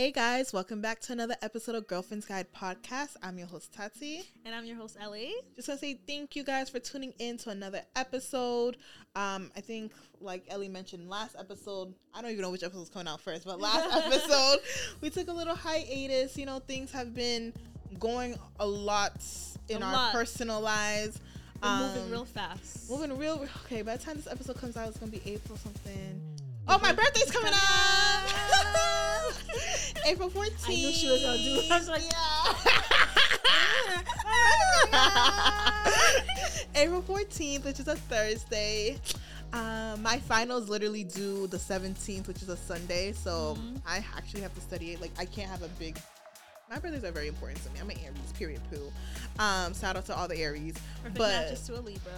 Hey 0.00 0.12
guys, 0.12 0.50
welcome 0.54 0.80
back 0.80 0.98
to 1.00 1.12
another 1.12 1.36
episode 1.42 1.74
of 1.74 1.86
Girlfriend's 1.86 2.24
Guide 2.24 2.46
podcast. 2.56 3.16
I'm 3.22 3.36
your 3.36 3.46
host 3.46 3.74
Tati. 3.74 4.22
And 4.46 4.54
I'm 4.54 4.64
your 4.64 4.78
host 4.78 4.96
Ellie. 4.98 5.34
Just 5.56 5.68
want 5.68 5.78
to 5.78 5.86
say 5.86 6.00
thank 6.06 6.34
you 6.34 6.42
guys 6.42 6.70
for 6.70 6.78
tuning 6.78 7.12
in 7.18 7.36
to 7.36 7.50
another 7.50 7.82
episode. 7.94 8.78
Um, 9.14 9.52
I 9.54 9.60
think 9.60 9.92
like 10.22 10.44
Ellie 10.48 10.70
mentioned 10.70 11.10
last 11.10 11.36
episode, 11.38 11.92
I 12.14 12.22
don't 12.22 12.30
even 12.30 12.40
know 12.40 12.50
which 12.50 12.62
episode 12.62 12.78
episode's 12.78 12.94
coming 12.94 13.08
out 13.08 13.20
first, 13.20 13.44
but 13.44 13.60
last 13.60 13.94
episode 14.06 14.60
we 15.02 15.10
took 15.10 15.28
a 15.28 15.32
little 15.34 15.54
hiatus. 15.54 16.34
You 16.38 16.46
know, 16.46 16.60
things 16.60 16.90
have 16.92 17.14
been 17.14 17.52
going 17.98 18.38
a 18.58 18.66
lot 18.66 19.22
in 19.68 19.82
A 19.82 19.84
our 19.84 19.92
lot. 19.92 20.12
personal 20.14 20.62
lives. 20.62 21.20
We're 21.62 21.68
Um, 21.68 21.82
moving 21.82 22.10
real 22.10 22.24
fast. 22.24 22.88
Moving 22.88 23.18
real 23.18 23.46
okay, 23.66 23.82
by 23.82 23.98
the 23.98 24.02
time 24.02 24.16
this 24.16 24.28
episode 24.28 24.56
comes 24.56 24.78
out, 24.78 24.88
it's 24.88 24.96
gonna 24.96 25.12
be 25.12 25.20
April 25.26 25.58
something. 25.58 26.22
Oh, 26.66 26.78
my 26.78 26.94
birthday's 26.94 27.30
coming 27.30 27.52
up! 27.52 29.06
April 30.06 30.30
14th. 30.30 30.68
I 30.68 30.74
knew 30.74 30.92
she 30.92 31.10
was 31.10 31.22
gonna 31.22 31.38
do 31.38 31.54
it. 31.60 31.70
I 31.70 31.78
was 31.78 31.88
like, 31.88 32.02
yeah. 32.10 32.54
April 36.76 37.02
14th, 37.02 37.64
which 37.64 37.80
is 37.80 37.88
a 37.88 37.96
Thursday. 37.96 38.98
Um, 39.52 40.02
my 40.02 40.18
finals 40.20 40.68
literally 40.68 41.04
due 41.04 41.46
the 41.48 41.56
17th, 41.56 42.28
which 42.28 42.42
is 42.42 42.48
a 42.48 42.56
Sunday. 42.56 43.12
So 43.12 43.56
Mhm. 43.58 43.80
I 43.86 44.04
actually 44.16 44.42
have 44.42 44.54
to 44.54 44.60
study 44.60 44.92
it. 44.92 45.00
Like, 45.00 45.10
I 45.18 45.24
can't 45.24 45.50
have 45.50 45.62
a 45.62 45.68
big. 45.68 46.00
My 46.70 46.78
brothers 46.78 47.02
are 47.02 47.10
very 47.10 47.26
important 47.26 47.62
to 47.64 47.70
me. 47.70 47.80
I'm 47.80 47.90
an 47.90 47.98
Aries, 48.04 48.32
period, 48.38 48.60
poo. 48.70 48.92
Um, 49.40 49.74
shout 49.74 49.96
out 49.96 50.06
to 50.06 50.14
all 50.16 50.28
the 50.28 50.36
Aries. 50.38 50.74
Perfect 51.02 51.18
but 51.18 51.48
just 51.50 51.66
to 51.66 51.74
a 51.78 51.80
Libra. 51.80 52.12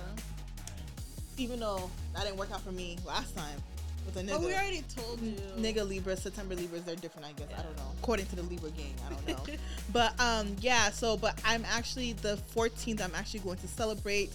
even 1.38 1.58
though 1.60 1.90
that 2.14 2.24
didn't 2.24 2.36
work 2.36 2.50
out 2.52 2.60
for 2.60 2.72
me 2.72 2.98
last 3.06 3.34
time 3.34 3.62
with 4.06 4.16
a 4.16 4.20
nigga. 4.20 4.30
But 4.30 4.40
we 4.40 4.54
already 4.54 4.82
told 4.94 5.20
you. 5.20 5.34
Nigga 5.58 5.86
Libra, 5.88 6.16
September 6.16 6.54
Libras, 6.54 6.82
they're 6.82 6.96
different, 6.96 7.26
I 7.26 7.32
guess. 7.32 7.48
I 7.58 7.62
don't 7.62 7.76
know. 7.76 7.92
According 8.02 8.26
to 8.26 8.36
the 8.36 8.42
Libra 8.42 8.70
gang, 8.70 8.94
I 9.06 9.12
don't 9.12 9.28
know. 9.28 9.54
but 9.92 10.18
um, 10.20 10.56
yeah. 10.60 10.90
So, 10.90 11.16
but 11.16 11.38
I'm 11.44 11.64
actually 11.66 12.14
the 12.14 12.38
14th. 12.54 13.00
I'm 13.02 13.14
actually 13.14 13.40
going 13.40 13.58
to 13.58 13.68
celebrate. 13.68 14.30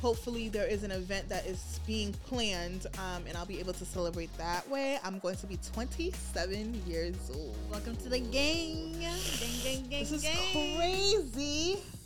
Hopefully, 0.00 0.48
there 0.48 0.66
is 0.66 0.84
an 0.84 0.92
event 0.92 1.28
that 1.28 1.44
is 1.44 1.80
being 1.84 2.12
planned, 2.26 2.86
um, 2.98 3.24
and 3.26 3.36
I'll 3.36 3.46
be 3.46 3.58
able 3.58 3.72
to 3.72 3.84
celebrate 3.84 4.30
that 4.38 4.68
way. 4.70 4.96
I'm 5.02 5.18
going 5.18 5.34
to 5.36 5.46
be 5.46 5.58
27 5.72 6.82
years 6.86 7.16
old. 7.34 7.56
Welcome 7.68 7.96
to 7.96 8.08
the 8.08 8.20
gang. 8.20 8.92
Gang, 8.92 9.18
gang, 9.64 9.88
gang, 9.90 10.00
This 10.00 10.12
is 10.12 10.22
gang. 10.22 10.76
crazy. 10.76 11.18
A 11.18 11.26
good 11.26 11.40
year. 11.42 11.97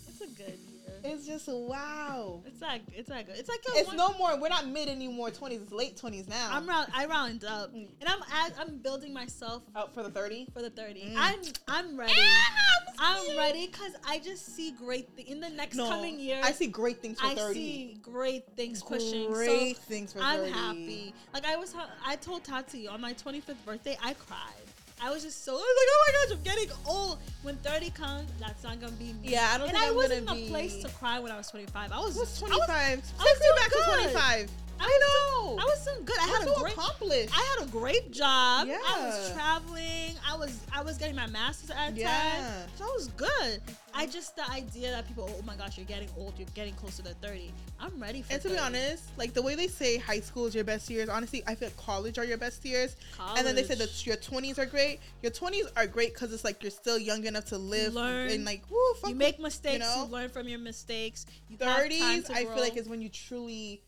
It's 1.04 1.26
just 1.26 1.48
wow. 1.48 2.42
It's 2.46 2.60
like 2.60 2.82
it's 2.94 3.08
like 3.10 3.26
it's 3.28 3.48
like 3.48 3.60
It's 3.74 3.88
one- 3.88 3.96
no 3.96 4.12
more. 4.14 4.38
We're 4.40 4.48
not 4.48 4.66
mid 4.68 4.88
anymore. 4.88 5.30
20s. 5.30 5.62
It's 5.62 5.72
late 5.72 5.96
20s 5.96 6.28
now. 6.28 6.48
I'm 6.52 6.66
round. 6.68 6.88
I 6.94 7.06
round 7.06 7.44
up, 7.44 7.74
Mm. 7.74 7.88
and 8.00 8.08
I'm 8.08 8.20
as, 8.32 8.52
I'm 8.58 8.78
building 8.78 9.12
myself 9.12 9.62
out 9.74 9.92
for 9.94 10.02
the 10.02 10.10
30. 10.10 10.46
for 10.52 10.62
the 10.62 10.70
30. 10.70 11.00
Mm. 11.00 11.14
I'm 11.16 11.38
I'm 11.68 11.98
ready. 11.98 12.12
I'm 12.98 13.36
ready 13.36 13.66
because 13.66 13.92
I 14.06 14.20
just 14.20 14.54
see 14.54 14.70
great 14.72 15.14
th- 15.16 15.26
in 15.26 15.40
the 15.40 15.50
next 15.50 15.74
No, 15.76 15.88
coming 15.88 16.20
year. 16.20 16.40
I 16.44 16.52
see 16.52 16.68
great 16.68 17.00
things 17.02 17.18
for 17.20 17.26
I 17.26 17.34
see 17.52 17.98
great 18.00 18.44
things 18.56 18.80
pushing. 18.82 19.32
Great 19.32 19.76
so 19.76 19.82
things 19.82 20.12
for 20.12 20.20
I'm 20.20 20.40
30. 20.40 20.52
happy. 20.52 21.14
Like 21.34 21.44
I 21.44 21.56
was, 21.56 21.72
ha- 21.72 21.90
I 22.06 22.14
told 22.16 22.44
Tati 22.44 22.86
on 22.86 23.00
my 23.00 23.12
25th 23.14 23.64
birthday, 23.64 23.96
I 24.02 24.14
cried. 24.14 24.61
I 25.04 25.10
was 25.10 25.22
just 25.24 25.44
so 25.44 25.52
I 25.52 25.56
was 25.56 25.62
like, 25.62 25.88
oh 25.90 26.04
my 26.06 26.12
gosh, 26.12 26.36
I'm 26.38 26.42
getting 26.44 26.76
old. 26.86 27.18
When 27.42 27.56
30 27.56 27.90
comes, 27.90 28.30
that's 28.38 28.62
not 28.62 28.80
gonna 28.80 28.92
be 28.92 29.06
me. 29.14 29.18
Yeah, 29.24 29.50
I 29.52 29.58
don't 29.58 29.68
and 29.68 29.76
think 29.76 29.84
I 29.84 29.88
I'm 29.88 29.96
wasn't 29.96 30.18
in 30.20 30.24
gonna 30.26 30.38
a 30.38 30.42
be- 30.44 30.48
place 30.48 30.82
to 30.82 30.88
cry 30.90 31.18
when 31.18 31.32
I 31.32 31.36
was 31.36 31.48
25. 31.50 31.90
I 31.92 31.98
was, 31.98 32.16
I 32.16 32.20
was 32.20 32.42
I 32.42 32.46
25. 32.46 32.70
I 32.70 32.94
Take 32.94 33.02
was 33.02 33.40
me 33.40 33.46
doing 33.46 33.56
back 33.56 33.70
to 33.72 33.82
25. 34.12 34.50
I, 34.80 34.84
I 34.84 34.86
was, 34.86 35.00
know. 35.56 35.62
I 35.62 35.64
was 35.64 35.84
doing 35.84 36.04
good. 36.04 36.16
I 36.20 36.26
had 36.26 36.46
you 36.46 36.54
a 36.54 36.60
great. 36.60 36.72
accomplished. 36.72 37.34
I 37.38 37.56
had 37.58 37.68
a 37.68 37.70
great 37.70 38.10
job. 38.12 38.66
Yeah. 38.68 38.78
I 38.86 39.06
was 39.06 39.32
traveling. 39.32 40.14
I 40.28 40.36
was 40.36 40.60
I 40.72 40.82
was 40.82 40.98
getting 40.98 41.16
my 41.16 41.26
master's 41.26 41.70
at 41.70 41.96
Yeah. 41.96 42.08
time. 42.08 42.68
So 42.76 42.84
I 42.84 42.92
was 42.94 43.08
good. 43.08 43.60
I 43.94 44.06
just 44.06 44.34
the 44.36 44.50
idea 44.50 44.90
that 44.90 45.06
people, 45.06 45.28
oh 45.38 45.42
my 45.42 45.54
gosh, 45.54 45.76
you're 45.76 45.86
getting 45.86 46.08
old, 46.16 46.34
you're 46.38 46.48
getting 46.54 46.72
closer 46.74 47.02
to 47.02 47.10
30. 47.14 47.52
I'm 47.78 48.00
ready 48.00 48.22
for 48.22 48.32
and 48.32 48.42
to 48.42 48.48
be 48.48 48.58
honest, 48.58 49.04
like 49.18 49.34
the 49.34 49.42
way 49.42 49.54
they 49.54 49.68
say 49.68 49.98
high 49.98 50.20
school 50.20 50.46
is 50.46 50.54
your 50.54 50.64
best 50.64 50.88
years, 50.88 51.08
honestly, 51.08 51.42
I 51.46 51.54
feel 51.54 51.68
college 51.76 52.18
are 52.18 52.24
your 52.24 52.38
best 52.38 52.64
years. 52.64 52.96
And 53.36 53.46
then 53.46 53.54
they 53.54 53.64
say 53.64 53.74
that 53.74 54.06
your 54.06 54.16
20s 54.16 54.58
are 54.58 54.66
great. 54.66 55.00
Your 55.22 55.30
20s 55.32 55.70
are 55.76 55.86
great 55.86 56.14
because 56.14 56.32
it's 56.32 56.44
like 56.44 56.62
you're 56.62 56.70
still 56.70 56.98
young 56.98 57.24
enough 57.26 57.44
to 57.46 57.58
live 57.58 57.92
Learn. 57.94 58.30
and 58.30 58.44
like, 58.44 58.62
woo, 58.70 58.78
fuck 59.00 59.10
you 59.10 59.16
make 59.16 59.38
mistakes, 59.38 59.74
you, 59.74 59.78
know? 59.80 60.08
learn 60.10 60.30
from 60.30 60.48
your 60.48 60.58
mistakes. 60.58 61.26
You 61.50 61.58
have 61.60 61.76
time 61.82 61.90
30s, 61.90 62.26
to 62.28 62.32
I 62.32 62.44
feel 62.46 62.60
like 62.60 62.76
is 62.78 62.88
when 62.88 63.02
you 63.02 63.10
truly 63.10 63.82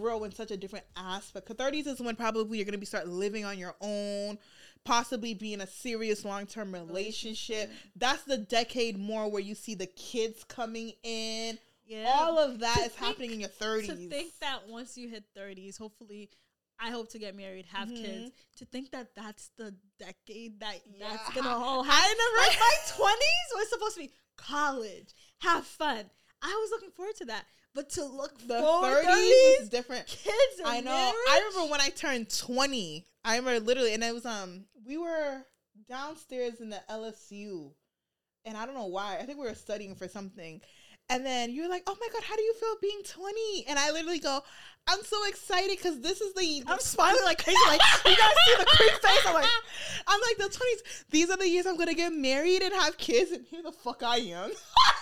grow 0.00 0.24
in 0.24 0.32
such 0.32 0.50
a 0.50 0.56
different 0.56 0.84
aspect. 0.96 1.46
Because 1.46 1.64
30s 1.64 1.86
is 1.86 2.00
when 2.00 2.16
probably 2.16 2.58
you're 2.58 2.64
gonna 2.64 2.78
be 2.78 2.86
start 2.86 3.08
living 3.08 3.44
on 3.44 3.58
your 3.58 3.74
own, 3.80 4.38
possibly 4.84 5.34
be 5.34 5.52
in 5.54 5.60
a 5.60 5.66
serious 5.66 6.24
long 6.24 6.46
term 6.46 6.72
relationship. 6.72 7.70
That's 7.96 8.22
the 8.24 8.38
decade 8.38 8.98
more 8.98 9.30
where 9.30 9.40
you 9.42 9.54
see 9.54 9.74
the 9.74 9.86
kids 9.86 10.44
coming 10.44 10.92
in. 11.02 11.58
yeah. 11.86 12.10
All 12.14 12.38
of 12.38 12.60
that 12.60 12.74
To 12.76 12.80
is 12.82 12.86
think- 12.92 12.98
happening 12.98 13.30
in 13.32 13.40
your 13.40 13.48
30s. 13.50 13.88
to 13.88 14.08
think 14.08 14.38
that 14.40 14.68
once 14.68 14.96
you 14.96 15.08
hit 15.08 15.24
30s, 15.36 15.76
hopefully. 15.78 16.30
I 16.76 16.90
hope 16.90 17.08
to 17.10 17.20
get 17.20 17.36
married, 17.36 17.66
have 17.66 17.88
Mhm. 17.88 18.02
kids. 18.04 18.32
To 18.56 18.64
think 18.64 18.90
that 18.90 19.14
that's 19.14 19.50
the 19.56 19.76
decade 19.96 20.58
that 20.58 20.80
Yeah. 20.84 21.08
that's 21.16 21.32
gonna 21.32 21.48
all 21.48 21.82
I 21.82 21.86
happen. 21.86 22.18
never- 22.18 22.36
Like 22.38 22.58
my 22.58 22.76
twenties 22.96 23.50
was 23.54 23.68
supposed 23.70 23.94
to 23.94 24.00
be 24.00 24.12
college, 24.36 25.14
have 25.38 25.64
fun. 25.64 26.10
I 26.42 26.52
was 26.60 26.70
looking 26.70 26.90
forward 26.90 27.14
to 27.18 27.26
that, 27.26 27.46
but 27.74 27.90
to 27.90 28.04
look 28.04 28.38
the 28.46 28.54
30s 28.54 29.62
is 29.62 29.68
different. 29.68 30.06
kids. 30.06 30.60
I 30.64 30.80
know. 30.80 30.90
Marriage, 30.90 31.14
I 31.28 31.48
remember 31.48 31.70
when 31.72 31.80
I 31.80 31.88
turned 31.90 32.30
20. 32.36 33.06
I 33.24 33.36
remember 33.36 33.64
literally, 33.64 33.94
and 33.94 34.02
it 34.04 34.14
was 34.14 34.26
um, 34.26 34.64
we 34.86 34.96
were 34.98 35.42
downstairs 35.88 36.60
in 36.60 36.70
the 36.70 36.80
LSU, 36.90 37.72
and 38.44 38.56
I 38.56 38.66
don't 38.66 38.74
know 38.74 38.86
why. 38.86 39.16
I 39.18 39.24
think 39.24 39.38
we 39.38 39.46
were 39.46 39.54
studying 39.54 39.94
for 39.94 40.08
something, 40.08 40.60
and 41.08 41.24
then 41.24 41.50
you're 41.50 41.68
like, 41.68 41.82
"Oh 41.86 41.96
my 42.00 42.08
god, 42.12 42.22
how 42.22 42.36
do 42.36 42.42
you 42.42 42.54
feel 42.54 42.76
being 42.80 43.00
20?" 43.02 43.64
And 43.68 43.78
I 43.78 43.90
literally 43.92 44.18
go, 44.20 44.40
"I'm 44.86 45.02
so 45.02 45.26
excited 45.26 45.76
because 45.76 46.00
this 46.00 46.20
is 46.20 46.34
the." 46.34 46.62
I'm 46.66 46.78
smiling 46.78 47.24
like 47.24 47.42
crazy. 47.42 47.58
Like 47.66 47.80
you 48.04 48.16
guys 48.16 48.34
see 48.46 48.54
the 48.58 48.66
creep 48.66 48.92
face. 48.92 49.26
I'm 49.26 49.34
like, 49.34 49.46
I'm 50.06 50.20
like 50.20 50.36
the 50.36 50.56
20s. 50.56 51.04
These 51.10 51.30
are 51.30 51.36
the 51.36 51.48
years 51.48 51.66
I'm 51.66 51.76
gonna 51.76 51.94
get 51.94 52.12
married 52.12 52.62
and 52.62 52.72
have 52.74 52.98
kids, 52.98 53.32
and 53.32 53.44
here 53.46 53.62
the 53.62 53.72
fuck 53.72 54.02
I 54.02 54.18
am, 54.18 54.52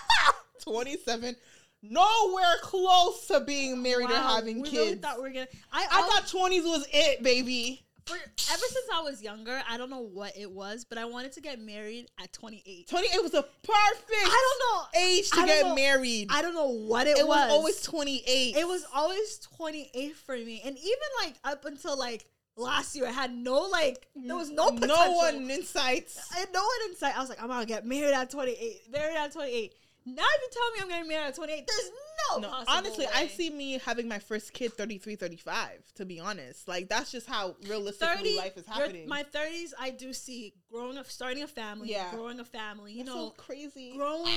27. 0.63 1.35
Nowhere 1.83 2.55
close 2.61 3.27
to 3.27 3.41
being 3.41 3.83
married 3.83 4.09
or 4.09 4.13
wow, 4.13 4.35
having 4.35 4.61
we 4.61 4.69
kids. 4.69 4.77
really 4.83 4.95
thought 4.95 5.17
we 5.17 5.23
were 5.23 5.29
gonna. 5.29 5.47
I, 5.71 5.85
I 5.91 6.01
thought 6.07 6.23
20s 6.27 6.63
was 6.63 6.87
it, 6.93 7.21
baby. 7.21 7.83
for, 8.05 8.15
ever 8.15 8.25
since 8.67 8.85
I 8.93 9.01
was 9.01 9.21
younger, 9.21 9.61
I 9.69 9.77
don't 9.77 9.89
know 9.89 10.01
what 10.01 10.37
it 10.37 10.49
was, 10.49 10.85
but 10.85 10.97
I 10.97 11.03
wanted 11.05 11.33
to 11.33 11.41
get 11.41 11.59
married 11.59 12.07
at 12.21 12.31
28. 12.31 12.87
28 12.87 13.21
was 13.21 13.33
a 13.33 13.43
perfect 13.43 14.11
I 14.11 14.57
don't 14.61 14.93
know. 14.93 14.99
age 15.07 15.29
to 15.31 15.45
get 15.45 15.65
know. 15.65 15.75
married. 15.75 16.27
I 16.31 16.41
don't 16.41 16.53
know 16.55 16.67
what 16.69 17.05
it, 17.07 17.17
it 17.17 17.27
was, 17.27 17.37
It 17.37 17.47
was. 17.47 17.51
always 17.51 17.81
28. 17.81 18.55
It 18.55 18.67
was 18.67 18.85
always 18.95 19.39
28 19.57 20.15
for 20.15 20.35
me. 20.37 20.61
And 20.63 20.77
even 20.77 20.97
like 21.23 21.35
up 21.43 21.65
until 21.65 21.97
like 21.99 22.25
last 22.55 22.95
year, 22.95 23.07
I 23.07 23.11
had 23.11 23.33
no 23.33 23.59
like, 23.61 24.07
there 24.15 24.35
was 24.37 24.49
no 24.51 24.71
potential. 24.71 24.95
no 24.97 25.11
one 25.13 25.49
insights. 25.51 26.17
I 26.33 26.39
had 26.39 26.49
no 26.53 26.61
one 26.61 26.89
in 26.91 26.95
sight. 26.95 27.15
I 27.17 27.19
was 27.19 27.27
like, 27.29 27.41
I'm 27.41 27.49
gonna 27.49 27.65
get 27.65 27.85
married 27.85 28.13
at 28.13 28.29
28. 28.29 28.83
Married 28.91 29.17
at 29.17 29.33
28. 29.33 29.73
Now 30.05 30.23
if 30.35 30.41
you 30.41 30.49
tell 30.51 30.71
me 30.71 30.77
I'm 30.81 30.89
getting 30.89 31.07
married 31.07 31.27
at 31.29 31.35
28, 31.35 31.65
there's 31.67 31.91
no, 32.31 32.39
No, 32.39 32.63
honestly, 32.67 33.05
I 33.13 33.27
see 33.27 33.49
me 33.49 33.79
having 33.85 34.07
my 34.07 34.19
first 34.19 34.53
kid 34.53 34.73
33, 34.73 35.15
35, 35.15 35.81
to 35.95 36.05
be 36.05 36.19
honest. 36.19 36.67
Like, 36.67 36.89
that's 36.89 37.11
just 37.11 37.25
how 37.27 37.55
realistically 37.67 38.35
30 38.35 38.37
life 38.37 38.57
is 38.57 38.65
happening. 38.65 39.07
My 39.07 39.23
30s, 39.23 39.71
I 39.79 39.89
do 39.91 40.13
see 40.13 40.53
growing 40.71 40.97
up, 40.97 41.09
starting 41.09 41.43
a 41.43 41.47
family, 41.47 41.89
Yeah. 41.91 42.11
growing 42.13 42.39
a 42.39 42.45
family. 42.45 42.91
You 42.93 43.03
That's 43.05 43.15
know, 43.15 43.27
so 43.29 43.33
crazy. 43.37 43.93
growing 43.95 44.33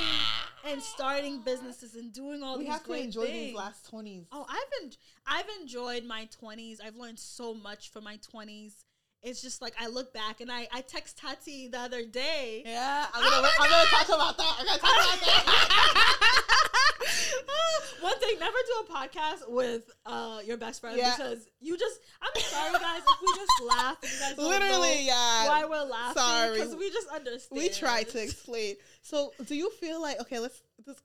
and 0.64 0.80
starting 0.82 1.40
businesses 1.42 1.94
and 1.96 2.12
doing 2.12 2.42
all 2.42 2.58
we 2.58 2.64
these 2.64 2.72
have 2.72 2.84
to 2.84 2.92
enjoy 2.92 3.26
things. 3.26 3.46
these 3.48 3.54
last 3.54 3.90
20s. 3.90 4.26
Oh, 4.32 4.46
I've 4.48 4.82
en- 4.82 4.92
I've 5.26 5.48
enjoyed 5.60 6.04
my 6.04 6.26
twenties. 6.26 6.80
I've 6.80 6.96
learned 6.96 7.18
so 7.18 7.52
much 7.54 7.90
from 7.90 8.04
my 8.04 8.16
twenties. 8.18 8.84
It's 9.22 9.42
just 9.42 9.60
like 9.60 9.74
I 9.80 9.88
look 9.88 10.12
back 10.14 10.40
and 10.40 10.50
I 10.52 10.68
I 10.72 10.82
text 10.82 11.18
Tati 11.18 11.68
the 11.68 11.78
other 11.80 12.04
day. 12.04 12.62
Yeah, 12.64 13.06
I'm 13.12 13.22
Oh 13.24 13.30
gonna, 13.30 13.42
my 13.42 13.50
I'm 13.60 13.70
gonna 13.70 13.86
talk 13.90 14.08
about 14.08 14.36
that. 14.38 14.56
I'm 14.60 14.66
gonna 14.66 14.78
talk 14.78 14.92
about 14.92 15.20
that. 15.20 16.42
One 18.00 18.18
thing, 18.20 18.38
never 18.38 18.56
do 18.66 18.84
a 18.88 18.92
podcast 18.92 19.48
with 19.50 19.90
uh 20.04 20.40
your 20.44 20.56
best 20.56 20.80
friend 20.80 20.96
Yeah. 20.96 21.14
because 21.16 21.48
you 21.60 21.76
just. 21.78 21.98
I'm 22.22 22.40
sorry, 22.42 22.72
guys, 22.72 23.00
if 23.00 23.20
we 23.20 23.34
just 23.34 23.76
laugh. 23.76 23.96
You 24.02 24.08
guys 24.20 24.38
Literally, 24.38 25.06
yeah. 25.06 25.48
Why 25.48 25.64
we're 25.64 25.82
laughing? 25.84 26.22
Sorry. 26.22 26.58
because 26.58 26.76
we 26.76 26.90
just 26.90 27.08
understand. 27.08 27.60
we 27.60 27.68
try 27.68 28.02
to 28.04 28.22
explain. 28.22 28.76
So, 29.02 29.32
do 29.46 29.54
you 29.56 29.70
feel 29.70 30.00
like 30.00 30.20
okay? 30.20 30.38
Let's. 30.38 30.60
This, 30.86 30.96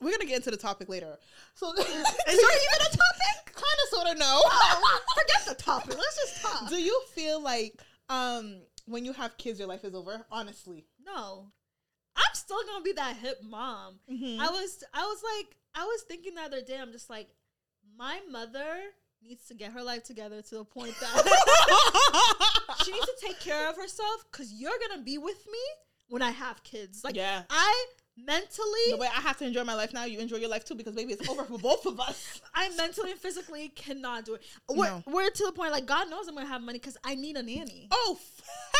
we're 0.00 0.10
gonna 0.12 0.26
get 0.26 0.36
into 0.36 0.50
the 0.50 0.56
topic 0.56 0.88
later. 0.88 1.18
So, 1.54 1.72
is 1.78 1.84
there 1.84 1.94
even 1.94 2.80
a 2.80 2.90
topic? 2.90 3.54
Kind 3.54 3.78
of, 3.84 3.88
sort 3.90 4.06
of, 4.08 4.18
no. 4.18 4.42
Forget 5.20 5.56
the 5.56 5.62
topic. 5.62 5.96
Let's 5.96 6.16
just 6.16 6.42
talk. 6.42 6.68
do 6.68 6.76
you 6.80 7.00
feel 7.14 7.40
like 7.42 7.74
um 8.08 8.60
when 8.86 9.04
you 9.04 9.12
have 9.12 9.36
kids, 9.38 9.58
your 9.58 9.68
life 9.68 9.84
is 9.84 9.94
over? 9.94 10.24
Honestly, 10.30 10.84
No, 11.04 11.50
I'm 12.16 12.34
still 12.34 12.58
gonna 12.66 12.82
be 12.82 12.92
that 12.92 13.16
hip 13.16 13.38
mom. 13.42 14.00
Mhm. 14.10 14.38
I 14.38 14.48
was 14.48 14.82
I 14.94 15.02
was 15.04 15.22
like 15.36 15.56
I 15.74 15.84
was 15.84 16.02
thinking 16.02 16.34
the 16.34 16.42
other 16.42 16.62
day. 16.62 16.78
I'm 16.80 16.92
just 16.92 17.08
like, 17.10 17.28
my 17.96 18.20
mother 18.30 18.76
needs 19.22 19.46
to 19.46 19.54
get 19.54 19.72
her 19.72 19.82
life 19.82 20.02
together 20.02 20.40
to 20.42 20.54
the 20.56 20.64
point 20.64 20.94
that 20.98 22.74
she 22.84 22.90
needs 22.92 23.04
to 23.06 23.14
take 23.20 23.38
care 23.40 23.68
of 23.68 23.76
herself 23.76 24.24
because 24.32 24.52
you're 24.52 24.78
gonna 24.88 25.02
be 25.02 25.18
with 25.18 25.46
me 25.46 25.58
when 26.08 26.22
I 26.22 26.30
have 26.30 26.62
kids. 26.64 27.04
Like 27.04 27.16
yeah. 27.16 27.42
I 27.50 27.84
mentally 28.16 28.90
The 28.90 28.96
way 28.98 29.08
I 29.08 29.20
have 29.20 29.38
to 29.38 29.44
enjoy 29.46 29.64
my 29.64 29.74
life 29.74 29.92
now, 29.92 30.04
you 30.04 30.18
enjoy 30.18 30.36
your 30.36 30.48
life 30.50 30.64
too 30.64 30.74
because 30.74 30.94
baby, 30.94 31.12
it's 31.14 31.28
over 31.28 31.44
for 31.44 31.58
both 31.58 31.86
of 31.86 31.98
us. 32.00 32.40
I 32.54 32.68
mentally 32.76 33.12
and 33.12 33.20
physically 33.20 33.68
cannot 33.70 34.24
do 34.24 34.34
it. 34.34 34.42
We're, 34.68 34.86
No. 34.86 35.02
we're 35.06 35.30
to 35.30 35.46
the 35.46 35.52
point 35.52 35.72
like 35.72 35.86
God 35.86 36.10
knows 36.10 36.28
I'm 36.28 36.34
gonna 36.34 36.46
have 36.46 36.62
money 36.62 36.78
because 36.78 36.96
I 37.04 37.14
need 37.14 37.36
a 37.36 37.42
nanny. 37.42 37.88
Oh 37.90 38.18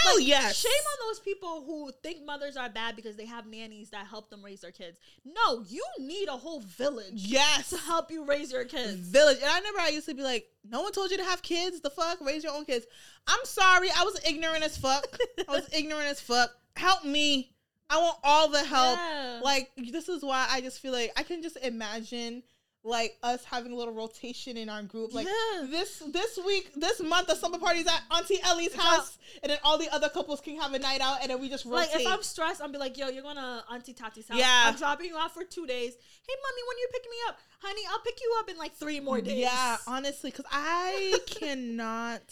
hell 0.04 0.20
yes! 0.20 0.56
Shame 0.56 0.70
on 0.70 1.08
those 1.08 1.20
people 1.20 1.62
who 1.66 1.90
think 2.02 2.24
mothers 2.24 2.56
are 2.56 2.68
bad 2.68 2.96
because 2.96 3.16
they 3.16 3.26
have 3.26 3.46
nannies 3.46 3.90
that 3.90 4.06
help 4.06 4.30
them 4.30 4.42
raise 4.44 4.60
their 4.60 4.70
kids. 4.72 4.98
No, 5.24 5.62
you 5.68 5.84
need 5.98 6.28
a 6.28 6.36
whole 6.36 6.60
village 6.60 7.12
Yes. 7.14 7.70
to 7.70 7.76
help 7.78 8.10
you 8.10 8.24
raise 8.24 8.52
your 8.52 8.64
kids. 8.64 8.94
Village. 8.94 9.38
And 9.38 9.46
I 9.50 9.58
remember 9.58 9.80
I 9.80 9.88
used 9.90 10.08
to 10.08 10.14
be 10.14 10.22
like, 10.22 10.46
no 10.68 10.82
one 10.82 10.92
told 10.92 11.10
you 11.10 11.16
to 11.18 11.24
have 11.24 11.42
kids. 11.42 11.80
The 11.80 11.90
fuck? 11.90 12.18
Raise 12.20 12.44
your 12.44 12.54
own 12.54 12.64
kids. 12.64 12.86
I'm 13.26 13.44
sorry. 13.44 13.88
I 13.96 14.04
was 14.04 14.20
ignorant 14.26 14.62
as 14.64 14.76
fuck. 14.76 15.06
I 15.48 15.52
was 15.52 15.68
ignorant 15.74 16.06
as 16.08 16.20
fuck. 16.20 16.50
Help 16.76 17.04
me. 17.04 17.52
I 17.90 17.98
want 17.98 18.19
all 18.25 18.48
the 18.48 18.64
help. 18.64 18.98
Yeah. 18.98 19.40
Like, 19.42 19.70
this 19.76 20.08
is 20.08 20.22
why 20.22 20.46
I 20.50 20.60
just 20.60 20.81
feel 20.81 20.92
like 20.92 21.12
I 21.16 21.22
can 21.25 21.42
just 21.42 21.56
imagine 21.58 22.42
like 22.82 23.19
us 23.22 23.44
having 23.44 23.72
a 23.72 23.75
little 23.75 23.92
rotation 23.92 24.56
in 24.56 24.70
our 24.70 24.82
group. 24.82 25.12
Like 25.12 25.26
Yeah. 25.26 25.66
this 25.69 26.02
this 26.08 26.38
week, 26.46 26.72
this 26.76 26.98
month, 27.02 27.26
the 27.26 27.34
summer 27.34 27.58
party's 27.58 27.87
at 27.87 28.00
Auntie 28.10 28.38
Ellie's 28.42 28.75
house, 28.75 29.19
and 29.42 29.50
then 29.50 29.58
all 29.64 29.76
the 29.76 29.92
other 29.94 30.08
couples 30.08 30.40
can 30.40 30.56
have 30.58 30.72
a 30.72 30.78
night 30.78 31.02
out, 31.02 31.19
and 31.20 31.31
then 31.31 31.40
we 31.42 31.50
just 31.50 31.66
rotate. 31.66 31.90
Like 31.92 32.00
if 32.00 32.06
I'm 32.06 32.22
stressed, 32.22 32.62
I'll 32.62 32.70
be 32.70 32.78
like, 32.78 32.96
"Yo, 32.96 33.08
you're 33.08 33.22
going 33.22 33.37
to 33.37 33.64
Auntie 33.70 33.92
Tati's 33.92 34.28
house. 34.28 34.38
Yeah. 34.38 34.62
I'm 34.66 34.76
dropping 34.76 35.06
you 35.08 35.16
off 35.16 35.34
for 35.34 35.44
two 35.44 35.66
days. 35.66 35.92
Hey, 36.26 36.34
mommy, 36.42 36.62
when 36.69 36.78
you 36.78 36.88
picking 36.92 37.10
me 37.10 37.16
up, 37.28 37.38
honey, 37.60 37.82
I'll 37.90 37.98
pick 38.00 38.19
you 38.22 38.34
up 38.38 38.48
in 38.48 38.56
like 38.56 38.72
three 38.75 39.00
more 39.00 39.20
days. 39.20 39.40
Yeah, 39.40 39.76
honestly, 39.87 40.31
because 40.31 40.46
I 40.50 41.19
cannot, 41.26 42.22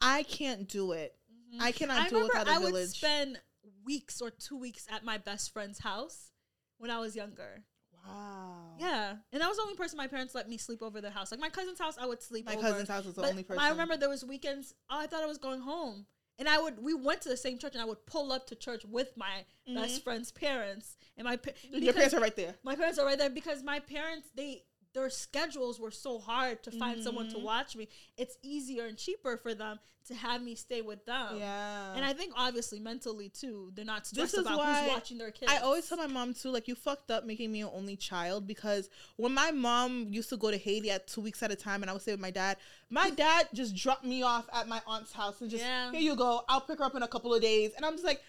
I 0.00 0.24
can't 0.24 0.68
do 0.68 0.92
it. 0.92 1.14
Mm-hmm. 1.54 1.62
I 1.62 1.70
cannot 1.72 2.00
I 2.00 2.08
do 2.08 2.18
it 2.18 2.22
without 2.24 2.48
a 2.48 2.50
I 2.50 2.58
would 2.58 2.72
village. 2.72 2.88
spend 2.88 3.38
weeks 3.84 4.20
or 4.20 4.30
two 4.30 4.56
weeks 4.58 4.86
at 4.90 5.04
my 5.04 5.18
best 5.18 5.52
friend's 5.52 5.78
house 5.80 6.30
when 6.78 6.90
I 6.90 6.98
was 6.98 7.14
younger. 7.16 7.64
wow. 8.06 8.76
Yeah, 8.78 9.14
and 9.32 9.42
I 9.42 9.48
was 9.48 9.56
the 9.56 9.62
only 9.62 9.76
person 9.76 9.96
my 9.96 10.06
parents 10.08 10.34
let 10.34 10.48
me 10.48 10.56
sleep 10.58 10.82
over 10.82 11.00
their 11.00 11.10
house. 11.10 11.30
Like 11.30 11.40
my 11.40 11.48
cousin's 11.48 11.78
house, 11.78 11.96
I 12.00 12.06
would 12.06 12.22
sleep. 12.22 12.46
My 12.46 12.54
over. 12.54 12.62
cousin's 12.62 12.88
house 12.88 13.04
was 13.04 13.14
the 13.14 13.22
But 13.22 13.30
only 13.30 13.42
person. 13.44 13.62
I 13.62 13.70
remember 13.70 13.96
there 13.96 14.08
was 14.08 14.24
weekends. 14.24 14.74
Oh, 14.90 14.98
I 15.00 15.06
thought 15.06 15.22
I 15.22 15.26
was 15.26 15.38
going 15.38 15.60
home, 15.60 16.06
and 16.38 16.48
I 16.48 16.58
would. 16.60 16.82
We 16.82 16.94
went 16.94 17.20
to 17.22 17.28
the 17.28 17.36
same 17.36 17.58
church, 17.58 17.74
and 17.74 17.82
I 17.82 17.84
would 17.84 18.04
pull 18.06 18.32
up 18.32 18.46
to 18.48 18.54
church 18.56 18.84
with 18.84 19.10
my 19.16 19.44
best 19.72 20.02
friend's 20.02 20.32
parents, 20.32 20.96
and 21.16 21.24
my 21.26 21.36
Mm-hmm. 21.36 21.82
Your 21.82 21.92
parents 21.92 22.14
are 22.14 22.20
right 22.20 22.34
there. 22.36 22.54
my 22.64 22.74
parents 22.74 22.98
are 22.98 23.06
right 23.06 23.18
there 23.18 23.30
because 23.30 23.62
my 23.62 23.78
parents 23.78 24.28
they 24.34 24.64
their 24.94 25.08
schedules 25.10 25.80
were 25.80 25.90
so 25.90 26.18
hard 26.18 26.62
to 26.64 26.70
find 26.70 27.02
someone 27.02 27.26
Mm-hmm. 27.26 27.38
to 27.38 27.44
watch 27.44 27.76
me. 27.76 27.88
It's 28.16 28.36
easier 28.42 28.86
and 28.86 28.96
cheaper 28.98 29.36
for 29.36 29.54
them 29.54 29.78
to 30.08 30.14
have 30.16 30.42
me 30.42 30.56
stay 30.56 30.82
with 30.82 31.06
them. 31.06 31.36
Yeah. 31.38 31.94
And 31.94 32.04
I 32.04 32.12
think 32.12 32.32
obviously 32.36 32.80
mentally 32.80 33.28
too, 33.28 33.70
they're 33.74 33.84
not 33.84 34.04
stressed 34.06 34.34
is 34.34 34.40
about 34.40 34.58
why 34.58 34.82
who's 34.82 34.92
watching 34.92 35.16
their 35.16 35.30
kids. 35.30 35.50
I 35.52 35.58
always 35.58 35.88
tell 35.88 35.96
my 35.96 36.08
mom 36.08 36.34
too, 36.34 36.50
like 36.50 36.66
you 36.66 36.74
fucked 36.74 37.12
up 37.12 37.24
making 37.24 37.52
me 37.52 37.62
an 37.62 37.70
only 37.72 37.94
child 37.96 38.46
because 38.46 38.90
when 39.16 39.32
my 39.32 39.52
mom 39.52 40.08
used 40.10 40.28
to 40.30 40.36
go 40.36 40.50
to 40.50 40.56
Haiti 40.58 40.90
at 40.90 41.06
two 41.06 41.20
weeks 41.20 41.40
at 41.44 41.52
a 41.52 41.56
time 41.56 41.82
and 41.82 41.88
I 41.90 41.92
would 41.92 42.02
stay 42.02 42.10
with 42.12 42.20
my 42.20 42.32
dad, 42.32 42.56
my 42.90 43.10
dad 43.24 43.46
just 43.54 43.76
dropped 43.76 44.04
me 44.04 44.22
off 44.24 44.46
at 44.52 44.66
my 44.66 44.82
aunt's 44.88 45.12
house 45.12 45.40
and 45.40 45.48
just 45.48 45.62
Yeah. 45.62 45.92
here 45.92 46.00
you 46.00 46.16
go, 46.16 46.42
I'll 46.48 46.60
pick 46.62 46.80
her 46.80 46.84
up 46.84 46.96
in 46.96 47.04
a 47.04 47.08
couple 47.08 47.32
of 47.32 47.40
days. 47.40 47.70
And 47.76 47.86
I'm 47.86 47.92
just 47.92 48.04
like, 48.04 48.20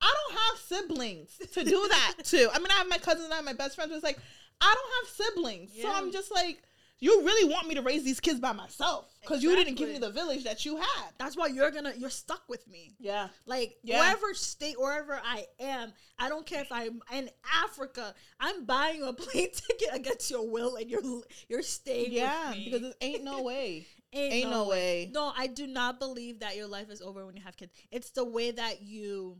I 0.00 0.12
don't 0.28 0.38
have 0.38 0.58
siblings 0.60 1.38
to 1.54 1.64
do 1.64 1.88
that 1.90 2.14
to. 2.24 2.50
I 2.54 2.58
mean, 2.58 2.68
I 2.70 2.74
have 2.74 2.88
my 2.88 2.98
cousins 2.98 3.24
and 3.24 3.32
I 3.32 3.36
have 3.36 3.44
my 3.44 3.52
best 3.54 3.74
friends, 3.74 3.90
but 3.90 3.96
it's 3.96 4.04
like, 4.04 4.18
I 4.60 4.74
don't 4.74 5.06
have 5.06 5.26
siblings. 5.34 5.70
So 5.80 5.90
I'm 5.92 6.12
just 6.12 6.32
like, 6.32 6.62
you 6.98 7.22
really 7.22 7.52
want 7.52 7.68
me 7.68 7.74
to 7.74 7.82
raise 7.82 8.04
these 8.04 8.20
kids 8.20 8.40
by 8.40 8.52
myself 8.52 9.12
because 9.20 9.42
you 9.42 9.54
didn't 9.54 9.74
give 9.74 9.90
me 9.90 9.98
the 9.98 10.08
village 10.10 10.44
that 10.44 10.64
you 10.64 10.78
had. 10.78 11.10
That's 11.18 11.36
why 11.36 11.48
you're 11.48 11.70
gonna 11.70 11.92
you're 11.96 12.08
stuck 12.08 12.42
with 12.48 12.66
me. 12.66 12.94
Yeah. 12.98 13.28
Like 13.44 13.76
Yeah. 13.82 13.98
wherever 14.00 14.32
state, 14.32 14.80
wherever 14.80 15.20
I 15.22 15.44
am, 15.60 15.92
I 16.18 16.30
don't 16.30 16.46
care 16.46 16.62
if 16.62 16.72
I'm 16.72 17.02
in 17.12 17.28
Africa. 17.64 18.14
I'm 18.40 18.64
buying 18.64 19.02
a 19.02 19.12
plane 19.12 19.50
ticket 19.52 19.88
against 19.92 20.30
your 20.30 20.48
will, 20.50 20.76
and 20.76 20.90
you're 20.90 21.02
you're 21.50 21.60
staying. 21.62 22.12
Yeah, 22.12 22.48
with 22.50 22.58
me. 22.58 22.64
because 22.70 22.82
it 22.88 22.96
ain't 23.02 23.24
no 23.24 23.42
way. 23.50 23.86
ain't, 24.14 24.32
ain't 24.32 24.50
no 24.50 24.66
way. 24.66 25.10
No, 25.12 25.34
I 25.36 25.48
do 25.48 25.66
not 25.66 25.98
believe 26.00 26.40
that 26.40 26.56
your 26.56 26.66
life 26.66 26.88
is 26.90 27.02
over 27.02 27.26
when 27.26 27.36
you 27.36 27.42
have 27.42 27.58
kids. 27.58 27.72
It's 27.90 28.08
the 28.12 28.24
way 28.24 28.52
that 28.52 28.80
you 28.80 29.36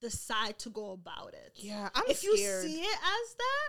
decide 0.00 0.60
to 0.60 0.70
go 0.70 0.92
about 0.92 1.34
it. 1.34 1.52
Yeah, 1.56 1.88
I'm 1.92 2.04
if 2.08 2.18
scared. 2.18 2.34
you 2.38 2.68
see 2.70 2.80
it 2.82 2.98
as 2.98 3.34
that, 3.36 3.68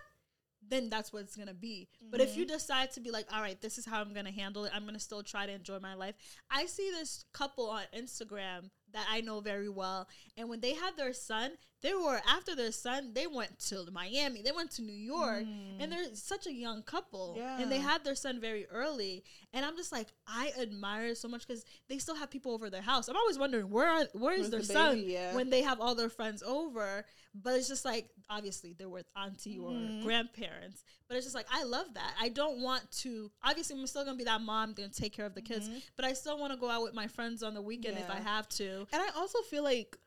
then 0.68 0.90
that's 0.90 1.12
what 1.12 1.24
it's 1.24 1.36
gonna 1.36 1.54
be. 1.54 1.88
But 2.10 2.22
if 2.22 2.38
you 2.38 2.46
Mm-hmm. 2.46 2.54
decide 2.54 2.92
to 2.94 3.00
be 3.02 3.12
like, 3.12 3.26
all 3.34 3.42
right, 3.42 3.60
this 3.62 3.78
is 3.78 3.86
how 3.86 4.00
I'm 4.02 4.14
gonna 4.14 4.32
handle 4.32 4.66
it, 4.66 4.72
I'm 4.76 4.86
gonna 4.86 5.00
still 5.00 5.24
try 5.24 5.46
to 5.46 5.52
enjoy 5.52 5.80
my 5.80 5.94
life. 5.96 6.16
I 6.50 6.66
see 6.66 6.90
this 6.92 7.26
couple 7.34 7.70
on 7.70 7.84
Instagram 7.98 8.70
that 8.94 9.06
I 9.10 9.22
know 9.22 9.40
very 9.40 9.70
well, 9.70 10.08
and 10.38 10.50
when 10.50 10.60
they 10.60 10.74
had 10.74 10.98
their 10.98 11.14
son, 11.14 11.52
they 11.82 11.94
were 11.96 12.22
after 12.30 12.56
their 12.56 12.72
son, 12.72 13.12
they 13.14 13.26
went 13.26 13.58
to 13.70 13.88
Miami, 13.92 14.42
they 14.44 14.52
went 14.52 14.70
to 14.72 14.82
New 14.84 14.94
York, 14.94 15.46
and 15.80 15.92
they're 15.92 16.14
such 16.14 16.46
a 16.46 16.52
young 16.54 16.84
couple, 16.84 17.36
and 17.60 17.72
they 17.72 17.78
Mm. 17.80 17.84
Had 17.84 18.04
their 18.04 18.16
son 18.16 18.40
very 18.40 18.68
early, 18.68 19.24
and 19.54 19.66
I'm 19.66 19.76
just 19.78 19.92
like, 19.92 20.10
I 20.28 20.52
admire 20.60 21.16
so 21.16 21.28
much 21.28 21.48
because 21.48 21.64
they 21.88 21.98
still 21.98 22.16
have 22.16 22.30
people 22.30 22.52
over 22.54 22.70
their 22.70 22.82
house. 22.84 23.08
I'm 23.08 23.16
always 23.16 23.40
wondering 23.40 23.70
where 23.70 23.88
are, 23.90 24.06
where 24.14 24.34
is 24.34 24.42
Where's 24.42 24.50
their 24.52 24.60
the 24.60 24.66
son 24.66 24.96
baby? 24.98 25.14
Yeah. 25.14 25.36
when 25.36 25.50
they 25.50 25.62
have 25.64 25.80
all 25.80 25.96
their 25.96 26.10
friends 26.10 26.44
over. 26.44 27.06
But 27.34 27.56
it's 27.56 27.70
just 27.70 27.86
like 27.86 28.10
obviously 28.32 28.74
they're 28.78 28.90
with 28.90 29.06
auntie 29.16 29.60
or 29.60 29.72
Mm-hmm. 29.72 30.02
grandparents. 30.04 30.84
But 31.08 31.18
it's 31.18 31.26
just 31.26 31.36
like 31.36 31.48
I 31.52 31.64
love 31.66 31.88
that. 31.96 32.14
I 32.20 32.30
don't 32.30 32.62
want 32.62 32.90
to. 33.02 33.30
Obviously, 33.44 33.78
I'm 33.80 33.86
still 33.86 34.06
gonna 34.06 34.18
be 34.18 34.24
that 34.24 34.42
mom 34.42 34.74
gonna 34.74 34.90
take 34.90 35.14
care 35.14 35.26
of 35.26 35.36
the 35.36 35.42
kids. 35.42 35.70
But 35.98 36.06
I 36.06 36.14
still 36.14 36.40
want 36.40 36.54
to 36.54 36.58
go 36.60 36.70
out 36.70 36.84
with 36.84 36.94
my 36.94 37.08
friends 37.08 37.44
on 37.44 37.54
the 37.54 37.62
weekend 37.62 37.98
if 37.98 38.10
I 38.10 38.16
Mm-hmm. 38.16 38.24
Have 38.26 38.48
to. 38.50 38.88
And 38.94 39.02
I 39.02 39.10
also 39.18 39.40
feel 39.42 39.64
like 39.64 39.98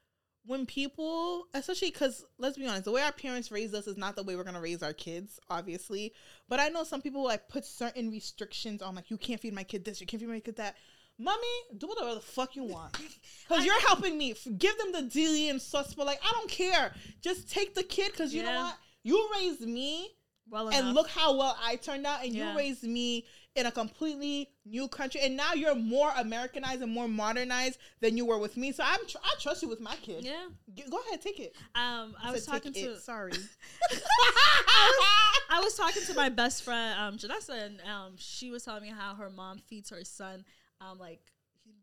when 0.46 0.66
people, 0.66 1.46
especially 1.54 1.90
because 1.90 2.24
let's 2.38 2.56
be 2.58 2.66
honest, 2.66 2.84
the 2.84 2.92
way 2.92 3.00
our 3.02 3.12
parents 3.12 3.50
raised 3.50 3.74
us 3.74 3.86
is 3.86 3.96
not 3.96 4.14
the 4.16 4.22
way 4.22 4.36
we're 4.36 4.44
gonna 4.44 4.60
raise 4.60 4.82
our 4.82 4.92
kids, 4.92 5.38
obviously. 5.50 6.12
But 6.48 6.60
I 6.60 6.68
know 6.68 6.84
some 6.84 7.00
people 7.02 7.22
like 7.24 7.48
put 7.48 7.64
certain 7.64 8.10
restrictions 8.10 8.82
on, 8.82 8.94
like 8.94 9.10
you 9.10 9.16
can't 9.16 9.40
feed 9.40 9.54
my 9.54 9.64
kid 9.64 9.84
this, 9.84 10.00
you 10.00 10.06
can't 10.06 10.20
feed 10.20 10.28
my 10.28 10.40
kid 10.40 10.56
that. 10.56 10.76
Mommy, 11.18 11.46
do 11.78 11.86
whatever 11.86 12.14
the 12.14 12.20
fuck 12.20 12.56
you 12.56 12.64
want, 12.64 12.98
because 13.48 13.64
you're 13.64 13.80
helping 13.82 14.18
me. 14.18 14.34
Give 14.58 14.76
them 14.78 14.92
the 14.92 15.02
dilly 15.02 15.48
and 15.48 15.60
sauce, 15.62 15.94
but 15.94 16.06
like 16.06 16.20
I 16.28 16.32
don't 16.32 16.50
care. 16.50 16.92
Just 17.20 17.50
take 17.50 17.74
the 17.74 17.82
kid, 17.84 18.10
because 18.12 18.34
you 18.34 18.42
know 18.42 18.62
what? 18.64 18.76
You 19.04 19.28
raised 19.34 19.60
me, 19.60 20.10
Well 20.48 20.68
and 20.68 20.76
enough. 20.78 20.94
look 20.94 21.08
how 21.08 21.36
well 21.36 21.56
I 21.62 21.76
turned 21.76 22.04
out, 22.06 22.24
and 22.24 22.34
Yeah. 22.34 22.52
you 22.52 22.58
raised 22.58 22.82
me 22.82 23.26
in 23.54 23.66
a 23.66 23.70
completely 23.70 24.50
new 24.64 24.88
country, 24.88 25.20
and 25.22 25.36
now 25.36 25.52
you're 25.54 25.76
more 25.76 26.10
Americanized 26.18 26.82
and 26.82 26.90
more 26.90 27.06
modernized 27.06 27.78
than 28.00 28.16
you 28.16 28.24
were 28.24 28.38
with 28.38 28.56
me. 28.56 28.72
So 28.72 28.82
I'm 28.84 29.06
tr- 29.06 29.18
I 29.22 29.34
trust 29.40 29.62
you 29.62 29.68
with 29.68 29.78
my 29.78 29.94
kid. 29.96 30.24
Yeah. 30.24 30.46
G- 30.74 30.82
go 30.90 30.98
ahead, 31.06 31.20
take 31.22 31.38
it. 31.38 31.54
Um, 31.76 32.16
I, 32.20 32.32
was 32.32 32.44
talking 32.44 32.72
to 32.72 32.80
it. 32.80 32.98
Sorry. 33.02 33.30
I 35.50 35.60
was 35.62 35.76
talking 35.76 36.02
to 36.06 36.14
my 36.14 36.28
best 36.30 36.64
friend, 36.64 36.98
um, 36.98 37.16
Janessa, 37.18 37.66
and 37.66 37.80
um, 37.82 38.14
she 38.16 38.50
was 38.50 38.64
telling 38.64 38.82
me 38.82 38.88
how 38.90 39.14
her 39.14 39.30
mom 39.30 39.58
feeds 39.68 39.90
her 39.90 40.02
son. 40.04 40.44
Um, 40.80 40.98
like 40.98 41.20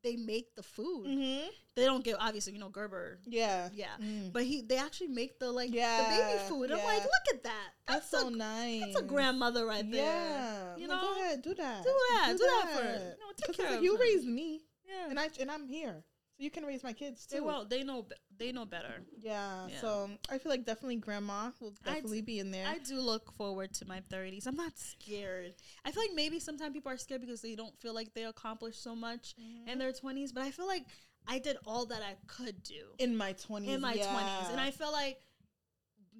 they 0.04 0.16
make 0.16 0.56
the 0.56 0.64
food. 0.64 1.08
mm-hmm. 1.08 1.48
They 1.76 1.86
don't 1.86 2.04
give 2.04 2.18
obviously, 2.20 2.54
you 2.54 2.60
know, 2.60 2.70
Gerber. 2.70 3.20
Yeah. 3.26 3.70
Yeah, 3.74 3.88
Mm. 4.02 4.34
but 4.34 4.44
he 4.44 4.62
they 4.62 4.78
actually 4.78 5.08
make 5.08 5.40
the 5.40 5.52
like 5.52 5.72
the 5.72 5.78
baby 5.78 6.40
food. 6.48 6.72
I'm 6.72 6.78
like, 6.84 7.04
look 7.04 7.28
at 7.36 7.44
that. 7.44 7.70
That's, 7.88 8.10
That's, 8.10 8.24
so 8.24 8.28
a, 8.28 8.32
nice. 8.32 8.82
That's 8.86 9.00
a 9.00 9.04
grandmother 9.04 9.66
right 9.66 9.90
there. 9.90 10.04
Yeah. 10.06 10.76
you 10.78 10.88
Like, 10.88 11.02
know. 11.02 11.08
go 11.14 11.22
ahead, 11.22 11.42
do 11.42 11.54
that. 11.56 11.84
Do 11.84 11.90
that, 12.12 12.34
do 12.38 12.38
that 12.44 12.68
for- 12.74 12.84
you 12.84 13.00
know, 13.20 13.32
take 13.38 13.56
care 13.58 13.70
like, 13.70 13.78
of 13.78 13.84
you 13.84 13.98
raised 14.00 14.28
me, 14.28 14.62
Yeah, 14.88 15.10
and 15.10 15.20
I 15.20 15.30
and 15.40 15.50
I'm 15.52 15.68
here, 15.68 16.04
so 16.38 16.44
you 16.44 16.52
can 16.52 16.66
raise 16.66 16.84
my 16.84 16.94
kids 16.94 17.26
too. 17.26 17.36
they 17.36 17.42
well, 17.42 17.66
they 17.66 17.84
know 17.84 18.06
they 18.42 18.52
know 18.52 18.66
better. 18.66 19.04
Yeah, 19.20 19.68
Yeah. 19.70 19.80
So 19.80 20.10
I 20.30 20.38
feel 20.38 20.52
like 20.52 20.66
definitely 20.66 20.98
grandma 20.98 21.52
will 21.60 21.74
definitely 21.84 22.22
be 22.22 22.40
in 22.40 22.52
there. 22.52 22.68
I 22.68 22.80
do 22.80 23.00
look 23.00 23.32
forward 23.34 23.74
to 23.76 23.86
my 23.88 24.02
30s. 24.10 24.48
I'm 24.48 24.56
not 24.56 24.78
scared. 24.78 25.54
I 25.86 25.92
feel 25.92 26.04
like 26.04 26.16
maybe 26.16 26.40
sometimes 26.40 26.74
people 26.74 26.92
are 26.92 26.98
scared 26.98 27.22
because 27.22 27.42
they 27.42 27.56
don't 27.56 27.78
feel 27.80 27.94
like 27.94 28.14
they 28.14 28.26
accomplished 28.26 28.82
so 28.84 28.96
much 28.96 29.36
Mm-hmm. 29.40 29.70
in 29.70 29.78
their 29.80 29.92
20s, 29.94 30.34
but 30.34 30.44
I 30.44 30.52
feel 30.52 30.68
like 30.68 30.86
I 31.28 31.38
did 31.40 31.58
all 31.68 31.86
that 31.88 32.02
I 32.02 32.16
could 32.28 32.64
do 32.64 32.84
in 32.98 33.16
my 33.16 33.34
twenties. 33.34 33.74
in 33.76 33.80
my 33.82 33.94
yeah. 33.94 34.08
20s. 34.14 34.50
And 34.52 34.60
I 34.60 34.72
feel 34.72 34.92
like 34.92 35.18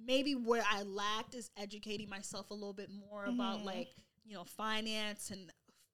maybe 0.06 0.34
where 0.34 0.64
I 0.70 0.82
lacked 0.82 1.34
is 1.34 1.50
educating 1.56 2.08
myself 2.08 2.50
a 2.50 2.54
little 2.54 2.72
bit 2.72 2.90
more 2.90 3.24
about 3.26 3.60
Mhm. 3.60 3.64
like, 3.64 3.88
you 4.24 4.34
know, 4.34 4.44
finance 4.44 5.30
and 5.30 5.52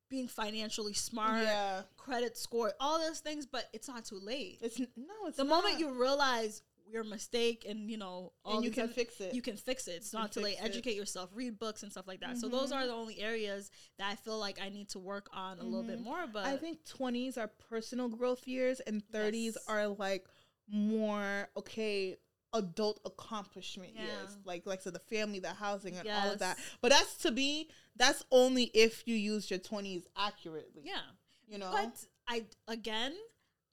being 0.09 0.29
financially 0.29 0.95
smart, 0.95 1.43
yeah, 1.43 1.83
credit 1.97 2.37
score, 2.37 2.73
all 2.81 2.99
those 2.99 3.21
things, 3.21 3.47
but 3.47 3.69
it's 3.73 3.89
not 3.89 4.05
too 4.05 4.19
late. 4.23 4.59
it's 4.63 4.79
no, 4.81 5.27
it's 5.27 5.37
the 5.37 5.45
moment 5.45 5.79
you 5.79 5.91
realize 5.91 6.63
your 6.91 7.05
mistake 7.05 7.67
and 7.69 7.91
you 7.91 7.99
know 7.99 8.33
all 8.47 8.57
and 8.57 8.65
you 8.65 8.71
can 8.71 8.85
other- 8.85 8.93
fix 8.95 9.21
it. 9.21 9.35
you 9.35 9.43
can 9.43 9.59
fix 9.59 9.89
it. 9.89 9.97
It's 9.97 10.11
can 10.11 10.21
not 10.21 10.33
too 10.33 10.41
late. 10.41 10.57
it. 10.59 10.65
Educate 10.65 10.97
yourself, 10.97 11.29
read 11.35 11.59
books 11.59 11.83
and 11.83 11.93
stuff 11.93 12.07
like 12.09 12.21
that. 12.21 12.39
So 12.39 12.49
those 12.49 12.73
Mhm. 12.73 12.77
are 12.77 12.87
the 12.87 12.95
only 12.95 13.19
areas 13.21 13.71
that 13.99 14.11
I 14.11 14.17
feel 14.17 14.39
like 14.39 14.59
I 14.59 14.71
need 14.71 14.89
to 14.91 14.99
work 14.99 15.29
on 15.35 15.59
a 15.59 15.65
little 15.65 15.83
bit 15.83 15.99
Mhm. 16.01 16.05
more. 16.05 16.27
But 16.27 16.47
I 16.47 16.57
think 16.57 16.87
twenties 16.87 17.37
are 17.37 17.49
personal 17.49 18.09
growth 18.09 18.49
years, 18.49 18.81
and 18.81 19.07
thirties 19.11 19.57
Yes. 19.57 19.65
are 19.69 19.89
like 19.89 20.27
more 20.67 21.49
okay 21.57 22.17
adult 22.55 23.01
accomplishment 23.05 23.93
Yeah. 23.95 24.05
years. 24.05 24.37
Like 24.45 24.67
like 24.67 24.81
so 24.83 24.91
the 24.91 24.99
family, 24.99 25.39
the 25.41 25.53
housing, 25.55 25.97
and 25.97 26.09
all 26.09 26.31
of 26.33 26.39
that. 26.41 26.59
But 26.81 26.91
that's 26.91 27.17
to 27.19 27.31
be 27.33 27.69
that's 27.97 28.25
only 28.31 28.65
if 28.75 29.03
you 29.07 29.15
use 29.17 29.51
your 29.51 29.59
twenties 29.59 30.07
accurately. 30.17 30.83
yeah, 30.85 31.01
You 31.47 31.59
know, 31.59 31.71
But 31.73 32.05
I 32.27 32.47
again, 32.69 33.15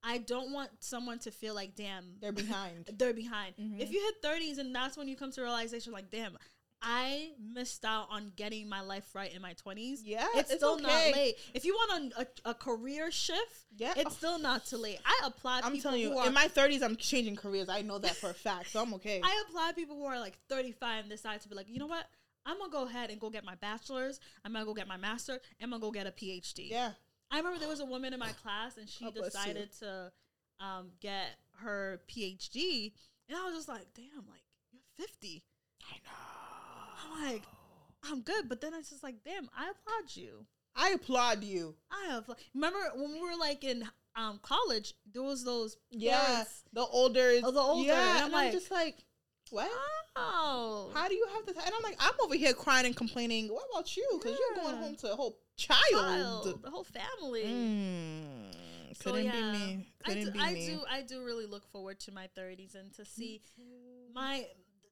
I 0.04 0.20
don't 0.20 0.52
want 0.52 0.70
someone 0.80 1.20
to 1.20 1.32
feel 1.32 1.56
like, 1.56 1.76
damn, 1.76 2.16
they're 2.20 2.32
behind. 2.32 2.90
they're 2.98 3.14
behind. 3.14 3.56
Mhm. 3.58 3.80
If 3.80 3.92
you 3.92 4.00
hit 4.02 4.22
30s 4.22 4.60
and 4.60 4.74
that's 4.76 4.98
when 4.98 5.08
you 5.08 5.16
come 5.16 5.32
to 5.32 5.42
realization, 5.42 5.94
like, 5.94 6.12
damn, 6.12 6.38
I 6.88 7.32
missed 7.54 7.84
out 7.84 8.08
on 8.12 8.32
getting 8.36 8.70
my 8.70 8.82
life 8.82 9.16
right 9.16 9.34
in 9.34 9.42
my 9.42 9.56
20s. 9.56 10.02
yeah, 10.04 10.28
It's, 10.36 10.54
still 10.54 10.74
okay. 10.76 10.84
not 10.84 11.18
late. 11.18 11.36
If 11.56 11.66
you 11.66 11.74
want 11.74 12.14
a, 12.14 12.22
a, 12.22 12.52
a 12.52 12.54
career 12.54 13.10
shift, 13.12 13.66
Yeah, 13.76 13.94
it's 13.98 14.16
still 14.16 14.38
not 14.38 14.66
too 14.68 14.78
late. 14.78 15.00
I 15.04 15.22
applaud 15.26 15.64
I'm 15.64 15.72
people 15.72 15.90
telling 15.92 16.02
you, 16.02 16.12
who 16.12 16.20
are 16.20 16.28
in 16.28 16.34
my 16.34 16.48
30s, 16.48 16.84
I'm 16.84 16.96
changing 16.96 17.36
careers. 17.38 17.70
I 17.70 17.82
know 17.82 17.98
that 17.98 18.16
for 18.16 18.30
a 18.30 18.34
fact, 18.36 18.70
so 18.72 18.82
I'm 18.84 18.94
okay. 18.96 19.20
I 19.24 19.44
applaud 19.48 19.76
people 19.76 19.96
who 19.96 20.06
are 20.06 20.20
like 20.20 20.38
35 20.48 21.02
and 21.02 21.10
decide 21.10 21.42
to 21.42 21.50
be 21.50 21.56
like, 21.56 21.68
you 21.68 21.80
know 21.80 21.88
what? 21.88 22.06
I'm 22.46 22.60
gonna 22.60 22.72
go 22.72 22.86
ahead 22.86 23.10
and 23.10 23.20
go 23.20 23.32
get 23.32 23.44
my 23.44 23.56
bachelor's. 23.56 24.20
I'm 24.44 24.54
gonna 24.54 24.66
go 24.66 24.76
get 24.76 24.88
my 24.88 24.98
master. 24.98 25.40
I'm 25.60 25.72
gonna 25.72 25.82
go 25.82 25.90
get 25.90 26.06
a 26.06 26.12
PhD. 26.12 26.70
yeah, 26.70 26.92
I 27.32 27.38
remember 27.38 27.58
there 27.58 27.68
was 27.68 27.80
a 27.80 27.86
woman 27.86 28.14
in 28.14 28.20
my 28.20 28.32
class 28.44 28.78
and 28.78 28.88
she 28.88 29.06
you. 29.06 29.12
decided 29.12 29.70
to 29.80 30.12
um, 30.60 30.92
get 31.02 31.30
her 31.64 32.02
PhD, 32.08 32.92
and 33.28 33.36
I 33.36 33.46
was 33.46 33.56
just 33.56 33.68
like, 33.68 33.88
damn, 33.96 34.28
like 34.30 34.44
you're 34.72 35.08
50. 35.08 35.44
I 35.90 35.96
know. 36.06 36.45
I'm 37.06 37.24
like, 37.32 37.44
I'm 38.04 38.22
good, 38.22 38.48
but 38.50 38.62
then 38.62 38.74
it's 38.74 38.90
just 38.90 39.04
like, 39.04 39.16
damn, 39.24 39.50
I 39.58 39.70
applaud 39.72 40.16
you. 40.16 40.46
I 40.76 40.90
applaud 40.90 41.44
you. 41.44 41.76
I 41.92 42.12
have 42.12 42.30
remember 42.54 42.80
when 42.96 43.12
we 43.14 43.22
were 43.22 43.36
like 43.40 43.64
in 43.64 43.88
um, 44.16 44.40
college, 44.42 44.94
there 45.14 45.24
was 45.24 45.44
those 45.44 45.78
Yeah, 45.92 46.24
parents- 46.26 46.64
the 46.74 46.82
older, 46.86 47.34
Oh, 47.44 47.52
the 47.52 47.60
older, 47.60 47.88
Yeah, 47.88 48.00
and 48.10 48.18
I'm 48.18 48.24
and 48.26 48.34
like- 48.34 48.48
I'm 48.48 48.52
just 48.54 48.72
like, 48.72 48.98
what? 49.52 49.70
Oh, 50.16 50.92
How 50.94 51.08
do 51.08 51.14
you 51.14 51.28
have 51.34 51.46
this? 51.46 51.56
And 51.58 51.74
I'm 51.76 51.84
like, 51.84 51.98
I'm 52.00 52.14
over 52.24 52.36
here 52.36 52.54
crying 52.54 52.86
and 52.86 52.96
complaining. 52.96 53.48
What 53.50 53.64
about 53.72 53.96
you? 53.96 54.08
Because 54.22 54.38
you're 54.40 54.64
going 54.64 54.78
home 54.78 54.96
to 54.98 55.12
a 55.12 55.16
whole 55.16 55.38
child. 55.58 55.80
child, 55.92 56.60
the 56.64 56.70
whole 56.70 56.86
family. 56.86 57.44
Mm, 57.44 58.96
So, 58.96 59.12
couldn't 59.12 59.26
yeah, 59.26 59.32
be 59.34 59.42
me. 59.58 59.88
I 60.04 60.08
Couldn't 60.10 60.26
do, 60.26 60.32
be 60.32 60.40
I 60.40 60.54
me. 60.54 60.68
do 60.68 60.82
I 60.90 61.02
do 61.02 61.24
really 61.24 61.46
look 61.46 61.68
forward 61.72 62.00
to 62.02 62.12
my 62.12 62.28
30s 62.38 62.76
and 62.76 62.94
to 62.94 63.06
see 63.06 63.42
my 64.14 64.46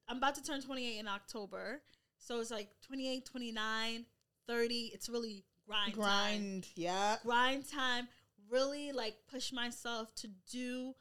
I'm 0.10 0.17
about 0.17 0.36
to 0.36 0.43
turn 0.43 0.62
28 0.62 1.00
in 1.00 1.08
October. 1.08 1.82
So 2.25 2.39
it's 2.39 2.51
like 2.51 2.70
28, 2.82 3.25
29, 3.25 4.06
30. 4.48 4.92
It's 4.94 5.10
really 5.10 5.44
grind 5.68 5.96
time. 5.96 6.01
Grind, 6.01 6.68
yeah. 6.75 7.18
Grind 7.24 7.70
time. 7.70 8.08
Really 8.50 8.92
like 8.92 9.15
push 9.32 9.51
myself 9.51 10.13
to 10.15 10.27
do 10.51 10.94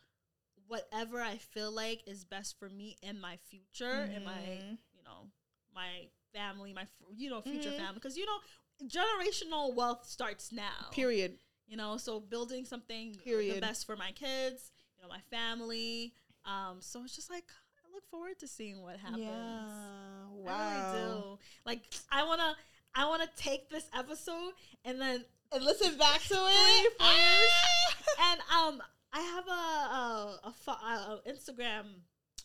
whatever 0.69 1.21
I 1.21 1.37
feel 1.37 1.71
like 1.71 2.03
is 2.07 2.25
best 2.25 2.59
for 2.59 2.69
me 2.69 2.97
and 3.03 3.21
my 3.21 3.37
future 3.37 4.09
and 4.15 4.25
my 4.25 4.41
Mhm. 4.41 4.79
you 4.97 5.03
know 5.05 5.31
my 5.75 6.09
family, 6.33 6.73
my 6.73 6.87
you 7.15 7.29
know 7.29 7.41
future 7.43 7.71
Mhm. 7.71 7.77
family 7.77 7.95
because 7.95 8.17
you 8.17 8.25
know 8.27 8.41
generational 8.89 9.75
wealth 9.75 10.07
starts 10.07 10.51
now 10.53 10.89
Period. 10.93 11.39
you 11.67 11.77
know 11.77 11.97
so 11.99 12.21
building 12.21 12.65
something 12.65 13.13
the 13.13 13.23
Period. 13.25 13.61
best 13.61 13.87
for 13.87 13.97
my 13.97 14.13
kids 14.13 14.73
you 14.97 15.03
know 15.03 15.09
my 15.09 15.21
family 15.31 16.15
um 16.45 16.81
so 16.81 17.05
it's 17.05 17.15
just 17.15 17.31
like 17.31 17.45
i 17.85 17.95
look 17.95 18.07
forward 18.11 18.39
to 18.39 18.49
seeing 18.49 18.81
what 18.83 18.97
happens 18.97 19.21
Yeah. 19.21 20.12
I 20.47 20.51
Wow. 20.51 20.71
really 20.71 21.03
do 21.03 21.39
like 21.67 21.81
i 22.11 22.25
want 22.25 22.41
to 22.41 22.55
i 22.95 23.07
want 23.07 23.23
to 23.23 23.29
take 23.43 23.69
this 23.71 23.85
episode 23.97 24.53
and 24.85 25.01
then 25.01 25.25
And 25.53 25.65
listen 25.65 25.97
back 25.99 26.21
to 26.23 26.35
it. 26.35 26.93
Ah! 27.01 27.95
and 28.33 28.41
um 28.59 28.83
i 29.13 29.21
have 29.21 29.47
a 29.49 29.51
a, 29.51 30.55
a, 30.71 30.71
a, 30.71 31.33
instagram 31.33 31.85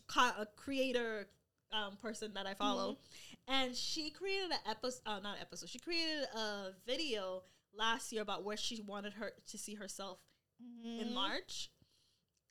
co- 0.07 0.41
a 0.41 0.45
creator 0.55 1.27
um, 1.71 1.97
person 2.01 2.31
that 2.35 2.45
i 2.45 2.53
follow 2.53 2.91
Mm-hmm. 2.93 3.53
and 3.53 3.75
she 3.75 4.09
created 4.09 4.51
an 4.51 4.59
episode 4.69 5.01
uh, 5.05 5.19
not 5.19 5.37
episode 5.41 5.69
she 5.69 5.79
created 5.79 6.23
a 6.35 6.69
video 6.85 7.43
last 7.77 8.11
year 8.13 8.21
about 8.21 8.43
where 8.43 8.57
she 8.57 8.81
wanted 8.81 9.13
her 9.13 9.31
to 9.51 9.57
see 9.57 9.75
herself 9.75 10.17
in 10.83 11.09
Mhm. 11.09 11.13
March, 11.13 11.69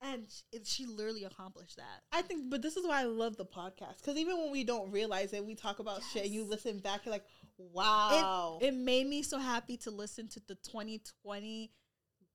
and 0.03 0.27
sh- 0.31 0.59
she 0.65 0.87
literally 0.87 1.25
accomplished 1.25 1.77
that. 1.77 2.03
I 2.13 2.23
think, 2.23 2.51
but 2.51 2.63
this 2.63 2.77
is 2.77 2.87
why 2.87 3.01
I 3.01 3.05
love 3.05 3.37
the 3.37 3.47
podcast 3.47 3.99
because 3.99 4.17
even 4.17 4.37
when 4.39 4.51
we 4.53 4.65
don't 4.65 4.91
realize 4.91 5.33
it, 5.33 5.45
we 5.45 5.55
talk 5.55 5.79
about 5.79 6.03
shit 6.13 6.25
and 6.25 6.33
you 6.35 6.45
listen 6.45 6.79
back, 6.79 7.05
you're 7.05 7.13
like, 7.13 7.25
wow. 7.59 8.59
It 8.61 8.75
made 8.75 9.07
me 9.07 9.23
so 9.23 9.39
happy 9.39 9.77
to 9.79 9.91
listen 9.91 10.29
to 10.29 10.41
the 10.47 10.55
2020 10.57 11.71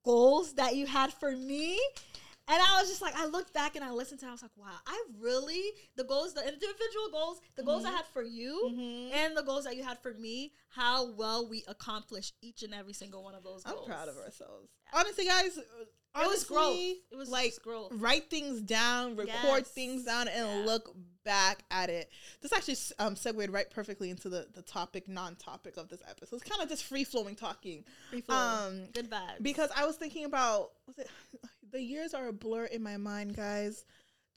goals 0.03 0.53
that 0.55 0.75
you 0.75 0.85
had 0.87 1.13
for 1.13 1.31
me. 1.35 1.79
And 2.47 2.59
I 2.61 2.81
was 2.81 2.89
just 2.89 3.01
like, 3.01 3.15
I 3.15 3.27
looked 3.27 3.53
back 3.53 3.75
and 3.75 3.85
I 3.85 3.91
listened 3.91 4.19
to 4.21 4.25
it. 4.25 4.29
I 4.29 4.31
was 4.31 4.41
like, 4.41 4.51
wow, 4.57 4.75
I 4.85 5.01
really, 5.19 5.61
the 5.95 6.03
goals, 6.03 6.33
the 6.33 6.41
individual 6.45 7.09
goals, 7.11 7.39
the 7.55 7.63
goals 7.63 7.85
I 7.85 7.91
Mhm. 7.91 7.95
had 7.95 8.05
for 8.07 8.23
you, 8.23 8.71
Mhm. 8.73 9.11
and 9.13 9.37
the 9.37 9.43
goals 9.43 9.63
that 9.65 9.75
you 9.77 9.83
had 9.83 9.99
for 10.01 10.13
me, 10.15 10.53
how 10.69 11.05
well 11.11 11.47
we 11.47 11.63
accomplished 11.67 12.33
each 12.41 12.63
and 12.63 12.73
every 12.73 12.93
single 12.93 13.23
one 13.23 13.35
of 13.35 13.43
those 13.43 13.61
I'm 13.65 13.83
proud 13.85 14.09
of 14.09 14.17
ourselves. 14.17 14.69
Honestly, 14.91 15.25
guys, 15.25 15.59
It 16.15 16.27
was 16.27 16.43
growth. 16.43 16.77
It 16.77 17.15
was 17.15 17.29
like 17.29 17.53
growth. 17.63 17.91
write 17.95 18.29
things 18.29 18.61
down, 18.61 19.15
record 19.15 19.29
Yes. 19.63 19.67
things 19.69 20.03
down, 20.03 20.27
and 20.27 20.59
Yeah. 20.59 20.65
look 20.65 20.93
back 21.23 21.63
at 21.71 21.89
it. 21.89 22.11
This 22.41 22.51
actually 22.51 22.75
um, 22.99 23.15
segued 23.15 23.49
right 23.49 23.69
perfectly 23.69 24.09
into 24.09 24.27
the, 24.27 24.47
the 24.53 24.61
topic, 24.61 25.07
non 25.07 25.35
topic 25.35 25.77
of 25.77 25.87
this 25.87 26.01
episode. 26.09 26.37
It's 26.37 26.49
kind 26.49 26.61
of 26.61 26.67
just 26.69 26.83
free 26.83 27.03
flowing 27.03 27.35
talking. 27.35 27.85
Free 28.09 28.21
flow. 28.21 28.35
Um, 28.35 28.85
Good 28.93 29.09
vibes. 29.09 29.41
because 29.41 29.69
I 29.75 29.85
was 29.85 29.95
thinking 29.95 30.25
about 30.25 30.71
was 30.87 30.97
it 30.97 31.09
the 31.71 31.81
years 31.81 32.13
are 32.13 32.27
a 32.27 32.33
blur 32.33 32.65
in 32.65 32.83
my 32.83 32.97
mind, 32.97 33.35
guys. 33.35 33.85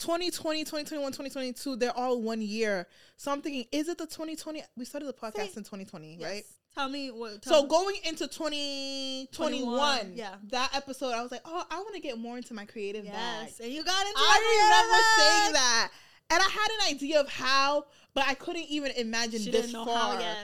2020, 0.00 0.60
2021, 0.64 1.12
2022, 1.12 1.76
they're 1.76 1.96
all 1.96 2.20
one 2.20 2.42
year. 2.42 2.86
So 3.16 3.30
I'm 3.32 3.40
thinking, 3.42 3.64
is 3.72 3.88
it 3.88 3.96
the 3.96 4.06
2020? 4.06 4.62
We 4.76 4.84
started 4.84 5.06
the 5.06 5.12
podcast 5.12 5.56
in 5.56 5.62
2020, 5.64 6.16
Yes. 6.18 6.28
right? 6.30 6.44
Tell 6.74 6.88
me 6.88 7.10
what. 7.10 7.44
So 7.44 7.62
me- 7.62 7.68
going 7.68 7.96
into 8.04 8.26
2021, 8.26 9.28
21, 9.32 10.12
yeah. 10.16 10.34
that 10.50 10.74
episode, 10.74 11.12
I 11.12 11.22
was 11.22 11.30
like, 11.30 11.42
oh, 11.44 11.64
I 11.70 11.76
want 11.78 11.94
to 11.94 12.00
get 12.00 12.18
more 12.18 12.36
into 12.36 12.52
my 12.54 12.64
creative 12.64 13.04
bag. 13.04 13.14
yes, 13.46 13.60
and 13.60 13.70
you 13.72 13.84
got 13.84 14.06
into 14.06 14.18
I 14.18 14.70
remember 14.72 15.04
saying 15.18 15.52
that. 15.52 15.90
And 16.30 16.42
I 16.42 16.48
had 16.48 16.68
an 16.80 16.94
idea 16.96 17.20
of 17.20 17.28
how, 17.28 17.84
but 18.14 18.24
I 18.26 18.34
couldn't 18.34 18.66
even 18.68 18.90
imagine 18.92 19.40
She 19.40 19.50
this 19.50 19.70
far. 19.72 19.86
how. 19.86 20.34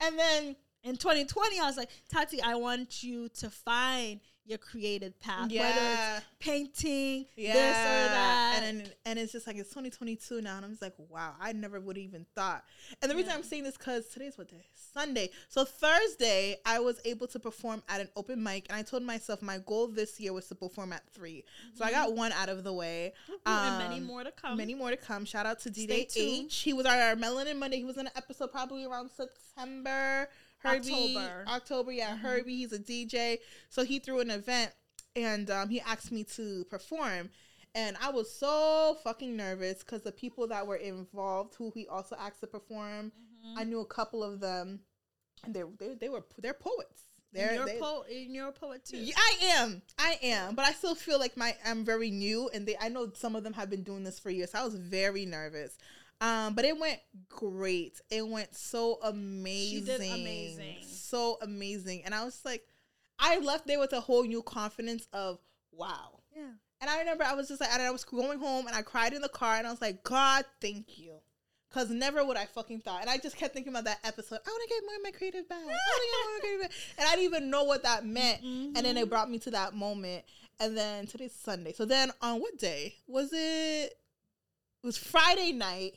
And 0.00 0.18
then, 0.18 0.56
in 0.82 0.96
2020, 0.96 1.58
I 1.58 1.66
was 1.66 1.76
like, 1.76 1.90
Tati, 2.08 2.40
I 2.40 2.54
want 2.54 3.02
you 3.02 3.28
to 3.40 3.50
find 3.50 4.20
your 4.46 4.58
creative 4.58 5.18
path, 5.20 5.50
whether 5.50 5.74
it's 5.76 6.24
painting, 6.38 7.26
yeah, 7.36 7.52
this 7.52 7.76
or 7.76 8.14
that. 8.14 8.60
and 8.64 8.92
and 9.04 9.18
it's 9.18 9.32
just 9.32 9.46
like 9.46 9.56
it's 9.56 9.68
2022 9.70 10.40
now, 10.40 10.56
and 10.56 10.64
I'm 10.64 10.70
just 10.70 10.82
like, 10.82 10.94
wow, 11.10 11.34
I 11.40 11.52
never 11.52 11.80
would 11.80 11.98
even 11.98 12.24
thought. 12.34 12.64
And 13.02 13.10
the 13.10 13.16
reason 13.16 13.30
Yeah. 13.30 13.36
I'm 13.36 13.42
saying 13.42 13.64
this 13.64 13.76
because 13.76 14.06
today's 14.06 14.38
what 14.38 14.48
day? 14.48 14.64
Sunday. 14.74 15.30
So 15.48 15.64
Thursday, 15.64 16.56
I 16.64 16.78
was 16.78 17.00
able 17.04 17.26
to 17.28 17.38
perform 17.38 17.82
at 17.88 18.00
an 18.00 18.08
open 18.16 18.42
mic, 18.42 18.66
and 18.68 18.78
I 18.78 18.82
told 18.82 19.02
myself 19.02 19.42
my 19.42 19.58
goal 19.58 19.88
this 19.88 20.18
year 20.20 20.32
was 20.32 20.46
to 20.48 20.54
perform 20.54 20.92
at 20.92 21.02
three. 21.12 21.44
So 21.74 21.84
I 21.84 21.90
got 21.90 22.14
one 22.14 22.32
out 22.32 22.48
of 22.48 22.64
the 22.64 22.72
way. 22.72 23.12
and 23.44 23.78
many 23.78 23.96
um, 23.96 24.04
more 24.04 24.24
to 24.24 24.30
come. 24.30 24.56
Many 24.56 24.74
more 24.74 24.90
to 24.90 24.96
come. 24.96 25.24
Shout 25.24 25.46
out 25.46 25.60
to 25.60 25.70
D 25.70 25.86
Day. 25.86 26.06
H. 26.16 26.56
He 26.56 26.72
was 26.72 26.86
our 26.86 27.14
Melanin 27.16 27.58
Monday. 27.58 27.78
He 27.78 27.84
was 27.84 27.96
in 27.98 28.06
an 28.06 28.12
episode 28.16 28.52
probably 28.52 28.84
around 28.84 29.10
September. 29.16 30.28
Herbie, 30.58 31.16
October. 31.16 31.44
October, 31.48 31.92
yeah. 31.92 32.14
Mhm. 32.16 32.20
Herbie, 32.20 32.56
he's 32.56 32.72
a 32.72 32.78
DJ. 32.78 33.38
So 33.68 33.84
he 33.84 33.98
threw 33.98 34.20
an 34.20 34.30
event 34.30 34.72
and 35.14 35.50
um, 35.50 35.68
he 35.68 35.80
asked 35.80 36.12
me 36.12 36.24
to 36.24 36.64
perform. 36.70 37.30
And 37.74 37.96
I 38.00 38.10
was 38.10 38.32
so 38.34 38.96
fucking 39.04 39.36
nervous 39.36 39.80
because 39.80 40.02
the 40.02 40.12
people 40.12 40.46
that 40.48 40.66
were 40.66 40.76
involved, 40.76 41.54
who 41.56 41.70
he 41.74 41.86
also 41.86 42.16
asked 42.18 42.40
to 42.40 42.46
perform, 42.46 43.12
Mhm. 43.44 43.54
I 43.58 43.64
knew 43.64 43.80
a 43.80 43.86
couple 43.86 44.22
of 44.24 44.40
them, 44.40 44.80
and 45.44 45.54
they 45.54 45.62
they, 45.78 45.94
they 45.94 46.08
were 46.08 46.24
they're 46.38 46.54
poets. 46.54 47.02
They're 47.32 47.54
you're, 47.54 47.66
they, 47.66 47.76
a 47.76 47.80
po- 47.80 48.04
and 48.10 48.34
you're 48.34 48.48
a 48.48 48.52
poet 48.52 48.84
too. 48.86 48.96
yeah, 48.96 49.14
I 49.18 49.36
am. 49.58 49.82
I 49.98 50.18
am. 50.22 50.54
But 50.54 50.64
I 50.64 50.72
still 50.72 50.94
feel 50.94 51.18
like 51.18 51.36
my 51.36 51.54
I'm 51.66 51.84
very 51.84 52.10
new 52.10 52.48
and 52.54 52.66
they 52.66 52.76
I 52.80 52.88
know 52.88 53.12
some 53.14 53.36
of 53.36 53.44
them 53.44 53.52
have 53.52 53.68
been 53.68 53.82
doing 53.82 54.04
this 54.04 54.18
for 54.18 54.30
years. 54.30 54.52
So 54.52 54.58
I 54.60 54.64
was 54.64 54.74
very 54.76 55.26
nervous. 55.26 55.76
Um, 56.20 56.54
but 56.54 56.64
it 56.64 56.78
went 56.78 56.98
great. 57.28 58.00
It 58.10 58.26
went 58.26 58.54
so 58.54 58.98
amazing. 59.02 59.78
She 59.78 59.84
did 59.84 60.00
amazing. 60.00 60.76
So 60.82 61.38
amazing. 61.42 62.02
And 62.04 62.14
I 62.14 62.24
was 62.24 62.40
like, 62.44 62.62
I 63.18 63.38
left 63.38 63.66
there 63.66 63.78
with 63.78 63.92
a 63.92 64.00
whole 64.00 64.24
new 64.24 64.42
confidence 64.42 65.06
of 65.12 65.38
wow. 65.72 66.20
Yeah. 66.34 66.42
And 66.80 66.90
I 66.90 66.98
remember 67.00 67.24
I 67.24 67.34
was 67.34 67.48
just 67.48 67.60
like, 67.60 67.70
I 67.70 67.90
was 67.90 68.04
going 68.04 68.38
home 68.38 68.66
and 68.66 68.76
I 68.76 68.82
cried 68.82 69.12
in 69.12 69.22
the 69.22 69.28
car 69.28 69.56
and 69.56 69.66
I 69.66 69.70
was 69.70 69.80
like, 69.80 70.02
God, 70.04 70.44
thank 70.60 70.98
you. 70.98 71.14
Cause 71.72 71.90
never 71.90 72.24
would 72.24 72.36
I 72.38 72.46
fucking 72.46 72.80
thought. 72.80 73.00
And 73.02 73.10
I 73.10 73.18
just 73.18 73.36
kept 73.36 73.52
thinking 73.52 73.72
about 73.72 73.84
that 73.84 73.98
episode. 74.04 74.38
I 74.46 74.48
want 74.50 74.62
to 74.62 74.74
get 74.74 74.82
more 74.86 74.96
of 74.96 75.02
my 75.02 75.10
creative 75.10 75.48
back. 75.48 75.58
I 75.58 75.64
want 75.64 75.74
to 75.74 76.06
get 76.06 76.12
more 76.12 76.24
of 76.24 76.34
my 76.34 76.40
creative 76.40 76.60
back. 76.62 76.70
And 76.98 77.08
I 77.08 77.10
didn't 77.16 77.24
even 77.24 77.50
know 77.50 77.64
what 77.64 77.82
that 77.82 78.06
meant. 78.06 78.42
And 78.42 78.74
then 78.76 78.84
Mm-hmm. 78.84 78.96
it 78.98 79.10
brought 79.10 79.30
me 79.30 79.38
to 79.40 79.50
that 79.50 79.74
moment. 79.74 80.24
And 80.60 80.76
then 80.76 81.06
today's 81.06 81.34
Sunday. 81.34 81.72
So 81.72 81.84
then 81.84 82.10
on 82.22 82.40
what 82.40 82.56
day? 82.56 82.94
Was 83.06 83.30
it 83.32 83.36
it 83.92 84.86
was 84.86 84.96
Friday 84.96 85.52
night. 85.52 85.94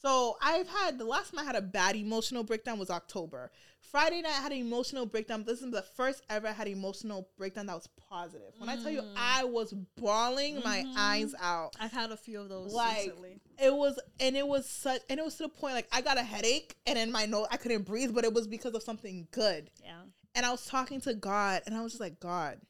So 0.00 0.36
I've 0.40 0.68
had 0.68 0.96
the 0.98 1.04
last 1.04 1.32
time 1.34 1.40
I 1.40 1.44
had 1.44 1.56
a 1.56 1.60
bad 1.62 1.96
emotional 1.96 2.44
breakdown 2.44 2.78
was 2.78 2.88
October. 2.88 3.50
Friday 3.80 4.20
night 4.22 4.30
I 4.38 4.42
had 4.42 4.52
an 4.52 4.58
emotional 4.58 5.06
breakdown. 5.06 5.42
This 5.44 5.60
is 5.60 5.72
the 5.72 5.82
first 5.82 6.22
ever 6.30 6.46
I 6.46 6.52
had 6.52 6.68
emotional 6.68 7.28
breakdown 7.36 7.66
that 7.66 7.74
was 7.74 7.88
positive. 8.08 8.52
When 8.58 8.68
I 8.68 8.76
tell 8.76 8.90
you 8.92 9.02
Mm. 9.02 9.14
I 9.16 9.44
was 9.44 9.72
bawling 9.96 10.60
my 10.62 10.84
Mhm. 10.84 10.94
eyes 10.96 11.34
out. 11.40 11.74
I've 11.80 11.90
had 11.90 12.12
a 12.12 12.16
few 12.16 12.40
of 12.40 12.48
those 12.48 12.72
Like, 12.72 12.98
recently. 12.98 13.40
It 13.58 13.74
was 13.74 13.98
and 14.20 14.36
it 14.36 14.46
was 14.46 14.68
such 14.68 15.02
and 15.08 15.18
it 15.18 15.24
was 15.24 15.34
to 15.36 15.44
the 15.44 15.48
point 15.48 15.74
like 15.74 15.88
I 15.90 16.00
got 16.00 16.16
a 16.16 16.22
headache 16.22 16.76
and 16.86 16.96
in 16.96 17.10
my 17.10 17.26
nose 17.26 17.48
I 17.50 17.56
couldn't 17.56 17.82
breathe, 17.82 18.14
but 18.14 18.24
it 18.24 18.32
was 18.32 18.46
because 18.46 18.74
of 18.74 18.82
something 18.82 19.26
good. 19.32 19.70
Yeah. 19.82 20.02
and 20.34 20.46
I 20.46 20.52
was 20.52 20.66
talking 20.66 21.00
to 21.00 21.14
God, 21.14 21.62
and 21.66 21.74
I 21.74 21.80
was 21.80 21.92
just 21.94 22.00
like, 22.00 22.20
God, 22.20 22.60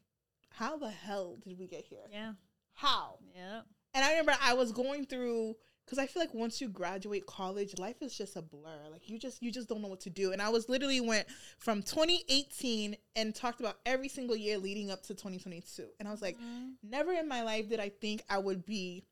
how 0.51 0.79
the 0.79 0.89
hell 0.91 1.37
did 1.37 1.59
we 1.59 1.67
get 1.67 1.85
here? 1.85 2.07
Yeah. 2.11 2.33
How? 2.73 3.19
Yeah. 3.35 3.63
And 3.93 4.05
I 4.05 4.11
remember 4.11 4.35
I 4.41 4.55
was 4.55 4.73
going 4.73 5.05
through 5.05 5.57
because 5.89 5.99
I 5.99 6.07
feel 6.07 6.23
like 6.23 6.35
once 6.35 6.61
you 6.61 6.69
graduate 6.69 7.25
college, 7.25 7.79
life 7.79 8.03
is 8.03 8.15
just 8.17 8.37
a 8.37 8.43
blur. 8.43 8.89
Like 8.93 9.09
you 9.09 9.19
just 9.19 9.43
you 9.43 9.51
just 9.51 9.69
don't 9.71 9.81
know 9.81 9.89
what 9.89 10.01
to 10.01 10.11
do. 10.11 10.33
And 10.33 10.43
I 10.43 10.51
was 10.51 10.69
literally 10.69 11.01
went 11.01 11.27
from 11.59 11.83
2018 11.83 12.95
and 13.17 13.35
talked 13.35 13.61
about 13.61 13.79
every 13.87 14.09
single 14.09 14.37
year 14.37 14.59
leading 14.59 14.91
up 14.91 15.03
to 15.05 15.15
2022. 15.15 15.87
And 15.99 16.07
I 16.07 16.11
was 16.11 16.21
like, 16.21 16.37
Mhm. 16.39 16.75
never 16.83 17.13
in 17.13 17.27
my 17.27 17.43
life 17.43 17.69
did 17.71 17.81
I 17.81 17.89
think 17.89 18.23
I 18.29 18.37
would 18.39 18.67
be 18.67 19.05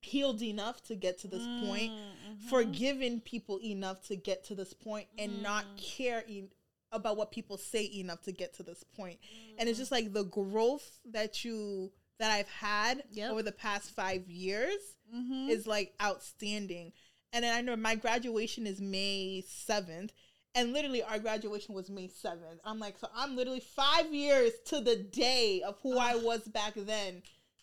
healed 0.00 0.40
enough 0.42 0.82
to 0.84 0.94
get 0.94 1.18
to 1.18 1.28
this 1.28 1.44
point, 1.66 1.92
Mhm. 1.92 2.40
forgiven 2.48 3.20
people 3.20 3.60
enough 3.62 4.06
to 4.06 4.16
get 4.16 4.44
to 4.44 4.54
this 4.54 4.72
point, 4.72 5.08
and 5.18 5.42
not 5.42 5.64
Mm. 5.66 5.76
care 5.78 6.24
e- 6.28 6.48
about 6.92 7.16
what 7.16 7.30
people 7.30 7.58
say 7.58 7.84
enough 7.92 8.22
to 8.22 8.32
get 8.32 8.54
to 8.54 8.62
this 8.62 8.82
point. 8.84 9.18
And 9.58 9.68
it's 9.68 9.78
just 9.78 9.90
like 9.90 10.12
the 10.12 10.24
growth 10.24 11.00
that 11.06 11.44
you 11.44 11.92
that 12.18 12.30
I've 12.30 12.48
had 12.48 13.04
Yep. 13.12 13.30
over 13.30 13.42
the 13.42 13.52
past 13.52 13.90
five 13.90 14.28
years 14.28 14.78
Mhm. 15.14 15.48
is 15.50 15.66
like 15.66 15.94
outstanding. 16.02 16.92
And 17.32 17.44
then 17.44 17.54
I 17.54 17.60
know 17.60 17.76
my 17.76 17.94
graduation 17.94 18.66
is 18.66 18.80
May 18.80 19.42
7th. 19.46 20.12
And 20.54 20.72
literally, 20.72 21.02
our 21.02 21.18
graduation 21.18 21.74
was 21.74 21.90
May 21.90 22.08
7th. 22.08 22.60
I'm 22.64 22.78
like, 22.78 22.98
so 22.98 23.08
I'm 23.14 23.36
literally 23.36 23.60
five 23.60 24.14
years 24.14 24.52
to 24.66 24.80
the 24.80 24.96
day 24.96 25.60
of 25.60 25.78
who 25.82 25.98
I 25.98 26.14
was 26.16 26.48
back 26.48 26.72
then 26.76 27.22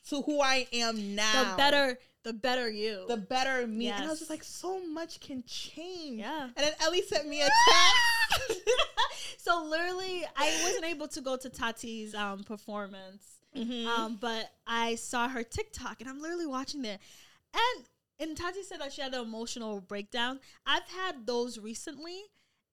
to 0.10 0.22
who 0.22 0.41
I 0.41 0.67
am 0.72 1.15
now. 1.15 1.51
the 1.51 1.57
better 1.57 2.00
the 2.22 2.33
better 2.33 2.69
you. 2.69 3.03
the 3.07 3.17
better 3.17 3.65
me. 3.67 3.88
And 3.89 4.05
I 4.05 4.10
was 4.10 4.19
just 4.19 4.29
like, 4.29 4.43
so 4.43 4.79
much 4.88 5.19
can 5.19 5.43
change. 5.43 6.19
yeah. 6.19 6.43
And 6.43 6.55
then 6.55 6.74
Ellie 6.81 7.01
sent 7.01 7.27
me 7.27 7.41
a 7.41 7.50
text. 7.69 8.62
so 9.39 9.63
literally 9.65 10.24
I 10.38 10.62
wasn't 10.63 10.86
able 10.86 11.07
to 11.10 11.22
go 11.22 11.36
to 11.36 11.50
Tati's 11.50 12.13
um 12.15 12.43
performance. 12.43 13.24
Mhm. 13.55 13.86
Um, 13.86 14.15
but 14.17 14.51
I 14.65 14.95
saw 14.95 15.27
her 15.27 15.43
TikTok 15.43 16.01
and 16.01 16.10
I'm 16.10 16.19
literally 16.22 16.45
watching 16.48 16.81
there. 16.81 17.00
And 17.53 17.86
and 18.19 18.38
Tati 18.38 18.63
said 18.63 18.79
that 18.79 18.93
she 18.93 19.01
had 19.01 19.13
an 19.13 19.22
emotional 19.22 19.81
breakdown. 19.81 20.39
I've 20.65 20.88
had 20.89 21.25
those 21.25 21.60
recently. 21.60 22.22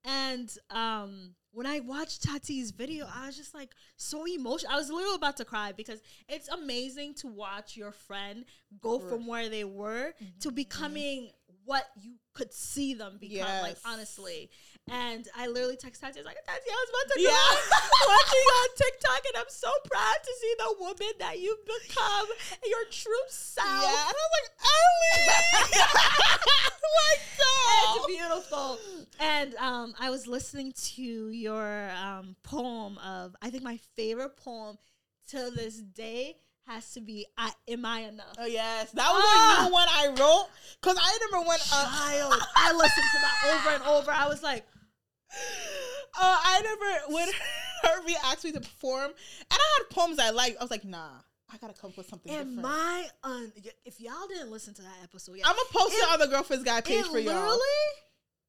And 0.04 0.50
um 0.70 1.34
when 1.52 1.66
I 1.66 1.80
watched 1.80 2.22
Tati's 2.22 2.70
video, 2.70 3.08
I 3.12 3.26
was 3.26 3.36
just 3.36 3.54
like 3.54 3.70
so 3.96 4.24
emotional. 4.26 4.72
I 4.72 4.76
was 4.76 4.88
literally 4.90 5.16
about 5.16 5.36
to 5.38 5.44
cry 5.44 5.72
because 5.72 6.00
it's 6.28 6.48
amazing 6.48 7.14
to 7.14 7.26
watch 7.26 7.76
your 7.76 7.90
friend 7.92 8.44
go 8.80 9.00
from 9.00 9.26
where 9.26 9.48
they 9.48 9.64
were 9.64 10.14
to 10.40 10.50
becoming 10.52 11.30
what 11.70 11.86
you 12.00 12.14
could 12.34 12.52
see 12.52 12.94
them 12.94 13.16
become. 13.20 13.62
Like 13.62 13.76
honestly. 13.86 14.50
And 14.90 15.28
I 15.36 15.46
literally 15.46 15.76
text 15.76 16.00
Tati, 16.00 16.18
I 16.18 16.22
was 16.22 16.26
like, 16.26 16.36
Tati, 16.44 16.68
I 16.68 16.84
was 16.84 16.90
about 16.90 17.14
to 17.14 17.20
Yeah. 17.22 17.30
go 17.30 18.08
watching 18.08 18.48
on 18.58 18.68
TikTok, 18.76 19.22
and 19.28 19.36
I'm 19.38 19.50
so 19.50 19.70
proud 19.84 20.16
to 20.24 20.32
see 20.40 20.54
the 20.58 20.74
woman 20.80 21.12
that 21.20 21.38
you've 21.38 21.64
become, 21.64 22.26
your 22.66 22.84
true 22.90 23.24
self. 23.28 23.82
Yeah. 23.82 24.08
And 24.08 24.16
I 24.18 24.24
was 24.26 24.32
like, 24.40 24.50
Ellie! 24.74 25.80
like, 26.98 27.96
It's 27.96 28.06
beautiful. 28.06 28.78
And 29.20 29.54
um, 29.56 29.94
I 30.00 30.10
was 30.10 30.26
listening 30.26 30.72
to 30.96 31.02
your 31.30 31.90
um, 31.90 32.34
poem 32.42 32.98
of, 32.98 33.36
I 33.42 33.50
think 33.50 33.62
my 33.62 33.78
favorite 33.96 34.36
poem 34.36 34.76
to 35.28 35.50
this 35.54 35.76
day 35.76 36.36
has 36.70 36.92
to 36.92 37.00
be 37.00 37.26
I, 37.36 37.50
Am 37.68 37.84
I 37.84 38.00
Enough? 38.00 38.34
Oh 38.38 38.46
yes, 38.46 38.90
that 38.92 39.10
was 39.10 39.22
Ah! 39.24 39.58
a 39.60 39.66
new 39.66 39.72
one 39.72 39.88
I 39.88 40.06
wrote 40.08 40.46
because 40.80 40.96
I 41.00 41.18
remember 41.24 41.48
when 41.48 41.58
uh, 41.72 41.98
Child. 41.98 42.42
I 42.56 42.72
listened 42.72 43.06
to 43.12 43.18
that 43.20 43.54
over 43.54 43.74
and 43.76 43.82
over. 43.84 44.10
I 44.12 44.28
was 44.28 44.42
like, 44.42 44.66
uh, 46.20 46.38
I 46.42 46.60
never 46.62 47.14
when 47.14 47.28
Herbie 47.82 48.16
asked 48.24 48.44
me 48.44 48.52
to 48.52 48.60
perform, 48.60 49.06
and 49.06 49.14
I 49.50 49.78
had 49.78 49.90
poems 49.90 50.18
I 50.18 50.30
liked. 50.30 50.58
I 50.58 50.64
was 50.64 50.70
like, 50.70 50.84
nah, 50.84 51.08
I 51.52 51.56
gotta 51.58 51.74
come 51.74 51.90
up 51.90 51.96
with 51.98 52.08
something 52.08 52.32
Am 52.32 52.56
different. 52.56 52.66
I 52.68 53.06
un- 53.24 53.52
if 53.84 54.00
y'all 54.00 54.26
didn't 54.28 54.50
listen 54.50 54.74
to 54.74 54.82
that 54.82 54.96
episode 55.02 55.36
yet, 55.36 55.46
I'm 55.46 55.54
gonna 55.56 55.68
post 55.72 55.94
it, 55.94 55.98
It- 56.02 56.12
on 56.12 56.18
the 56.20 56.26
Girlfriend's 56.28 56.64
Guide 56.64 56.84
page 56.84 57.04
for 57.06 57.18
y'all. 57.18 57.34
literally 57.34 57.58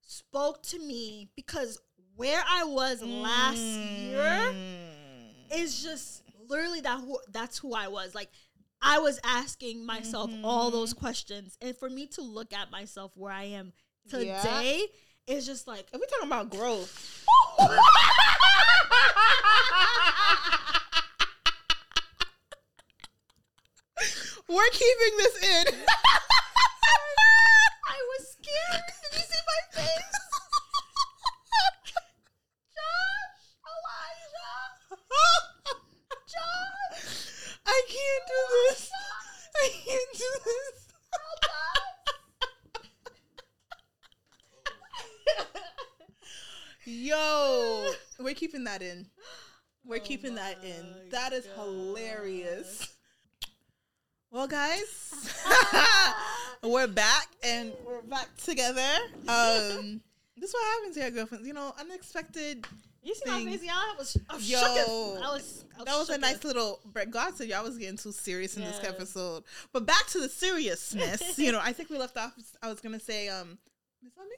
spoke 0.01 0.61
to 0.63 0.79
me 0.79 1.29
because 1.35 1.79
where 2.15 2.43
I 2.47 2.65
was 2.65 3.01
last 3.01 3.57
year 3.57 4.19
Mm. 4.53 5.55
is 5.55 5.81
just 5.81 6.20
literally 6.51 6.81
that. 6.81 6.99
Who, 6.99 7.17
that's 7.31 7.57
who 7.57 7.73
I 7.73 7.87
was. 7.87 8.13
Like 8.13 8.29
I 8.81 8.99
was 8.99 9.19
asking 9.23 9.85
myself 9.85 10.29
all 10.43 10.67
Mm-hmm. 10.67 10.75
those 10.77 10.93
questions, 10.93 11.57
and 11.61 11.75
for 11.75 11.89
me 11.89 12.05
to 12.07 12.21
look 12.21 12.53
at 12.53 12.69
myself 12.71 13.11
where 13.15 13.31
I 13.33 13.43
am 13.45 13.73
Yeah. 14.05 14.37
today 14.41 14.85
is 15.27 15.45
just 15.45 15.67
like 15.67 15.87
If 15.93 15.99
we're 15.99 16.05
talking 16.07 16.27
about 16.27 16.49
growth, 16.51 17.25
we're 24.47 24.69
keeping 24.71 25.17
this 25.17 25.43
in. 25.43 25.65
I 27.87 27.97
was 28.09 28.27
scared. 28.31 28.83
Did 29.03 29.17
you 29.19 29.23
see 29.25 29.41
my 29.47 29.81
face? 29.81 30.20
I 37.71 37.81
can't 37.87 38.27
do 38.27 38.41
this. 38.69 38.91
I 39.55 39.69
can't 39.85 40.13
do 40.13 40.25
this. 40.45 40.87
Yo, 46.83 47.91
we're 48.19 48.33
keeping 48.33 48.65
that 48.65 48.81
in. 48.81 49.07
We're 49.85 49.97
Oh 49.97 50.03
keeping 50.03 50.35
that 50.35 50.61
in. 50.63 51.09
That 51.11 51.31
is 51.31 51.45
hilarious. 51.55 52.93
Well, 54.31 54.47
guys, 54.47 55.31
we're 56.63 56.87
back 56.87 57.27
and 57.41 57.71
we're 57.85 58.01
back 58.01 58.35
together. 58.37 58.89
Um, 59.29 60.01
this 60.35 60.49
is 60.49 60.53
what 60.53 60.65
happens 60.73 60.97
here, 60.97 61.09
girlfriends. 61.11 61.47
You 61.47 61.53
know, 61.53 61.73
unexpected. 61.79 62.65
You 63.03 63.15
see 63.15 63.23
my 63.25 63.37
thing. 63.37 63.49
face, 63.49 63.63
y'all? 63.63 63.73
I 63.73 63.95
was, 63.97 64.17
I 64.29 64.35
was 64.35 64.49
Yo, 64.49 64.59
shooketh. 64.59 65.21
I 65.21 65.33
was, 65.33 65.65
I 65.79 65.83
That 65.85 65.97
was 65.97 66.09
a 66.09 66.17
nice 66.19 66.43
little 66.43 66.79
break. 66.85 67.09
God 67.09 67.35
said 67.35 67.47
y'all 67.47 67.63
was 67.63 67.77
getting 67.77 67.97
too 67.97 68.11
serious 68.11 68.57
in 68.57 68.63
this 68.63 68.79
episode. 68.83 69.43
But 69.73 69.87
back 69.87 70.05
to 70.07 70.19
the 70.19 70.29
seriousness. 70.29 71.39
you 71.39 71.51
know, 71.51 71.59
I 71.61 71.73
think 71.73 71.89
we 71.89 71.97
left 71.97 72.17
off. 72.17 72.33
I 72.61 72.67
was 72.67 72.79
gonna 72.79 72.99
say, 72.99 73.27
um, 73.27 73.57
is 74.05 74.13
that 74.13 74.23
me? 74.23 74.35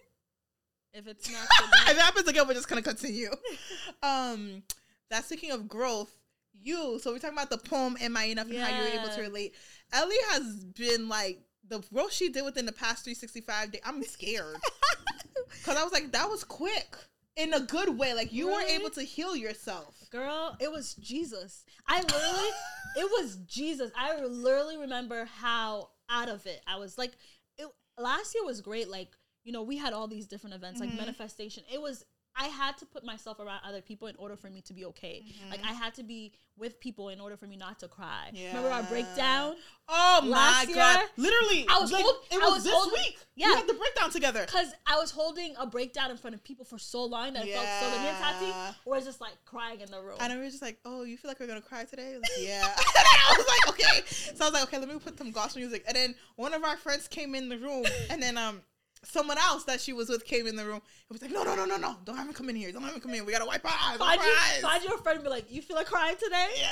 If 0.94 1.08
it's 1.08 1.32
not 1.32 1.42
if 1.90 1.98
it 1.98 2.02
happens 2.02 2.28
again, 2.28 2.48
we're 2.48 2.54
just 2.54 2.70
gonna 2.70 2.82
continue. 2.82 3.32
um, 4.04 4.64
that's 5.10 5.26
speaking 5.26 5.52
of 5.52 5.68
growth. 5.68 6.16
You. 6.62 7.00
So 7.02 7.12
we're 7.12 7.20
talking 7.20 7.38
about 7.38 7.50
the 7.50 7.58
poem 7.58 7.98
"Am 8.00 8.16
I 8.16 8.26
Enough" 8.26 8.50
and 8.50 8.60
how 8.60 8.78
you 8.78 8.84
were 8.84 9.02
able 9.02 9.14
to 9.14 9.22
relate. 9.22 9.56
Ellie 9.92 10.16
has 10.30 10.64
been 10.64 11.10
like 11.10 11.42
the 11.68 11.80
growth 11.94 12.14
she 12.14 12.30
did 12.30 12.46
within 12.46 12.66
the 12.66 12.72
past 12.72 13.04
365 13.04 13.72
days. 13.72 13.82
I'm 13.84 14.02
scared 14.04 14.56
because 15.50 15.76
I 15.76 15.84
was 15.84 15.92
like, 15.92 16.12
that 16.14 16.30
was 16.30 16.44
quick 16.44 16.96
in 17.36 17.54
a 17.54 17.60
good 17.62 17.98
way. 17.98 18.14
Like 18.14 18.32
you 18.34 18.48
were 18.48 18.62
able 18.62 18.90
to 18.92 19.02
heal 19.04 19.36
yourself. 19.36 19.96
girl, 20.12 20.56
it 20.60 20.72
was 20.72 20.94
Jesus. 20.96 21.64
I 21.88 22.02
literally, 22.02 22.50
it 22.98 23.12
was 23.22 23.38
Jesus. 23.48 23.92
I 23.98 24.20
literally 24.24 24.78
remember 24.78 25.26
how 25.26 25.90
out 26.10 26.30
of 26.30 26.46
it 26.46 26.62
I 26.68 26.78
was. 26.78 26.98
Like, 26.98 27.14
it 27.58 27.68
last 27.98 28.36
year 28.36 28.46
was 28.46 28.62
great. 28.62 28.90
Like, 28.90 29.10
you 29.44 29.52
know, 29.52 29.64
we 29.64 29.78
had 29.78 29.94
all 29.94 30.08
these 30.08 30.28
different 30.28 30.56
events, 30.56 30.80
like 30.80 30.90
Mhm. 30.90 30.98
manifestation. 30.98 31.64
It 31.72 31.82
was. 31.82 32.06
I 32.36 32.48
had 32.48 32.78
to 32.80 32.86
put 32.86 33.04
myself 33.06 33.40
around 33.40 33.62
other 33.64 33.82
people 33.82 34.08
in 34.08 34.16
order 34.18 34.36
for 34.36 34.50
me 34.50 34.62
to 34.62 34.74
be 34.74 34.86
okay. 34.86 35.24
Like 35.52 35.62
I 35.64 35.74
had 35.74 35.94
to 35.96 36.04
be 36.04 36.34
with 36.58 36.80
people 36.80 37.10
in 37.10 37.20
order 37.20 37.36
for 37.36 37.48
me 37.48 37.56
not 37.58 37.80
to 37.80 37.88
cry. 37.88 38.32
Remember 38.34 38.70
our 38.70 38.84
breakdown? 38.84 39.56
Oh 39.90 40.20
my 40.24 40.28
Last 40.30 40.74
god! 40.74 41.06
Literally, 41.18 41.66
I 41.70 41.80
was 41.80 41.92
like, 41.92 42.04
hold- 42.04 42.24
it 42.32 42.38
was, 42.40 42.54
was 42.56 42.64
this 42.64 42.74
holding- 42.74 42.94
week. 42.94 43.18
Yeah. 43.36 43.48
we 43.50 43.54
had 43.56 43.68
the 43.68 43.74
breakdown 43.74 44.12
together. 44.12 44.46
Because 44.46 44.72
I 44.88 44.98
was 44.98 45.12
holding 45.12 45.56
a 45.60 45.66
breakdown 45.66 46.12
in 46.12 46.18
front 46.18 46.36
of 46.36 46.44
people 46.44 46.64
for 46.66 46.78
so 46.78 47.04
long 47.04 47.34
that 47.34 47.44
I 47.44 47.52
felt 47.52 47.66
so. 47.66 47.90
Me 47.90 47.96
and 47.96 48.04
Yeah. 48.06 48.34
Tati 48.72 48.78
were 48.86 49.02
just 49.02 49.20
like 49.22 49.34
crying 49.46 49.82
in 49.82 49.90
the 49.92 50.02
room. 50.02 50.18
And 50.20 50.32
we 50.34 50.40
were 50.40 50.46
just 50.50 50.62
like, 50.62 50.80
"Oh, 50.86 51.04
you 51.04 51.18
feel 51.18 51.30
like 51.30 51.40
we're 51.40 51.48
gonna 51.48 51.62
cry 51.62 51.86
today?" 51.86 52.16
Like, 52.16 52.30
yeah. 52.40 52.64
and 52.66 52.74
I 53.08 53.36
was 53.38 53.46
like, 53.48 53.70
"Okay." 53.70 54.04
So 54.36 54.46
I 54.46 54.48
was 54.50 54.54
like, 54.54 54.64
"Okay, 54.64 54.78
let 54.80 54.88
me 54.90 54.98
put 55.00 55.18
some 55.18 55.32
gospel 55.32 55.60
music." 55.60 55.84
And 55.88 55.96
then 55.96 56.16
one 56.36 56.54
of 56.54 56.64
our 56.64 56.78
friends 56.78 57.08
came 57.08 57.36
in 57.36 57.50
the 57.50 57.58
room, 57.58 57.84
and 58.10 58.22
then 58.22 58.38
um, 58.38 58.62
someone 59.04 59.38
else 59.38 59.64
that 59.66 59.82
she 59.82 59.94
was 59.94 60.10
with 60.10 60.26
came 60.26 60.48
in 60.48 60.56
the 60.56 60.66
room. 60.66 60.78
It 60.78 61.14
was 61.14 61.22
like, 61.22 61.32
"No, 61.32 61.44
no, 61.44 61.56
no, 61.56 61.66
no, 61.66 61.78
no! 61.78 61.98
Don't 62.06 62.16
have 62.16 62.28
him 62.28 62.34
come 62.34 62.50
in 62.50 62.56
here! 62.56 62.72
Don't 62.72 62.84
have 62.84 62.94
him 62.94 63.02
come 63.02 63.14
in! 63.14 63.26
We 63.26 63.32
gotta 63.32 63.46
wipe 63.46 63.66
our 63.66 63.72
eyes! 63.72 63.98
find, 63.98 64.20
Wipe 64.20 64.26
you, 64.26 64.32
our 64.32 64.38
eyes!" 64.38 64.62
find 64.62 64.84
your 64.84 64.98
friend 65.00 65.18
and 65.18 65.24
be 65.24 65.30
like, 65.30 65.52
you 65.52 65.62
feel 65.62 65.76
like 65.76 65.88
crying 65.88 66.16
today? 66.22 66.48
yeah. 66.58 66.68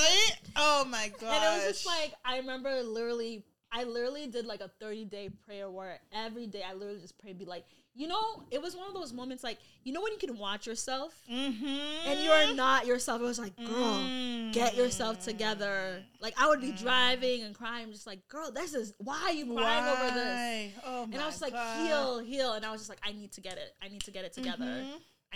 right? 0.00 0.32
Oh 0.56 0.84
my 0.88 1.12
god! 1.20 1.32
And 1.32 1.62
it 1.62 1.66
was 1.66 1.74
just 1.74 1.86
like 1.86 2.14
I 2.24 2.38
remember 2.38 2.82
literally 2.82 3.44
I 3.76 3.84
literally 3.84 4.26
did 4.26 4.46
like 4.46 4.60
a 4.60 4.68
30 4.80 5.04
day 5.04 5.28
prayer 5.44 5.68
where 5.68 6.00
every 6.10 6.46
day 6.46 6.62
I 6.66 6.72
literally 6.72 7.00
just 7.00 7.18
prayed 7.18 7.38
be 7.38 7.44
like, 7.44 7.64
you 7.94 8.06
know, 8.06 8.42
it 8.50 8.60
was 8.60 8.74
one 8.74 8.88
of 8.88 8.94
those 8.94 9.12
moments 9.12 9.44
like, 9.44 9.58
you 9.84 9.92
know 9.92 10.00
when 10.00 10.12
you 10.12 10.18
can 10.18 10.38
watch 10.38 10.66
yourself 10.66 11.14
mm-hmm. 11.30 12.08
and 12.08 12.20
you're 12.20 12.54
not 12.54 12.86
yourself. 12.86 13.20
It 13.20 13.24
was 13.24 13.38
like, 13.38 13.54
girl, 13.56 14.50
get 14.52 14.76
yourself 14.76 15.22
together. 15.22 16.02
Like 16.22 16.32
I 16.38 16.48
would 16.48 16.62
be 16.62 16.72
driving 16.72 17.42
and 17.42 17.54
crying, 17.54 17.92
just 17.92 18.06
like, 18.06 18.26
girl, 18.28 18.50
this 18.50 18.72
is 18.72 18.94
why 18.96 19.20
are 19.26 19.32
you 19.32 19.54
crying 19.54 19.84
over 19.84 20.14
this? 20.14 20.24
Why? 20.24 20.72
Oh 20.84 21.02
And 21.04 21.16
I 21.16 21.26
was 21.26 21.34
just 21.34 21.42
like, 21.42 21.52
God. 21.52 21.86
heal, 21.86 22.18
heal. 22.20 22.52
And 22.54 22.64
I 22.64 22.72
was 22.72 22.80
just 22.80 22.88
like, 22.88 23.00
I 23.06 23.12
need 23.12 23.32
to 23.32 23.42
get 23.42 23.58
it. 23.58 23.74
I 23.82 23.88
need 23.88 24.02
to 24.02 24.10
get 24.10 24.24
it 24.24 24.32
together. 24.32 24.84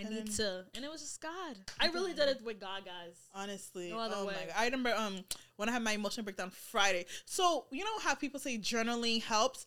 I 0.01 0.07
And 0.07 0.15
need 0.15 0.27
then- 0.29 0.35
to, 0.37 0.65
and 0.75 0.85
it 0.85 0.91
was 0.91 1.01
just 1.03 1.21
God. 1.21 1.57
I 1.79 1.89
really 1.89 2.15
did 2.15 2.29
it 2.29 2.43
with 2.43 2.59
God, 2.61 2.85
guys. 2.85 3.15
Honestly, 3.35 3.91
No 3.91 3.99
other 3.99 4.15
oh 4.19 4.27
way. 4.27 4.35
my 4.41 4.47
god! 4.47 4.55
I 4.57 4.65
remember 4.65 4.95
um 4.97 5.25
when 5.57 5.69
I 5.69 5.73
had 5.73 5.83
my 5.83 5.93
emotional 5.93 6.25
breakdown 6.25 6.51
Friday. 6.51 7.07
So 7.27 7.67
you 7.71 7.85
know 7.85 7.99
how 8.01 8.15
people 8.15 8.41
say 8.41 8.59
journaling 8.59 9.23
helps. 9.23 9.67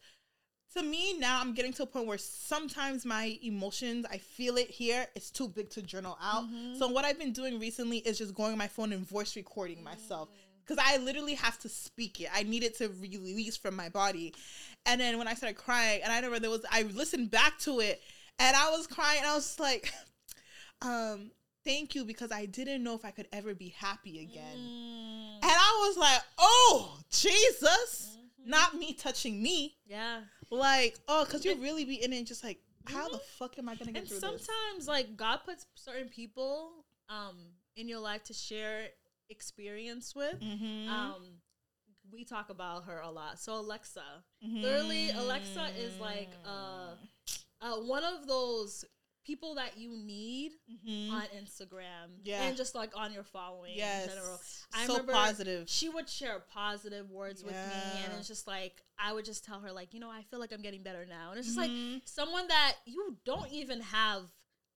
To 0.76 0.82
me 0.82 1.20
now, 1.20 1.40
I'm 1.40 1.54
getting 1.54 1.72
to 1.74 1.84
a 1.84 1.86
point 1.86 2.08
where 2.08 2.18
sometimes 2.18 3.06
my 3.06 3.38
emotions, 3.44 4.08
I 4.10 4.18
feel 4.18 4.58
it 4.58 4.72
here. 4.72 5.06
It's 5.14 5.30
too 5.30 5.48
big 5.48 5.70
to 5.72 5.84
journal 5.84 6.18
out. 6.20 6.46
Mhm. 6.46 6.80
So 6.80 6.88
what 6.88 7.06
I've 7.06 7.20
been 7.20 7.32
doing 7.32 7.60
recently 7.60 8.00
is 8.00 8.18
just 8.18 8.34
going 8.34 8.54
on 8.54 8.58
my 8.58 8.68
phone 8.68 8.92
and 8.92 9.08
voice 9.08 9.36
recording 9.36 9.84
myself 9.84 10.30
because 10.66 10.84
I 10.84 10.98
literally 10.98 11.36
have 11.36 11.60
to 11.60 11.70
speak 11.70 12.22
it. 12.22 12.30
I 12.34 12.42
need 12.42 12.64
it 12.64 12.76
to 12.80 12.88
release 12.90 13.56
from 13.56 13.76
my 13.76 13.90
body. 13.90 14.34
And 14.88 15.00
then 15.00 15.20
when 15.20 15.28
I 15.28 15.36
started 15.36 15.58
crying, 15.60 16.02
and 16.02 16.12
I 16.12 16.16
remember 16.16 16.40
there 16.40 16.50
was, 16.50 16.66
I 16.72 16.82
listened 16.84 17.30
back 17.30 17.60
to 17.60 17.80
it, 17.80 18.02
and 18.40 18.56
I 18.58 18.72
was 18.72 18.88
crying. 18.88 19.20
And 19.20 19.28
I 19.28 19.36
was 19.36 19.46
just 19.46 19.60
like, 19.60 19.94
um, 20.84 21.32
"Thank 21.64 21.96
you," 21.96 22.06
because 22.06 22.32
I 22.32 22.46
didn't 22.46 22.84
know 22.84 22.94
if 22.96 23.06
I 23.06 23.12
could 23.12 23.28
ever 23.32 23.54
be 23.56 23.70
happy 23.70 24.20
again. 24.22 24.58
Mm. 24.58 25.36
And 25.44 25.52
I 25.52 25.86
was 25.88 25.98
like, 25.98 26.22
"Oh 26.38 27.00
Jesus!" 27.10 28.18
Mhm. 28.18 28.20
Not 28.46 28.76
me 28.76 28.94
touching 28.94 29.42
me, 29.42 29.78
Yeah. 29.86 30.22
like 30.50 31.00
oh, 31.08 31.24
because 31.24 31.46
you 31.46 31.56
really 31.56 31.86
be 31.86 32.04
in 32.04 32.12
it, 32.12 32.18
and 32.18 32.28
just 32.28 32.44
like, 32.44 32.60
how 32.86 33.08
the 33.08 33.18
fuck 33.20 33.58
am 33.58 33.70
I 33.70 33.76
gonna 33.76 33.94
get 33.94 34.00
And 34.00 34.08
through 34.10 34.20
sometimes, 34.20 34.80
this? 34.80 34.88
like 34.88 35.16
God 35.16 35.38
puts 35.46 35.66
certain 35.76 36.10
people 36.10 36.86
um 37.08 37.38
in 37.78 37.88
your 37.88 38.00
life 38.00 38.24
to 38.26 38.34
share 38.34 38.90
experience 39.30 40.14
with. 40.14 40.40
Mhm. 40.42 40.88
Um, 40.90 41.42
we 42.12 42.26
talk 42.26 42.50
about 42.50 42.84
her 42.86 43.00
a 43.00 43.10
lot. 43.10 43.40
So 43.40 43.56
Alexa, 43.56 44.24
Mhm. 44.46 44.62
literally, 44.62 45.10
Alexa 45.12 45.72
is 45.78 45.98
like 46.00 46.30
uh, 46.46 46.96
uh 47.62 47.78
one 47.78 48.04
of 48.04 48.28
those 48.28 48.84
people 49.24 49.56
that 49.56 49.78
you 49.78 49.90
need 49.96 50.52
Mhm. 50.70 51.12
on 51.12 51.24
Instagram, 51.28 52.20
Yeah. 52.24 52.44
and 52.44 52.58
just 52.58 52.76
like 52.76 52.96
on 52.96 53.14
your 53.14 53.24
following 53.24 53.74
yes, 53.76 54.04
in 54.04 54.10
general. 54.10 54.40
I 54.74 54.86
so 54.86 54.94
remember 54.94 55.14
positive. 55.14 55.70
She 55.70 55.90
would 55.90 56.10
share 56.10 56.40
positive 56.40 57.10
words 57.10 57.44
with 57.44 57.54
me, 57.54 58.04
and 58.04 58.14
it's 58.20 58.28
just 58.28 58.48
like 58.48 58.84
I 58.98 59.14
would 59.14 59.26
just 59.26 59.44
tell 59.44 59.60
her 59.62 59.72
like, 59.72 59.94
you 59.94 60.00
know, 60.00 60.10
I 60.10 60.24
feel 60.24 60.40
like 60.40 60.52
I'm 60.52 60.62
getting 60.62 60.84
better 60.84 61.06
now, 61.06 61.30
and 61.32 61.40
it's 61.40 61.48
just 61.48 61.58
like 61.58 61.72
Mhm. 61.72 62.02
someone 62.08 62.48
that 62.48 62.76
you 62.86 63.18
don't 63.26 63.52
even 63.52 63.82
have 63.82 64.30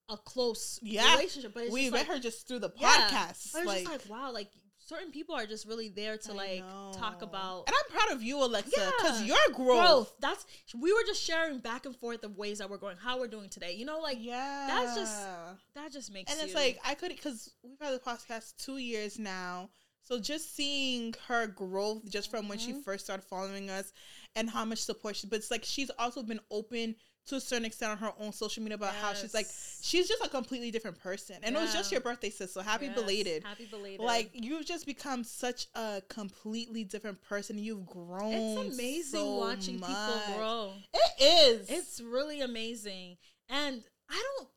a 0.10 0.18
close 0.18 0.80
Yeah. 0.82 1.12
relationship, 1.16 1.54
but 1.54 1.64
it's 1.64 1.74
we 1.74 1.82
just 1.84 1.92
met 1.94 2.00
like, 2.00 2.08
her 2.08 2.20
just 2.20 2.48
through 2.48 2.60
the 2.60 2.72
Yeah. 2.78 3.10
podcast. 3.10 3.52
but 3.52 3.60
it's 3.60 3.68
like, 3.68 3.86
just 3.86 3.92
like 3.92 4.10
wow, 4.10 4.32
like 4.32 4.52
certain 4.88 5.12
people 5.12 5.36
are 5.36 5.46
just 5.46 5.68
really 5.68 5.90
there 5.90 6.18
to 6.18 6.32
I 6.32 6.36
like 6.36 6.64
talk 6.98 7.22
about 7.22 7.66
and 7.68 7.76
I'm 7.76 7.92
proud 7.98 8.16
of 8.16 8.24
you, 8.24 8.38
Alexa, 8.44 8.94
because 8.98 9.22
Yeah. 9.22 9.28
your 9.36 9.56
growth. 9.56 9.86
growth. 9.86 10.14
That's 10.20 10.46
we 10.74 10.94
were 10.94 11.04
just 11.06 11.22
sharing 11.22 11.60
back 11.60 11.86
and 11.86 11.96
forth 11.96 12.24
of 12.24 12.38
ways 12.38 12.60
that 12.60 12.70
we're 12.70 12.78
going, 12.78 12.98
how 12.98 13.20
we're 13.20 13.28
doing 13.28 13.50
today. 13.50 13.74
You 13.74 13.86
know, 13.86 14.00
like 14.00 14.18
yeah, 14.20 14.68
that's 14.70 14.96
just- 14.96 15.28
that 15.76 15.92
just 15.92 16.12
makes 16.12 16.32
and 16.32 16.42
it's 16.42 16.56
like 16.56 16.80
I 16.86 16.96
could 16.96 17.10
because 17.10 17.52
we've 17.64 17.80
had 17.80 17.94
the 17.94 18.00
podcast 18.00 18.56
two 18.58 18.78
years 18.78 19.20
now. 19.20 19.70
So 20.04 20.20
just 20.20 20.56
seeing 20.56 21.14
her 21.28 21.48
growth 21.48 22.10
just 22.10 22.32
from 22.32 22.48
when 22.48 22.58
she 22.60 22.72
Mhm. 22.72 22.84
first 22.86 23.04
started 23.06 23.24
following 23.26 23.70
us 23.70 23.92
and 24.36 24.50
how 24.50 24.64
much 24.64 24.80
support 24.80 25.18
she 25.18 25.28
but 25.28 25.40
it's 25.40 25.52
like 25.52 25.66
she's 25.66 25.92
also 26.00 26.24
been 26.24 26.40
open 26.50 26.96
to 27.28 27.36
a 27.36 27.42
certain 27.42 27.66
extent 27.66 27.92
on 27.92 27.98
her 27.98 28.12
own 28.20 28.32
social 28.32 28.64
media 28.64 28.76
about 28.76 28.94
how 28.96 29.14
she's 29.14 29.34
like 29.34 29.48
she's 29.82 30.08
just 30.08 30.24
a 30.24 30.30
completely 30.30 30.72
different 30.72 31.00
person. 31.00 31.36
And 31.44 31.56
it 31.56 31.60
was 31.60 31.74
just 31.74 31.92
your 31.92 32.02
birthday, 32.02 32.30
sis. 32.30 32.54
So 32.54 32.62
happy 32.62 32.86
Yes, 32.88 32.96
belated. 32.96 33.44
Happy 33.44 33.66
belated. 33.66 34.00
Like 34.00 34.32
you've 34.34 34.66
just 34.66 34.86
become 34.86 35.24
such 35.24 35.68
a 35.76 36.02
completely 36.10 36.84
different 36.84 37.22
person. 37.22 37.58
You've 37.58 37.86
grown. 37.86 38.34
it's 38.34 38.74
amazing 38.76 39.20
so 39.20 39.36
watching 39.36 39.80
much. 39.80 39.90
people 39.90 40.22
grow. 40.38 40.74
It 40.94 41.24
is. 41.24 41.70
It's 41.70 42.02
really 42.02 42.42
amazing. 42.42 43.18
And 43.50 43.84
I 44.10 44.24
don't 44.38 44.50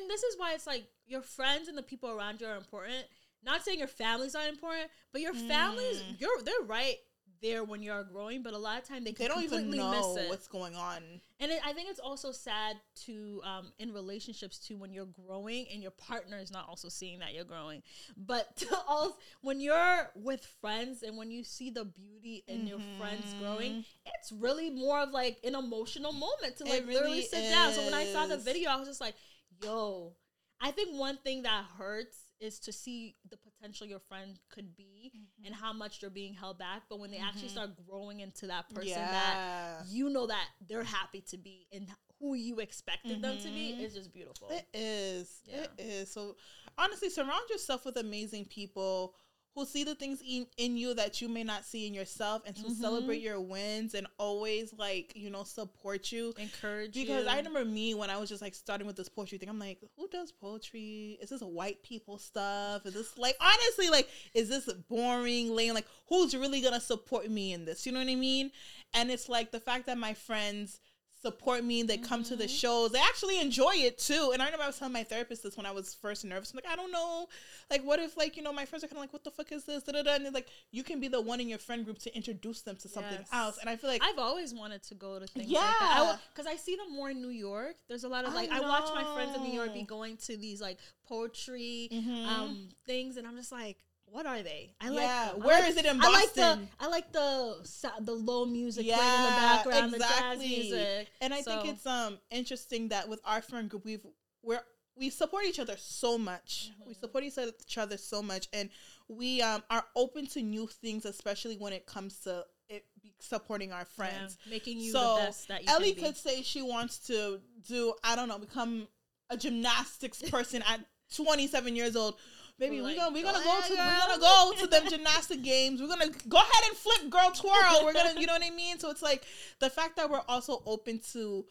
and 0.00 0.10
this 0.10 0.22
is 0.22 0.36
why 0.38 0.54
it's 0.54 0.66
like 0.66 0.86
your 1.06 1.22
friends 1.22 1.68
and 1.68 1.78
the 1.78 1.82
people 1.82 2.10
around 2.10 2.40
you 2.40 2.46
are 2.46 2.56
important. 2.56 3.04
Not 3.44 3.64
saying 3.64 3.78
your 3.78 3.86
family's 3.88 4.34
not 4.34 4.48
important, 4.48 4.90
but 5.12 5.20
your 5.20 5.34
families 5.34 5.98
Mm. 6.02 6.20
you're 6.20 6.42
they're 6.42 6.66
right 6.66 6.96
there 7.42 7.64
when 7.64 7.82
you're 7.82 8.04
growing, 8.04 8.42
but 8.42 8.54
a 8.54 8.58
lot 8.58 8.78
of 8.78 8.88
time 8.88 9.04
they, 9.04 9.12
they 9.12 9.28
don't 9.28 9.42
even 9.42 9.70
know 9.70 9.90
miss 9.90 10.24
it. 10.24 10.28
what's 10.28 10.48
going 10.48 10.74
on. 10.74 11.02
And 11.38 11.52
it, 11.52 11.60
I 11.64 11.72
think 11.72 11.90
it's 11.90 12.00
also 12.00 12.32
sad 12.32 12.76
to 13.06 13.40
um, 13.44 13.72
in 13.78 13.92
relationships 13.92 14.58
too 14.58 14.76
when 14.76 14.92
you're 14.92 15.06
growing 15.26 15.66
and 15.72 15.82
your 15.82 15.90
partner 15.92 16.38
is 16.38 16.50
not 16.50 16.68
also 16.68 16.88
seeing 16.88 17.18
that 17.20 17.34
you're 17.34 17.44
growing. 17.44 17.82
But 18.16 18.56
to 18.58 18.78
also 18.88 19.16
when 19.42 19.60
you're 19.60 20.10
with 20.14 20.44
friends 20.60 21.02
and 21.02 21.16
when 21.16 21.30
you 21.30 21.44
see 21.44 21.70
the 21.70 21.84
beauty 21.84 22.44
in 22.48 22.66
your 22.66 22.80
friends 22.98 23.34
growing, 23.40 23.84
it's 24.06 24.32
really 24.32 24.70
more 24.70 25.00
of 25.00 25.10
like 25.10 25.38
an 25.44 25.54
emotional 25.54 26.12
moment 26.12 26.56
to 26.58 26.64
like 26.64 26.86
literally 26.86 26.94
really 26.94 27.22
sit 27.22 27.50
down. 27.50 27.72
So 27.72 27.84
when 27.84 27.94
I 27.94 28.04
saw 28.06 28.26
the 28.26 28.38
video, 28.38 28.70
I 28.70 28.76
was 28.76 28.88
just 28.88 29.00
like, 29.00 29.14
"Yo." 29.62 30.14
I 30.58 30.70
think 30.70 30.98
one 30.98 31.18
thing 31.18 31.42
that 31.42 31.64
hurts 31.76 32.16
is 32.40 32.58
to 32.60 32.72
see 32.72 33.16
the 33.28 33.36
potential 33.58 33.86
your 33.86 33.98
friend 34.00 34.38
could 34.50 34.76
be 34.76 35.12
and 35.44 35.54
how 35.54 35.72
much 35.72 36.00
they're 36.00 36.10
being 36.10 36.34
held 36.34 36.58
back. 36.58 36.82
But 36.88 36.98
when 37.00 37.10
they 37.10 37.18
actually 37.18 37.48
start 37.48 37.70
growing 37.88 38.20
into 38.20 38.46
that 38.48 38.68
person 38.74 38.94
that 38.96 39.84
you 39.88 40.10
know 40.10 40.26
that 40.26 40.48
they're 40.68 40.84
happy 40.84 41.20
to 41.30 41.36
be 41.36 41.66
and 41.72 41.88
who 42.18 42.34
you 42.34 42.60
expected 42.60 43.20
them 43.22 43.38
to 43.38 43.48
be 43.48 43.74
Mhm. 43.74 43.80
is 43.80 43.94
just 43.94 44.12
beautiful. 44.12 44.48
It 44.50 44.66
is. 44.72 45.40
Yeah. 45.44 45.64
It 45.64 45.70
is. 45.78 46.12
So 46.12 46.36
honestly, 46.78 47.10
surround 47.10 47.48
yourself 47.50 47.84
with 47.84 47.96
amazing 47.96 48.46
people 48.46 49.14
who 49.56 49.64
see 49.64 49.84
the 49.84 49.94
things 49.94 50.20
in, 50.28 50.46
in 50.58 50.76
you 50.76 50.92
that 50.94 51.22
you 51.22 51.28
may 51.30 51.42
not 51.42 51.64
see 51.64 51.86
in 51.86 51.94
yourself 51.94 52.42
and 52.44 52.54
to 52.54 52.64
Mhm. 52.64 52.72
celebrate 52.78 53.22
your 53.22 53.40
wins 53.40 53.94
and 53.94 54.06
always 54.18 54.72
like, 54.74 55.14
you 55.16 55.30
know, 55.30 55.44
support 55.44 56.12
you. 56.12 56.34
Encourage 56.36 56.94
you. 56.94 57.06
Because 57.06 57.24
you. 57.24 57.30
I 57.30 57.38
remember 57.38 57.64
me 57.64 57.94
when 57.94 58.10
I 58.10 58.18
was 58.18 58.28
just 58.28 58.42
like 58.42 58.54
starting 58.54 58.86
with 58.86 58.96
this 58.96 59.08
poetry 59.08 59.38
thing. 59.38 59.48
I'm 59.48 59.58
like, 59.58 59.80
who 59.96 60.08
does 60.08 60.30
poetry? 60.30 61.18
Is 61.22 61.30
this 61.30 61.40
white 61.40 61.82
people 61.82 62.18
stuff? 62.18 62.84
Is 62.84 62.92
this 62.92 63.16
like 63.16 63.36
honestly 63.40 63.88
like 63.88 64.10
is 64.34 64.50
this 64.50 64.70
boring, 64.90 65.54
lame? 65.56 65.72
Like 65.72 65.86
who's 66.08 66.36
really 66.36 66.60
gonna 66.60 66.80
support 66.80 67.30
me 67.30 67.54
in 67.54 67.64
this? 67.64 67.86
You 67.86 67.92
know 67.92 68.00
what 68.00 68.08
I 68.08 68.14
mean? 68.14 68.52
And 68.92 69.10
it's 69.10 69.28
like 69.28 69.52
the 69.52 69.60
fact 69.60 69.86
that 69.86 69.96
my 69.96 70.12
friends 70.12 70.80
support 71.22 71.64
me, 71.64 71.82
they 71.82 71.96
come 71.98 72.22
to 72.24 72.36
the 72.36 72.44
Mhm. 72.44 72.60
shows, 72.60 72.92
they 72.92 73.00
actually 73.00 73.38
enjoy 73.40 73.74
it 73.74 73.98
too. 73.98 74.30
And 74.32 74.42
I 74.42 74.46
remember 74.46 74.64
I 74.64 74.66
was 74.68 74.78
telling 74.78 74.92
my 74.92 75.02
therapist 75.04 75.42
this 75.42 75.56
when 75.56 75.66
I 75.66 75.70
was 75.72 75.94
first 75.94 76.24
nervous. 76.24 76.52
I'm 76.52 76.56
like, 76.56 76.66
I 76.70 76.76
don't 76.76 76.92
know, 76.92 77.28
like 77.70 77.82
what 77.82 77.98
if 77.98 78.16
like 78.16 78.36
you 78.36 78.42
know 78.42 78.52
my 78.52 78.64
friends 78.66 78.84
are 78.84 78.88
kind 78.88 78.98
of 78.98 79.02
like, 79.02 79.12
what 79.12 79.24
the 79.24 79.30
fuck 79.30 79.50
is 79.50 79.64
this? 79.64 79.82
Da, 79.82 79.92
da, 79.92 80.02
da. 80.02 80.14
And 80.14 80.26
it's 80.26 80.34
like 80.34 80.48
you 80.70 80.82
can 80.84 81.00
be 81.00 81.08
the 81.08 81.20
one 81.20 81.40
in 81.40 81.48
your 81.48 81.58
friend 81.58 81.84
group 81.84 81.98
to 82.00 82.14
introduce 82.14 82.60
them 82.62 82.76
to 82.76 82.88
something 82.88 83.12
Yes. 83.20 83.28
else. 83.32 83.58
And 83.58 83.68
I 83.70 83.76
feel 83.76 83.90
like 83.90 84.02
I've 84.04 84.18
always 84.18 84.52
wanted 84.54 84.82
to 84.84 84.94
go 84.94 85.18
to 85.18 85.26
things 85.26 85.50
like 85.50 85.60
that. 85.80 85.98
Yeah. 85.98 86.16
Because 86.32 86.46
I, 86.46 86.56
see 86.56 86.76
them 86.76 86.92
more 86.92 87.10
in 87.10 87.20
New 87.20 87.28
York. 87.30 87.76
There's 87.88 88.04
a 88.04 88.08
lot 88.08 88.24
of 88.24 88.34
like 88.34 88.50
I, 88.50 88.60
watch 88.60 88.88
my 88.94 89.04
friends 89.14 89.36
in 89.36 89.42
New 89.42 89.52
York 89.52 89.72
be 89.74 89.82
going 89.82 90.16
to 90.18 90.36
these 90.36 90.60
like 90.60 90.78
poetry 91.06 91.88
Mhm. 91.92 92.26
um 92.26 92.68
things, 92.84 93.16
and 93.16 93.26
I'm 93.26 93.36
just 93.36 93.52
like, 93.52 93.78
what 94.06 94.26
are 94.26 94.42
they? 94.42 94.70
I 94.80 94.90
yeah, 94.90 95.32
like. 95.34 95.44
where 95.44 95.62
I 95.64 95.68
is 95.68 95.76
it 95.76 95.84
in 95.84 96.00
I 96.00 96.10
like 96.12 96.32
the 96.34 96.40
Boston? 96.42 96.68
I 96.80 96.86
like 96.88 97.12
the 97.12 97.56
the 98.00 98.12
low 98.12 98.44
music 98.46 98.86
playing 98.86 99.00
in 99.00 99.22
the 99.22 99.28
background, 99.28 99.94
exactly. 99.94 99.98
the 99.98 100.54
jazz 100.54 100.70
music, 100.70 101.08
And 101.20 101.34
I 101.34 101.42
think 101.42 101.64
it's 101.66 101.86
um 101.86 102.18
interesting 102.30 102.88
that 102.88 103.08
with 103.08 103.20
our 103.24 103.42
friend 103.42 103.68
group, 103.68 103.84
we've 103.84 104.06
we're 104.42 104.60
we 104.98 105.10
support 105.10 105.44
each 105.44 105.58
other 105.58 105.76
so 105.76 106.16
much. 106.16 106.70
We 106.86 106.94
Mhm. 106.94 107.00
support 107.00 107.24
each 107.24 107.76
other, 107.78 107.98
so 107.98 108.22
much, 108.22 108.48
and 108.52 108.70
we 109.08 109.42
um 109.42 109.62
are 109.70 109.84
open 109.94 110.26
to 110.28 110.42
new 110.42 110.66
things, 110.66 111.04
especially 111.04 111.56
when 111.56 111.72
it 111.72 111.84
comes 111.86 112.20
to 112.20 112.46
it 112.68 112.84
supporting 113.20 113.72
our 113.72 113.84
friends. 113.84 114.38
Yeah, 114.44 114.50
making 114.50 114.80
you 114.80 114.92
So, 114.92 115.14
the 115.16 115.20
best 115.26 115.48
that 115.48 115.62
you 115.62 115.68
Ellie 115.68 115.92
can 115.92 115.94
be. 115.94 116.00
Ellie 116.00 116.12
could 116.12 116.16
say 116.16 116.42
she 116.42 116.62
wants 116.62 116.98
to 117.08 117.40
do 117.68 117.94
I 118.02 118.16
don't 118.16 118.28
know 118.28 118.38
become 118.38 118.88
a 119.30 119.36
gymnastics 119.36 120.22
person 120.30 120.62
at 120.66 120.80
27 121.14 121.76
years 121.76 121.94
old. 121.96 122.16
Baby, 122.58 122.80
We're 122.80 122.96
gonna 122.96 123.12
we're 123.12 123.22
"Go 123.22 123.32
gonna 123.32 123.44
go 123.44 123.58
ahead, 123.58 123.70
to 123.70 123.76
we're 123.76 124.08
gonna 124.08 124.20
go 124.20 124.52
to 124.60 124.66
them 124.66 124.88
gymnastic 124.88 125.42
games. 125.42 125.80
We're 125.80 125.88
gonna 125.88 126.08
go 126.28 126.38
ahead 126.38 126.64
and 126.68 126.76
flip, 126.76 127.10
girl, 127.10 127.30
twirl. 127.30 127.84
We're 127.84 127.92
gonna, 127.92 128.18
you 128.18 128.26
know 128.26 128.32
what 128.32 128.42
I 128.44 128.48
mean. 128.50 128.78
So 128.78 128.88
it's 128.90 129.02
like 129.02 129.24
the 129.60 129.68
fact 129.68 129.96
that 129.96 130.08
we're 130.08 130.22
also 130.26 130.62
open 130.64 131.00
to 131.12 131.44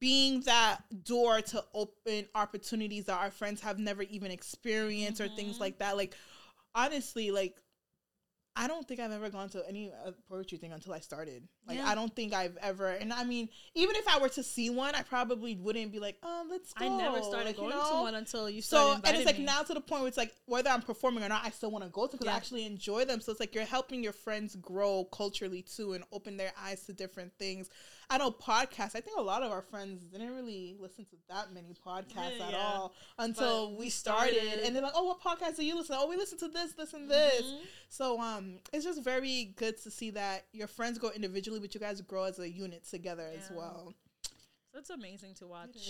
being 0.00 0.40
that 0.42 0.78
door 1.04 1.42
to 1.42 1.64
open 1.74 2.26
opportunities 2.34 3.04
that 3.06 3.18
our 3.18 3.30
friends 3.30 3.60
have 3.60 3.78
never 3.78 4.02
even 4.04 4.30
experienced 4.30 5.20
or 5.20 5.28
things 5.28 5.56
Mhm. 5.56 5.60
like 5.60 5.78
that. 5.80 5.96
Like 5.98 6.14
honestly, 6.74 7.30
like 7.30 7.56
I 8.60 8.66
don't 8.66 8.86
think 8.88 8.98
I've 8.98 9.12
ever 9.12 9.30
gone 9.30 9.48
to 9.50 9.62
any 9.68 9.92
uh, 10.04 10.10
poetry 10.28 10.58
thing 10.58 10.72
until 10.72 10.92
I 10.92 10.98
started. 11.00 11.46
Like 11.66 11.78
Yeah. 11.78 11.86
I 11.86 11.94
don't 11.94 12.14
think 12.14 12.34
I've 12.34 12.56
ever, 12.60 12.88
and 12.88 13.12
I 13.12 13.22
mean, 13.22 13.48
even 13.74 13.94
if 13.96 14.06
I 14.08 14.18
were 14.18 14.28
to 14.30 14.42
see 14.42 14.68
one, 14.68 14.94
I 14.96 15.02
probably 15.02 15.54
wouldn't 15.54 15.92
be 15.92 16.00
like, 16.00 16.16
oh, 16.24 16.44
let's 16.50 16.72
go. 16.72 16.84
I 16.84 16.88
never 16.96 17.22
started 17.22 17.46
Like, 17.46 17.56
you 17.56 17.62
going 17.62 17.76
know? 17.76 17.88
to 17.90 18.02
one 18.02 18.14
until 18.16 18.50
you 18.50 18.60
started 18.60 19.02
So 19.02 19.08
and 19.08 19.16
it's 19.16 19.26
like 19.26 19.38
me. 19.38 19.44
now 19.44 19.62
to 19.62 19.74
the 19.74 19.80
point 19.80 20.00
where 20.02 20.08
it's 20.08 20.16
like 20.16 20.34
whether 20.46 20.70
I'm 20.70 20.82
performing 20.82 21.22
or 21.22 21.28
not, 21.28 21.44
I 21.44 21.50
still 21.50 21.70
want 21.70 21.84
to 21.84 21.90
go 21.90 22.06
to 22.06 22.12
because 22.12 22.26
I 22.26 22.32
actually 22.36 22.66
enjoy 22.66 23.04
them. 23.04 23.20
So 23.20 23.30
it's 23.30 23.40
like 23.40 23.54
you're 23.54 23.64
helping 23.64 24.02
your 24.02 24.12
friends 24.12 24.56
grow 24.56 25.04
culturally 25.12 25.62
too 25.62 25.92
and 25.92 26.02
open 26.12 26.36
their 26.36 26.52
eyes 26.60 26.84
to 26.86 26.92
different 26.92 27.32
things. 27.38 27.70
I 28.10 28.16
know 28.16 28.30
podcasts. 28.30 28.94
I 28.96 29.00
think 29.00 29.18
a 29.18 29.22
lot 29.22 29.42
of 29.42 29.52
our 29.52 29.60
friends 29.60 30.02
didn't 30.06 30.34
really 30.34 30.74
listen 30.80 31.04
to 31.06 31.16
that 31.28 31.52
many 31.52 31.74
podcasts 31.74 32.40
at 32.40 32.52
Yeah. 32.52 32.56
all 32.56 32.94
until 33.18 33.70
But 33.70 33.78
we 33.78 33.90
started. 33.90 34.34
started. 34.42 34.60
And 34.64 34.74
they're 34.74 34.82
like, 34.82 34.94
"Oh, 34.94 35.04
what 35.04 35.20
podcast 35.20 35.56
do 35.56 35.64
you 35.64 35.74
listen? 35.76 35.94
to? 35.94 36.02
Oh, 36.02 36.08
we 36.08 36.16
listen 36.16 36.38
to 36.38 36.48
this, 36.48 36.72
this, 36.72 36.94
and 36.94 37.10
this." 37.10 37.42
Mhm. 37.42 37.66
So 37.90 38.18
um, 38.20 38.60
it's 38.72 38.84
just 38.84 39.02
very 39.02 39.46
good 39.56 39.76
to 39.82 39.90
see 39.90 40.10
that 40.10 40.46
your 40.52 40.68
friends 40.68 40.98
grow 40.98 41.10
individually, 41.10 41.60
but 41.60 41.74
you 41.74 41.80
guys 41.80 42.00
grow 42.00 42.24
as 42.24 42.38
a 42.38 42.48
unit 42.48 42.84
together 42.88 43.26
as 43.36 43.50
well. 43.50 43.94
So 44.72 44.78
it's 44.78 44.90
amazing 44.90 45.34
to 45.36 45.46
watch 45.46 45.88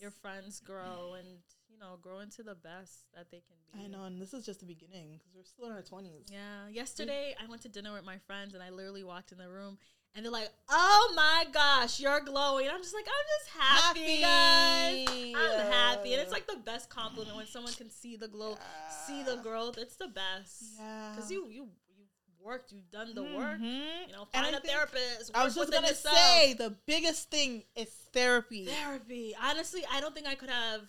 your 0.00 0.10
friends 0.10 0.60
grow 0.60 1.14
and 1.14 1.28
you 1.28 1.38
you 1.70 1.76
know 1.84 1.96
grow 2.00 2.20
into 2.20 2.42
the 2.42 2.54
best 2.54 3.04
that 3.14 3.30
they 3.30 3.40
can 3.40 3.56
be. 3.72 3.84
I 3.84 3.86
know, 3.88 4.04
and 4.04 4.20
this 4.20 4.32
is 4.34 4.44
just 4.44 4.60
the 4.60 4.66
beginning 4.66 5.12
because 5.18 5.34
we're 5.34 5.44
still 5.44 5.66
in 5.66 5.72
our 5.72 5.82
twenties. 5.82 6.26
Yeah. 6.30 6.66
Yesterday, 6.68 7.36
I 7.38 7.46
went 7.46 7.60
to 7.62 7.68
dinner 7.68 7.92
with 7.92 8.04
my 8.04 8.18
friends, 8.18 8.54
and 8.54 8.62
I 8.62 8.70
literally 8.70 9.04
walked 9.04 9.32
in 9.32 9.38
the 9.38 9.48
room, 9.48 9.78
and 10.18 10.24
they're 10.24 10.32
like, 10.32 10.50
"Oh 10.68 11.12
my 11.14 11.46
gosh, 11.52 12.00
you're 12.00 12.20
glowing!" 12.20 12.66
And 12.66 12.74
I'm 12.74 12.82
just 12.82 12.94
like, 12.94 13.06
"I'm 13.06 13.26
just 13.38 13.48
happy, 13.56 14.20
guys. 14.20 15.06
I'm 15.36 15.72
happy." 15.72 16.12
And 16.12 16.20
it's 16.22 16.32
like 16.32 16.46
the 16.48 16.56
best 16.64 16.90
compliment 16.90 17.36
when 17.36 17.46
someone 17.46 17.72
can 17.72 17.88
see 17.88 18.16
the 18.16 18.28
glow, 18.28 18.58
see 19.06 19.22
the 19.22 19.36
growth. 19.36 19.78
It's 19.78 19.96
the 19.96 20.08
best. 20.08 20.62
Yeah, 20.78 21.12
Because 21.14 21.30
you 21.30 21.46
you 21.48 21.68
you 21.96 22.04
worked, 22.40 22.72
you've 22.72 22.90
done 22.90 23.14
the 23.14 23.22
work. 23.22 23.58
Mhm. 23.60 24.06
You 24.08 24.12
know, 24.12 24.26
And 24.34 24.44
find 24.44 24.54
I 24.56 24.58
a 24.58 24.60
therapist. 24.60 25.30
I 25.34 25.44
was 25.44 25.54
just 25.54 25.70
gonna 25.72 25.86
yourself. 25.88 26.16
say 26.16 26.54
the 26.54 26.70
biggest 26.86 27.30
thing 27.30 27.64
is 27.76 27.88
therapy. 28.12 28.66
therapy. 28.66 29.36
Honestly, 29.40 29.84
I 29.90 30.00
don't 30.00 30.14
think 30.14 30.26
I 30.26 30.34
could 30.34 30.50
have. 30.50 30.82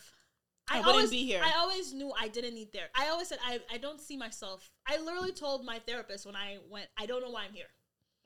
I 0.72 0.76
I, 0.76 0.78
wouldn't 0.82 0.96
always 0.96 1.10
be 1.10 1.26
here. 1.26 1.42
I 1.44 1.54
always 1.58 1.94
knew 1.94 2.14
I 2.16 2.28
didn't 2.28 2.54
need 2.54 2.72
therapy. 2.72 2.92
I 2.96 3.10
always 3.10 3.28
said 3.28 3.40
I, 3.44 3.60
I 3.72 3.78
don't 3.80 4.00
see 4.00 4.16
myself. 4.18 4.70
I 4.88 4.98
literally 5.00 5.32
told 5.32 5.66
my 5.66 5.80
therapist 5.80 6.28
when 6.28 6.36
I 6.36 6.60
went, 6.70 6.88
I 6.96 7.08
don't 7.08 7.24
know 7.24 7.32
why 7.32 7.46
I'm 7.46 7.54
here. 7.54 7.66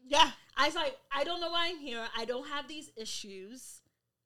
Yeah, 0.06 0.32
I 0.58 0.66
was 0.68 0.76
like, 0.76 0.98
I 1.12 1.24
don't 1.24 1.39
know 1.42 1.50
why 1.50 1.68
I'm 1.70 1.80
here. 1.80 2.06
I 2.18 2.26
don't 2.26 2.48
have 2.50 2.68
these 2.68 2.92
issues. 2.96 3.80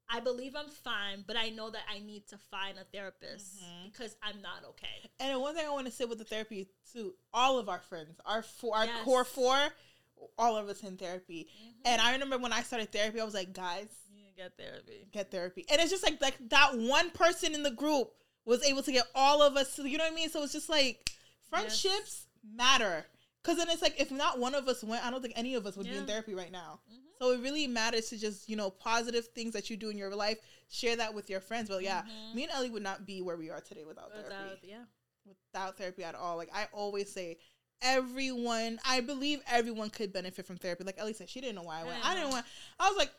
I 0.10 0.22
believe 0.22 0.56
I'm 0.56 0.70
fine, 0.70 1.24
but 1.28 1.36
I 1.36 1.50
know 1.50 1.70
that 1.70 1.82
I 1.94 2.00
need 2.00 2.28
to 2.30 2.38
find 2.38 2.78
a 2.80 2.86
therapist 2.86 3.62
Mhm. 3.62 3.92
because 3.92 4.16
I'm 4.24 4.42
not 4.42 4.64
okay. 4.70 5.10
and 5.20 5.40
one 5.42 5.54
thing 5.56 5.66
I 5.66 5.70
want 5.70 5.86
to 5.88 5.92
say 5.92 6.06
with 6.06 6.18
the 6.20 6.24
therapy 6.24 6.70
to 6.94 7.14
all 7.34 7.60
of 7.60 7.68
our 7.68 7.82
friends, 7.82 8.20
our 8.26 8.42
four, 8.42 8.76
our 8.78 8.86
Yes. 8.86 9.04
core 9.04 9.26
four, 9.26 9.76
all 10.38 10.56
of 10.56 10.70
us 10.70 10.82
in 10.84 10.96
therapy. 10.98 11.50
And 11.86 12.02
I 12.02 12.14
remember 12.14 12.38
when 12.38 12.54
I 12.54 12.64
started 12.64 12.92
therapy, 12.92 13.20
I 13.20 13.26
was 13.26 13.34
like, 13.34 13.52
guys, 13.54 13.90
get 14.38 14.56
therapy. 14.58 15.08
get 15.12 15.30
therapy. 15.32 15.66
And 15.70 15.82
it's 15.82 15.90
just 15.92 16.04
like 16.04 16.22
like 16.22 16.38
that 16.50 16.78
one 16.78 17.10
person 17.12 17.54
in 17.54 17.64
the 17.64 17.72
group 17.72 18.14
was 18.46 18.64
able 18.64 18.84
to 18.84 18.92
get 18.92 19.08
all 19.14 19.42
of 19.42 19.58
us 19.58 19.76
to 19.76 19.88
you 19.90 19.98
know 19.98 20.06
what 20.06 20.14
I 20.14 20.16
mean? 20.16 20.30
So 20.30 20.42
it's 20.44 20.54
just 20.54 20.70
like 20.70 21.12
friendships 21.50 22.28
matter. 22.44 23.06
Cause 23.48 23.58
then 23.58 23.70
it's 23.70 23.82
like 23.82 24.00
if 24.00 24.12
not 24.12 24.40
one 24.40 24.54
of 24.54 24.68
us 24.68 24.84
went, 24.84 25.06
I 25.06 25.10
don't 25.10 25.22
think 25.22 25.34
any 25.38 25.56
of 25.56 25.66
us 25.66 25.78
would 25.78 25.88
be 25.90 25.96
in 25.96 26.06
therapy 26.06 26.34
right 26.36 26.52
now. 26.52 26.82
Mhm. 26.92 26.98
So 27.18 27.32
it 27.32 27.40
really 27.40 27.66
matters 27.66 28.10
to 28.10 28.18
just, 28.18 28.48
you 28.50 28.56
know, 28.58 28.70
positive 28.70 29.28
things 29.30 29.54
that 29.54 29.70
you 29.70 29.78
do 29.78 29.90
in 29.90 29.98
your 29.98 30.14
life, 30.14 30.38
share 30.70 30.98
that 30.98 31.14
with 31.14 31.30
your 31.30 31.40
friends. 31.40 31.70
But 31.70 31.82
yeah, 31.82 32.04
Mhm. 32.04 32.36
me 32.36 32.44
and 32.44 32.52
Ellie 32.52 32.70
would 32.70 32.84
not 32.84 33.06
be 33.06 33.22
where 33.22 33.38
we 33.38 33.50
are 33.50 33.62
today 33.62 33.86
without 33.86 34.14
Without- 34.14 34.30
therapy. 34.30 34.68
yeah. 34.68 34.84
Without 35.26 35.78
therapy 35.78 36.04
at 36.04 36.14
all. 36.14 36.36
Like 36.36 36.54
I 36.54 36.66
always 36.74 37.12
say, 37.12 37.38
everyone 37.82 38.80
I 38.84 39.00
believe 39.00 39.42
everyone 39.48 39.90
could 39.92 40.12
benefit 40.12 40.46
from 40.46 40.58
therapy. 40.58 40.84
Like 40.84 40.98
Ellie 41.00 41.14
said, 41.14 41.30
she 41.30 41.40
didn't 41.42 41.56
know 41.56 41.64
why 41.64 41.80
I 41.82 41.84
went. 41.86 42.06
I 42.06 42.12
I 42.12 42.16
didn't 42.16 42.32
want 42.32 42.46
I 42.80 42.90
was 42.90 42.98
like, 42.98 43.12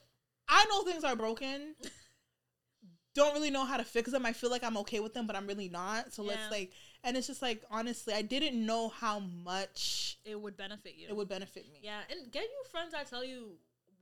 I 0.48 0.64
know 0.66 0.82
things 0.82 1.04
are 1.04 1.16
broken. 1.16 1.74
don't 3.14 3.34
really 3.34 3.50
know 3.50 3.64
how 3.64 3.76
to 3.76 3.84
fix 3.84 4.10
them. 4.12 4.24
I 4.24 4.32
feel 4.32 4.50
like 4.50 4.62
I'm 4.62 4.76
okay 4.78 5.00
with 5.00 5.14
them, 5.14 5.26
but 5.26 5.34
I'm 5.34 5.46
really 5.46 5.68
not. 5.68 6.12
So 6.12 6.22
let's 6.22 6.50
like, 6.50 6.72
and 7.04 7.16
it's 7.16 7.26
just 7.26 7.42
like 7.42 7.62
honestly, 7.70 8.14
I 8.14 8.22
didn't 8.22 8.64
know 8.64 8.88
how 8.88 9.18
much 9.20 10.18
It 10.24 10.40
would 10.40 10.56
benefit 10.56 10.94
you. 10.96 11.08
it 11.08 11.16
would 11.16 11.28
benefit 11.28 11.70
me. 11.72 11.80
Yeah, 11.82 12.00
and 12.10 12.30
get 12.30 12.42
you 12.42 12.62
friends 12.70 12.94
I 12.94 13.04
tell 13.04 13.24
you 13.24 13.58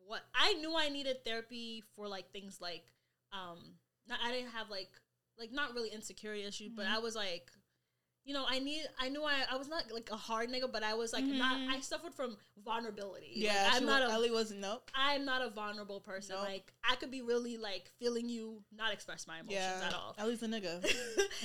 what 0.07 0.23
I 0.35 0.55
knew 0.55 0.77
I 0.77 0.89
needed 0.89 1.25
therapy 1.25 1.83
for 1.95 2.09
like 2.09 2.31
things 2.33 2.61
like 2.61 2.85
um 3.33 3.59
not 4.09 4.19
I 4.25 4.31
didn't 4.33 4.53
have 4.53 4.71
like 4.71 4.91
like 5.39 5.53
not 5.53 5.75
really 5.75 5.91
insecurity 5.91 6.45
issue, 6.45 6.71
but 6.75 6.87
Mhm. 6.87 6.95
I 6.95 6.99
was 6.99 7.15
like 7.15 7.51
you 8.27 8.35
know, 8.35 8.45
I 8.49 8.59
need 8.59 8.83
I 8.99 9.09
knew 9.09 9.23
I, 9.23 9.45
I 9.51 9.57
was 9.57 9.69
not 9.69 9.85
like 9.93 10.11
a 10.13 10.17
hard 10.17 10.51
nigga, 10.51 10.71
but 10.71 10.83
I 10.83 10.95
was 10.95 11.13
like 11.13 11.25
not 11.25 11.57
Mhm. 11.59 11.69
I 11.71 11.81
suffered 11.81 12.13
from 12.13 12.37
vulnerability. 12.65 13.35
Like, 13.37 13.45
Yeah, 13.45 13.71
I'm 13.73 13.87
not 13.87 14.03
was, 14.03 14.11
a 14.11 14.15
Ellie 14.15 14.31
wasn't, 14.33 14.61
nope. 14.61 14.91
I'm 14.95 15.25
not 15.25 15.43
a 15.43 15.49
vulnerable 15.51 16.01
person. 16.01 16.35
Nope. 16.35 16.45
Like 16.45 16.73
I 16.89 16.97
could 16.97 17.11
be 17.13 17.23
really 17.23 17.57
like 17.57 17.91
feeling 18.01 18.29
you, 18.29 18.63
not 18.77 18.93
express 18.93 19.27
my 19.29 19.39
emotions 19.39 19.63
Yeah, 19.81 19.87
at 19.87 19.95
all. 19.95 20.15
Ellie's 20.19 20.43
a 20.43 20.49
nigga. 20.49 20.85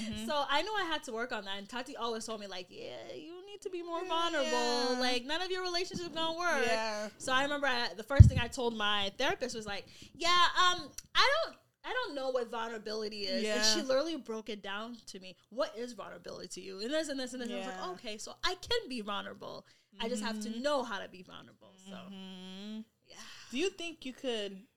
Mhm. 0.02 0.26
So 0.26 0.44
I 0.50 0.62
knew 0.62 0.74
I 0.74 0.86
had 0.86 1.04
to 1.04 1.12
work 1.12 1.32
on 1.32 1.46
that, 1.46 1.58
and 1.60 1.68
Tati 1.70 1.96
always 1.98 2.26
told 2.26 2.40
me 2.40 2.48
like, 2.48 2.68
"Yeah, 2.70 3.14
you 3.14 3.46
need 3.46 3.62
to 3.62 3.70
be 3.70 3.84
more 3.84 4.02
Yeah. 4.02 4.08
vulnerable. 4.08 5.00
Like 5.00 5.26
none 5.26 5.42
of 5.42 5.52
your 5.52 5.62
relationships 5.64 6.10
gonna 6.10 6.38
work." 6.38 6.66
Yeah. 6.66 7.10
So 7.18 7.32
I 7.34 7.44
remember 7.44 7.68
I, 7.68 7.90
the 7.96 8.04
first 8.04 8.28
thing 8.30 8.40
I 8.40 8.48
told 8.48 8.76
my 8.76 9.12
therapist 9.18 9.54
was 9.56 9.66
like, 9.68 9.86
"Yeah, 10.16 10.30
um, 10.64 10.90
I 11.14 11.30
don't, 11.46 11.56
I 11.84 11.92
don't 11.94 12.16
know 12.16 12.30
what 12.30 12.50
vulnerability 12.52 13.26
is." 13.26 13.50
And 13.50 13.64
she 13.64 13.82
literally 13.82 14.16
broke 14.18 14.50
it 14.50 14.62
down 14.62 14.98
to 15.08 15.20
me. 15.20 15.36
What 15.50 15.76
is 15.78 15.94
vulnerability 15.94 16.48
to 16.50 16.62
you? 16.62 16.80
And 16.82 16.92
this 16.92 17.10
and 17.10 17.20
this 17.20 17.34
and 17.34 17.42
this. 17.42 17.50
And 17.50 17.56
I 17.56 17.58
was 17.60 17.68
like, 17.68 17.88
okay, 17.94 18.18
so 18.18 18.36
I 18.44 18.56
can 18.56 18.90
be 18.90 19.02
vulnerable. 19.02 19.66
I 20.00 20.08
just 20.10 20.24
have 20.24 20.40
to 20.42 20.50
Mhm. 20.50 20.62
know 20.62 20.84
how 20.84 21.00
to 21.00 21.08
be 21.10 21.22
vulnerable. 21.24 21.74
So 21.90 21.96
Mhm. 21.96 22.86
yeah, 23.06 23.18
Do 23.50 23.58
you 23.58 23.70
think 23.70 24.06
you 24.06 24.14
could? 24.14 24.68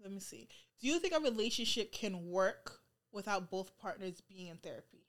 Let 0.00 0.12
me 0.12 0.20
see. 0.20 0.48
Do 0.80 0.86
you 0.86 0.98
think 1.00 1.12
a 1.14 1.20
relationship 1.20 1.92
can 1.92 2.30
work 2.30 2.80
without 3.12 3.50
both 3.50 3.76
partners 3.78 4.20
being 4.20 4.46
in 4.48 4.58
therapy? 4.58 5.04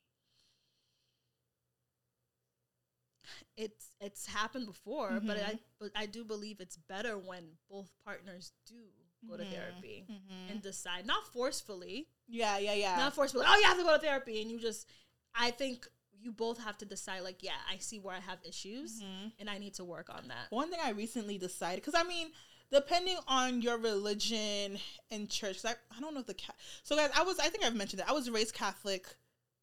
it's 3.58 3.92
it's 4.00 4.26
happened 4.28 4.66
before, 4.66 5.22
but 5.26 5.38
I 5.38 5.54
Mhm. 5.54 5.60
but 5.80 5.92
I 5.96 6.06
do 6.06 6.24
believe 6.24 6.60
it's 6.60 6.78
better 6.78 7.18
when 7.18 7.58
both 7.70 7.92
partners 8.04 8.52
do 8.66 8.90
go 9.28 9.38
to 9.38 9.44
Mhm. 9.44 9.52
therapy 9.52 10.06
Mhm. 10.10 10.52
and 10.52 10.62
decide, 10.62 11.06
not 11.06 11.26
forcefully, 11.34 12.08
Yeah, 12.28 12.58
yeah, 12.58 12.74
yeah. 12.74 12.96
not 12.98 13.14
forcefully. 13.14 13.46
Oh, 13.48 13.56
you 13.58 13.64
have 13.66 13.78
to 13.78 13.84
go 13.84 13.94
to 13.96 14.00
therapy, 14.02 14.42
and 14.42 14.50
you 14.52 14.60
just. 14.60 14.88
I 15.36 15.52
think 15.52 15.88
you 16.22 16.32
both 16.32 16.58
have 16.60 16.78
to 16.80 16.86
decide. 16.86 17.22
Like, 17.22 17.44
yeah, 17.44 17.58
I 17.70 17.78
see 17.78 18.00
where 18.00 18.16
I 18.16 18.20
have 18.20 18.40
issues, 18.44 19.02
Mhm. 19.02 19.32
and 19.40 19.50
I 19.50 19.58
need 19.58 19.74
to 19.76 19.84
work 19.86 20.10
on 20.10 20.28
that. 20.30 20.52
One 20.52 20.70
thing 20.70 20.80
I 20.82 20.90
recently 20.90 21.38
decided, 21.38 21.82
because 21.84 21.96
I 21.96 22.04
mean, 22.04 22.32
depending 22.72 23.18
on 23.28 23.62
your 23.62 23.78
religion 23.78 24.80
and 25.12 25.30
church 25.30 25.64
I, 25.66 25.76
I 25.96 26.00
don't 26.00 26.14
know 26.14 26.20
if 26.22 26.28
the 26.28 26.34
cat. 26.34 26.56
So 26.84 26.96
guys, 26.96 27.12
I 27.16 27.24
was 27.24 27.40
I 27.40 27.50
think 27.50 27.64
I've 27.64 27.76
mentioned 27.76 28.00
that 28.02 28.10
I 28.10 28.14
was 28.14 28.30
raised 28.30 28.54
Catholic 28.54 29.16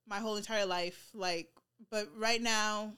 my 0.07 0.19
whole 0.21 0.37
entire 0.37 0.67
life, 0.67 1.11
like, 1.15 1.53
but 1.91 2.09
right 2.17 2.41
now. 2.41 2.97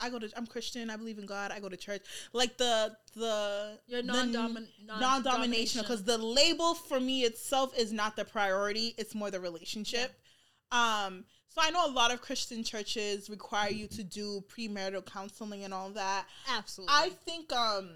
I 0.00 0.10
go 0.10 0.18
to 0.18 0.30
I'm 0.36 0.46
Christian. 0.46 0.90
I 0.90 0.96
believe 0.96 1.18
in 1.18 1.26
God. 1.26 1.50
I 1.50 1.60
go 1.60 1.68
to 1.68 1.76
church. 1.76 2.02
Like 2.32 2.56
the 2.56 2.96
the 3.14 3.78
You're 3.86 4.02
non-domin- 4.02 4.68
non-dominational 4.86 5.82
because 5.82 6.04
the 6.04 6.18
label 6.18 6.74
for 6.74 7.00
me 7.00 7.24
itself 7.24 7.76
is 7.76 7.92
not 7.92 8.16
the 8.16 8.24
priority 8.24 8.94
it's 8.96 9.14
more 9.14 9.30
the 9.30 9.40
relationship 9.40 10.12
um 10.70 11.24
so 11.48 11.60
i 11.62 11.70
know 11.70 11.86
a 11.86 11.90
lot 11.90 12.12
of 12.12 12.20
christian 12.20 12.62
churches 12.62 13.28
require 13.30 13.70
you 13.70 13.86
to 13.88 14.04
do 14.04 14.44
premarital 14.54 15.04
counseling 15.04 15.64
and 15.64 15.72
all 15.72 15.90
that 15.90 16.26
absolutely. 16.48 16.94
i 16.94 17.08
think 17.24 17.52
um 17.52 17.88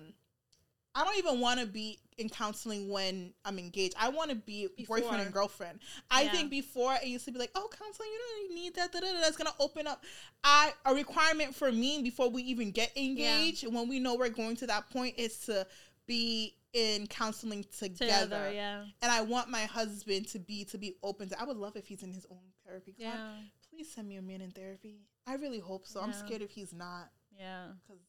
i 0.95 1.05
don't 1.05 1.19
even 1.19 1.41
want 1.41 1.61
to 1.61 1.67
be 1.67 1.99
in 2.18 2.29
counseling 2.29 2.88
when 2.88 3.33
i'm 3.44 3.59
engaged. 3.59 3.94
I 3.98 4.09
want 4.09 4.31
to 4.31 4.37
be 4.37 4.68
boyfriend 4.88 5.22
and 5.22 5.33
girlfriend. 5.33 5.81
I 6.11 6.22
Yeah. 6.22 6.31
think 6.33 6.51
before 6.51 6.94
it 6.94 7.07
used 7.07 7.25
to 7.27 7.33
be 7.33 7.38
like 7.38 7.51
oh 7.55 7.68
counseling 7.79 8.09
you 8.12 8.18
don't 8.18 8.42
really 8.51 8.55
need 8.62 8.75
that 8.75 8.92
da, 8.92 9.01
da, 9.01 9.12
da, 9.12 9.20
that's 9.20 9.37
gonna 9.37 9.55
open 9.59 9.87
up. 9.87 10.05
I 10.44 10.72
a 10.85 10.94
requirement 10.94 11.55
for 11.55 11.70
me 11.72 12.03
before 12.03 12.29
we 12.29 12.42
even 12.42 12.70
get 12.70 12.96
engaged 12.96 13.66
when 13.66 13.88
we 13.88 13.98
know 14.01 14.14
we're 14.16 14.29
going 14.29 14.57
to 14.57 14.66
that 14.66 14.90
point 14.90 15.14
is 15.18 15.38
to 15.46 15.66
be 16.07 16.57
in 16.72 17.07
counseling 17.07 17.64
together, 17.79 17.98
together, 17.98 18.51
yeah, 18.53 18.85
and 19.03 19.12
i 19.12 19.20
want 19.20 19.51
my 19.51 19.61
husband 19.64 20.27
to 20.27 20.38
be 20.38 20.64
to 20.64 20.79
be 20.79 20.94
open 21.03 21.29
to 21.29 21.38
i 21.38 21.44
would 21.44 21.59
love 21.59 21.77
if 21.77 21.87
he's 21.87 22.03
in 22.03 22.11
his 22.11 22.25
own 22.31 22.38
therapy 22.66 22.94
yeah, 22.96 23.35
please 23.70 23.90
send 23.92 24.09
me 24.09 24.16
a 24.16 24.22
man 24.22 24.40
in 24.40 24.51
therapy. 24.51 25.03
I 25.27 25.35
really 25.35 25.59
hope 25.59 25.87
so. 25.87 26.01
I'm 26.01 26.12
scared 26.12 26.42
if 26.42 26.51
he's 26.51 26.72
not. 26.72 27.11
Yeah. 27.38 27.68
because 27.87 28.03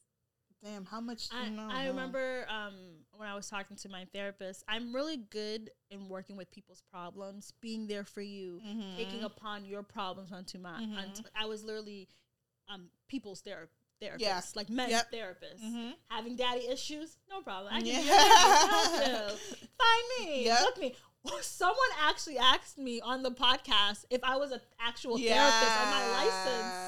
damn 0.64 0.86
how 0.86 1.02
much 1.02 1.28
I, 1.32 1.46
you 1.46 1.52
know, 1.52 1.68
I 1.70 1.88
remember 1.88 2.46
um, 2.50 2.74
when 3.18 3.28
I 3.28 3.36
was 3.36 3.50
talking 3.50 3.76
to 3.78 3.90
my 3.90 4.06
therapist, 4.14 4.64
I'm 4.68 4.94
really 4.96 5.18
good 5.18 5.70
in 5.92 6.08
working 6.10 6.38
with 6.38 6.50
people's 6.52 6.82
problems, 6.92 7.54
being 7.62 7.86
there 7.88 8.04
for 8.06 8.22
you, 8.22 8.62
Mhm. 8.66 8.96
taking 8.98 9.24
upon 9.24 9.66
your 9.66 9.84
problems 9.84 10.32
onto 10.32 10.58
my. 10.60 10.80
Mhm. 10.80 10.98
onto- 10.98 11.24
I 11.36 11.46
was 11.46 11.64
literally 11.64 12.08
um, 12.70 12.90
people's 13.10 13.42
ther- 13.42 13.70
therapist, 14.00 14.22
Yeah. 14.26 14.42
like 14.56 14.70
men's 14.70 14.92
Yep. 14.92 15.12
therapist. 15.12 15.62
Mhm. 15.62 15.94
Having 16.10 16.38
daddy 16.38 16.66
issues, 16.68 17.18
no 17.30 17.42
problem. 17.42 17.74
I 17.74 17.80
can 17.82 17.88
Yeah. 17.88 19.30
Find 19.78 20.04
me, 20.28 20.46
Yep. 20.46 20.60
book 20.64 20.78
me. 20.80 20.96
Someone 21.42 21.78
actually 22.02 22.38
asked 22.38 22.78
me 22.78 23.02
on 23.02 23.22
the 23.22 23.32
podcast 23.32 24.06
if 24.10 24.24
I 24.24 24.38
was 24.38 24.52
an 24.52 24.62
actual 24.80 25.18
therapist 25.18 25.72
on 25.72 25.90
my 25.90 26.08
license 26.24 26.83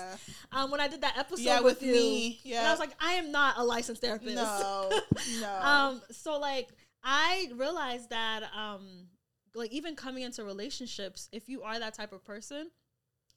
um, 0.55 0.71
when 0.71 0.79
I 0.79 0.87
did 0.87 1.01
that 1.01 1.17
episode 1.17 1.43
Yeah, 1.43 1.59
with, 1.59 1.81
with 1.81 1.83
you. 1.83 1.91
me. 1.93 2.39
And 2.45 2.65
I 2.65 2.71
was 2.71 2.79
like, 2.79 2.95
I 2.99 3.13
am 3.13 3.31
not 3.31 3.57
a 3.57 3.63
licensed 3.63 4.01
therapist. 4.01 4.35
No, 4.35 4.89
no. 5.41 5.59
um, 5.61 6.01
so 6.11 6.39
like 6.39 6.69
I 7.03 7.49
realized 7.55 8.09
that 8.09 8.43
um, 8.55 9.07
like 9.53 9.71
even 9.71 9.95
coming 9.95 10.23
into 10.23 10.43
relationships, 10.43 11.29
if 11.31 11.47
you 11.49 11.61
are 11.61 11.77
that 11.79 11.93
type 11.93 12.13
of 12.13 12.23
person, 12.23 12.71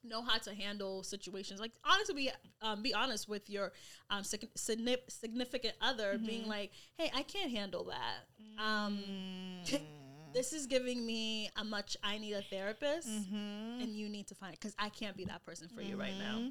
know 0.03 0.21
how 0.21 0.37
to 0.37 0.53
handle 0.53 1.03
situations. 1.03 1.59
Like 1.59 1.73
honestly, 1.83 2.15
be 2.15 2.31
um, 2.61 2.81
be 2.81 2.93
honest 2.93 3.27
with 3.27 3.49
your 3.49 3.73
um 4.09 4.23
sig- 4.23 4.47
significant 4.55 5.73
other, 5.81 6.17
being 6.17 6.43
Mhm. 6.43 6.47
like, 6.47 6.71
hey, 6.97 7.11
I 7.13 7.23
can't 7.23 7.51
handle 7.51 7.83
that. 7.85 8.63
Um, 8.63 9.03
Mm. 9.03 9.81
this 10.33 10.53
is 10.53 10.67
giving 10.67 11.05
me 11.05 11.49
a 11.57 11.63
much. 11.65 11.97
I 12.03 12.17
need 12.17 12.33
a 12.33 12.41
therapist, 12.43 13.07
Mhm. 13.09 13.81
and 13.83 13.89
you 13.95 14.07
need 14.09 14.27
to 14.27 14.35
find 14.35 14.53
it 14.53 14.59
because 14.59 14.75
I 14.79 14.89
can't 14.89 15.17
be 15.17 15.25
that 15.25 15.45
person 15.45 15.67
for 15.67 15.81
you 15.81 15.97
right 15.97 16.17
now. 16.17 16.49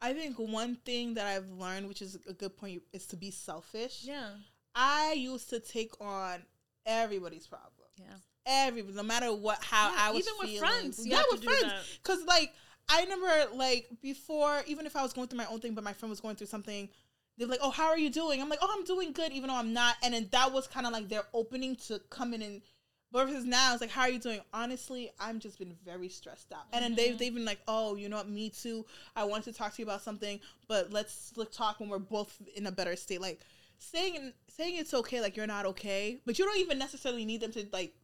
I 0.00 0.12
think 0.14 0.38
one 0.38 0.76
thing 0.76 1.14
that 1.14 1.26
I've 1.26 1.50
learned, 1.50 1.88
which 1.88 2.02
is 2.02 2.18
a 2.28 2.32
good 2.32 2.56
point, 2.56 2.82
is 2.92 3.06
to 3.06 3.16
be 3.16 3.30
selfish. 3.30 4.02
Yeah, 4.04 4.30
I 4.74 5.12
used 5.12 5.50
to 5.50 5.60
take 5.60 5.92
on 6.00 6.42
everybody's 6.86 7.46
problem. 7.46 7.88
yeah, 7.98 8.14
everybody, 8.46 8.94
no 8.96 9.02
matter 9.02 9.32
what 9.34 9.62
how 9.62 9.90
Yeah, 9.90 9.96
I 9.98 10.10
was 10.12 10.20
even 10.20 10.34
with 10.38 10.48
feeling. 10.50 10.68
friends, 10.68 11.06
you 11.06 11.12
yeah, 11.12 11.22
with 11.30 11.42
friends, 11.44 11.72
because 12.02 12.24
like 12.26 12.52
I 12.88 13.02
remember 13.02 13.56
like 13.56 13.88
before, 14.00 14.62
even 14.66 14.86
if 14.86 14.96
I 14.96 15.02
was 15.02 15.12
going 15.12 15.28
through 15.28 15.38
my 15.38 15.46
own 15.46 15.60
thing, 15.60 15.74
but 15.74 15.84
my 15.84 15.92
friend 15.92 16.10
was 16.10 16.20
going 16.20 16.36
through 16.36 16.46
something. 16.46 16.88
They're 17.36 17.46
like, 17.46 17.60
"Oh, 17.62 17.70
how 17.70 17.86
are 17.86 17.98
you 17.98 18.10
doing?" 18.10 18.40
I'm 18.40 18.48
like, 18.48 18.58
"Oh, 18.62 18.74
I'm 18.76 18.84
doing 18.84 19.12
good," 19.12 19.30
even 19.32 19.48
though 19.48 19.54
I'm 19.56 19.72
not. 19.72 19.94
And 20.02 20.12
then 20.14 20.28
that 20.32 20.52
was 20.52 20.66
kind 20.66 20.86
of 20.86 20.92
like 20.92 21.08
their 21.08 21.22
opening 21.32 21.76
to 21.86 22.00
come 22.10 22.34
in 22.34 22.42
and 22.42 22.62
versus 23.12 23.44
now 23.44 23.72
it's 23.72 23.80
like, 23.80 23.90
"How 23.90 24.02
are 24.02 24.10
you 24.10 24.18
doing?" 24.18 24.40
Honestly, 24.52 25.10
I'm 25.20 25.38
just 25.40 25.58
been 25.58 25.74
very 25.84 26.08
stressed 26.08 26.52
out. 26.52 26.64
And 26.72 26.82
then 26.84 26.94
they've 26.94 27.14
Mhm. 27.14 27.18
they've 27.18 27.34
been 27.34 27.44
like, 27.44 27.60
"Oh, 27.68 27.94
you 27.96 28.08
know 28.08 28.16
what? 28.16 28.28
Me 28.28 28.50
too. 28.50 28.84
I 29.16 29.24
wanted 29.24 29.52
to 29.52 29.58
talk 29.58 29.74
to 29.74 29.82
you 29.82 29.86
about 29.86 30.02
something, 30.02 30.40
but 30.66 30.92
let's 30.92 31.32
let's 31.36 31.56
talk 31.56 31.80
when 31.80 31.88
we're 31.88 31.98
both 31.98 32.40
in 32.54 32.66
a 32.66 32.72
better 32.72 32.96
state." 32.96 33.20
Like 33.20 33.40
saying 33.78 34.32
saying 34.48 34.76
it's 34.76 34.94
okay, 34.94 35.20
like 35.20 35.36
you're 35.36 35.46
not 35.46 35.66
okay, 35.66 36.20
but 36.26 36.38
you 36.38 36.44
don't 36.44 36.58
even 36.58 36.78
necessarily 36.78 37.24
need 37.24 37.40
them 37.40 37.52
to 37.52 37.66
like 37.72 37.94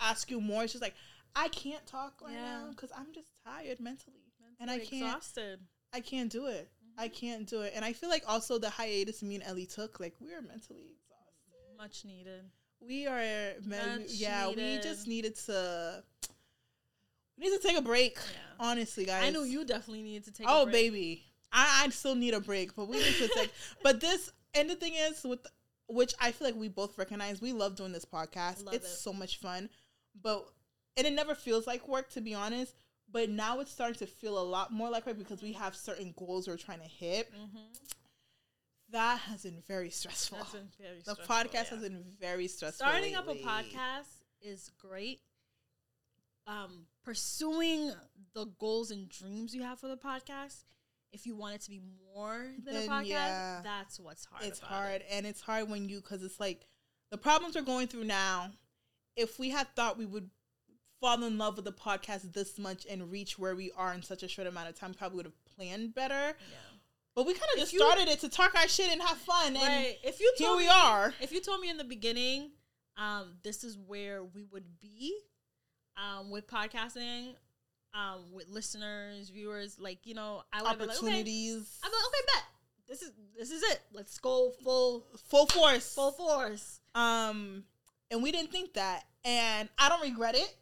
ask 0.00 0.30
you 0.30 0.40
more. 0.40 0.64
It's 0.64 0.72
just 0.72 0.82
like 0.82 0.94
I 1.36 1.48
can't 1.48 1.84
talk 1.86 2.20
right 2.22 2.32
Yeah. 2.32 2.62
now 2.62 2.70
because 2.70 2.90
I'm 2.96 3.12
just 3.12 3.28
tired 3.44 3.80
mentally, 3.80 4.32
and 4.60 4.70
I 4.70 4.78
can't 4.78 4.92
exhausted. 5.08 5.60
I 5.92 6.00
can't 6.00 6.30
do 6.30 6.46
it. 6.46 6.70
I 6.96 7.08
Mm-hmm. 7.08 7.14
can't 7.16 7.46
do 7.48 7.62
it. 7.62 7.72
And 7.74 7.84
I 7.84 7.92
feel 7.92 8.08
like 8.08 8.22
also 8.28 8.56
the 8.58 8.70
hiatus 8.70 9.20
me 9.22 9.34
and 9.34 9.44
Ellie 9.44 9.66
took, 9.66 9.98
like 9.98 10.14
we 10.20 10.32
are 10.32 10.40
mentally 10.42 10.92
exhausted. 10.94 11.76
Much 11.76 12.04
needed. 12.04 12.50
We 12.80 13.06
are, 13.06 13.20
men- 13.64 14.00
Much 14.00 14.10
yeah. 14.10 14.48
We 14.48 14.78
just 14.82 15.06
needed 15.06 15.36
to. 15.46 16.02
We 17.38 17.48
need 17.48 17.60
to 17.60 17.66
take 17.66 17.76
a 17.76 17.82
break. 17.82 18.16
Yeah. 18.16 18.38
Honestly, 18.60 19.04
guys. 19.04 19.24
I 19.24 19.30
know 19.30 19.42
you 19.42 19.64
definitely 19.64 20.02
needed 20.02 20.24
to 20.24 20.32
take. 20.32 20.46
Oh 20.48 20.62
a 20.62 20.64
break. 20.66 20.74
Oh 20.74 20.78
baby, 20.78 21.24
I 21.52 21.84
I 21.84 21.88
still 21.90 22.14
need 22.14 22.34
a 22.34 22.40
break, 22.40 22.76
but 22.76 22.88
we 22.88 22.98
need 22.98 23.14
to 23.14 23.28
take. 23.28 23.52
but 23.82 24.00
this 24.00 24.30
and 24.54 24.68
the 24.68 24.76
thing 24.76 24.94
is 24.94 25.24
with 25.24 25.46
which 25.88 26.14
I 26.20 26.32
feel 26.32 26.48
like 26.48 26.56
we 26.56 26.68
both 26.68 26.96
recognize. 26.98 27.40
We 27.40 27.52
love 27.52 27.76
doing 27.76 27.92
this 27.92 28.04
podcast. 28.04 28.64
Love 28.64 28.74
it's 28.74 28.86
it. 28.86 28.98
so 28.98 29.12
much 29.12 29.38
fun, 29.38 29.68
but 30.22 30.46
and 30.96 31.06
it 31.06 31.12
never 31.12 31.34
feels 31.34 31.66
like 31.66 31.88
work 31.88 32.10
to 32.10 32.20
be 32.20 32.34
honest. 32.34 32.74
But 33.10 33.30
now 33.30 33.60
it's 33.60 33.70
starting 33.70 33.98
to 33.98 34.06
feel 34.06 34.38
a 34.38 34.42
lot 34.42 34.72
more 34.72 34.90
like 34.90 35.06
work 35.06 35.18
because 35.18 35.42
we 35.42 35.52
have 35.52 35.76
certain 35.76 36.14
goals 36.16 36.48
we're 36.48 36.56
trying 36.56 36.80
to 36.80 36.88
hit. 36.88 37.32
Mm-hmm. 37.32 37.58
That 38.94 39.18
has 39.18 39.42
been 39.42 39.60
very 39.66 39.90
stressful. 39.90 40.38
That's 40.38 40.52
been 40.52 40.68
very. 40.80 40.98
the 40.98 41.14
stressful, 41.14 41.36
podcast 41.36 41.52
yeah. 41.54 41.64
has 41.64 41.80
been 41.82 42.04
very 42.20 42.46
stressful. 42.46 42.86
starting 42.86 43.16
up 43.16 43.28
a 43.28 43.34
podcast 43.34 44.22
is 44.40 44.70
great. 44.78 45.20
Um, 46.46 46.86
pursuing 47.04 47.92
the 48.34 48.46
goals 48.60 48.92
and 48.92 49.08
dreams 49.08 49.52
you 49.52 49.62
have 49.64 49.80
for 49.80 49.88
the 49.88 49.96
podcast, 49.96 50.62
if 51.12 51.26
you 51.26 51.34
want 51.34 51.56
it 51.56 51.62
to 51.62 51.70
be 51.70 51.80
more 52.14 52.46
than 52.64 52.74
Then, 52.74 52.84
a 52.84 52.92
podcast, 52.92 53.06
yeah. 53.08 53.60
that's 53.64 53.98
what's 53.98 54.26
hard. 54.26 54.44
it's 54.44 54.60
hard 54.60 55.00
it. 55.00 55.06
and 55.10 55.26
it's 55.26 55.40
hard 55.40 55.68
when 55.68 55.88
you 55.88 56.00
because 56.00 56.22
it's 56.22 56.38
like 56.38 56.66
the 57.10 57.18
problems 57.18 57.56
we're 57.56 57.62
going 57.62 57.88
through 57.88 58.04
now 58.04 58.50
if 59.16 59.38
we 59.38 59.50
had 59.50 59.66
thought 59.74 59.98
we 59.98 60.06
would 60.06 60.28
fall 61.00 61.22
in 61.22 61.38
love 61.38 61.56
with 61.56 61.64
the 61.64 61.72
podcast 61.72 62.32
this 62.32 62.58
much 62.58 62.86
and 62.88 63.10
reach 63.10 63.38
where 63.38 63.54
we 63.54 63.70
are 63.76 63.92
in 63.94 64.02
such 64.02 64.22
a 64.22 64.28
short 64.28 64.48
amount 64.48 64.68
of 64.68 64.78
time 64.78 64.94
probably 64.94 65.16
would 65.16 65.26
have 65.26 65.44
planned 65.56 65.94
better 65.94 66.36
Yeah. 66.50 66.73
But 67.14 67.26
we 67.26 67.32
kind 67.32 67.44
of 67.54 67.60
just 67.60 67.72
you- 67.72 67.78
started 67.80 68.08
it 68.08 68.20
to 68.20 68.28
talk 68.28 68.54
our 68.54 68.68
shit 68.68 68.90
and 68.90 69.00
have 69.02 69.18
fun 69.18 69.54
and 69.54 69.56
Right. 69.56 69.96
If 70.02 70.20
you 70.20 70.32
here 70.36 70.46
told 70.48 70.58
we 70.58 70.64
me, 70.64 70.70
are 70.70 71.14
if 71.20 71.32
you 71.32 71.40
told 71.40 71.60
me 71.60 71.70
in 71.70 71.76
the 71.76 71.84
beginning, 71.84 72.50
um, 72.96 73.34
this 73.42 73.64
is 73.64 73.76
where 73.76 74.22
we 74.24 74.44
would 74.44 74.78
be, 74.80 75.16
um, 75.96 76.30
with 76.30 76.46
podcasting, 76.48 77.34
um, 77.94 78.32
with 78.32 78.48
listeners, 78.48 79.30
viewers, 79.30 79.78
like 79.78 79.98
you 80.04 80.14
know, 80.14 80.42
I 80.52 80.62
would 80.62 80.78
be 80.78 80.86
like, 80.86 80.96
okay, 80.96 81.06
opportunities 81.06 81.78
I'm 81.84 81.90
like, 81.92 82.00
okay, 82.08 82.26
bet 82.34 82.42
this 82.88 83.02
is 83.02 83.12
this 83.38 83.50
is 83.50 83.62
it. 83.62 83.80
Let's 83.92 84.18
go 84.18 84.52
full 84.62 85.06
full 85.28 85.46
force 85.46 85.94
full 85.94 86.12
force. 86.12 86.80
um 86.94 87.64
and 88.10 88.22
we 88.22 88.30
didn't 88.30 88.52
think 88.52 88.74
that 88.74 89.04
and 89.24 89.68
i 89.78 89.88
don't 89.88 90.02
regret 90.02 90.34
it 90.36 90.54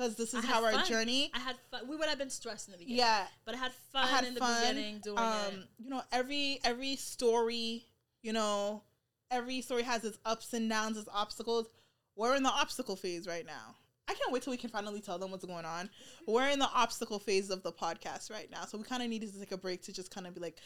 because 0.00 0.16
this 0.16 0.34
is 0.34 0.44
how 0.44 0.64
our 0.64 0.72
fun. 0.72 0.86
journey 0.86 1.30
I 1.34 1.38
had 1.40 1.56
fun. 1.70 1.82
We 1.88 1.96
would 1.96 2.08
have 2.08 2.18
been 2.18 2.30
stressed 2.30 2.68
in 2.68 2.72
the 2.72 2.78
beginning. 2.78 2.98
yeah 2.98 3.26
but 3.44 3.54
I 3.54 3.58
had 3.58 3.72
fun 3.92 4.04
I 4.04 4.06
had 4.06 4.24
in 4.24 4.34
the 4.34 4.40
fun. 4.40 4.60
beginning 4.60 5.00
doing 5.02 5.18
um, 5.18 5.34
it. 5.52 5.68
you 5.78 5.90
know, 5.90 6.02
every 6.12 6.58
every 6.64 6.96
story, 6.96 7.84
you 8.22 8.32
know, 8.32 8.82
every 9.30 9.60
story 9.60 9.82
has 9.82 10.04
its 10.04 10.18
ups 10.24 10.52
and 10.54 10.68
downs, 10.68 10.96
its 10.96 11.08
obstacles. 11.12 11.68
We're 12.16 12.34
in 12.36 12.42
the 12.42 12.50
obstacle 12.50 12.96
phase 12.96 13.26
right 13.26 13.46
now. 13.46 13.76
I 14.08 14.14
can't 14.14 14.32
wait 14.32 14.42
till 14.42 14.50
we 14.50 14.56
can 14.56 14.70
finally 14.70 15.00
tell 15.00 15.18
them 15.18 15.30
what's 15.30 15.44
going 15.44 15.64
on. 15.64 15.88
We're 16.26 16.48
in 16.48 16.58
the 16.58 16.68
obstacle 16.74 17.18
phase 17.20 17.48
of 17.48 17.62
the 17.62 17.72
podcast 17.72 18.30
right 18.30 18.50
now, 18.50 18.64
so 18.64 18.76
we 18.76 18.84
kind 18.84 19.02
of 19.02 19.08
needed 19.08 19.32
to 19.32 19.38
take 19.38 19.52
a 19.52 19.56
break 19.56 19.82
to 19.82 19.92
just 19.92 20.12
kind 20.12 20.26
of 20.26 20.34
be 20.34 20.40
like, 20.40 20.56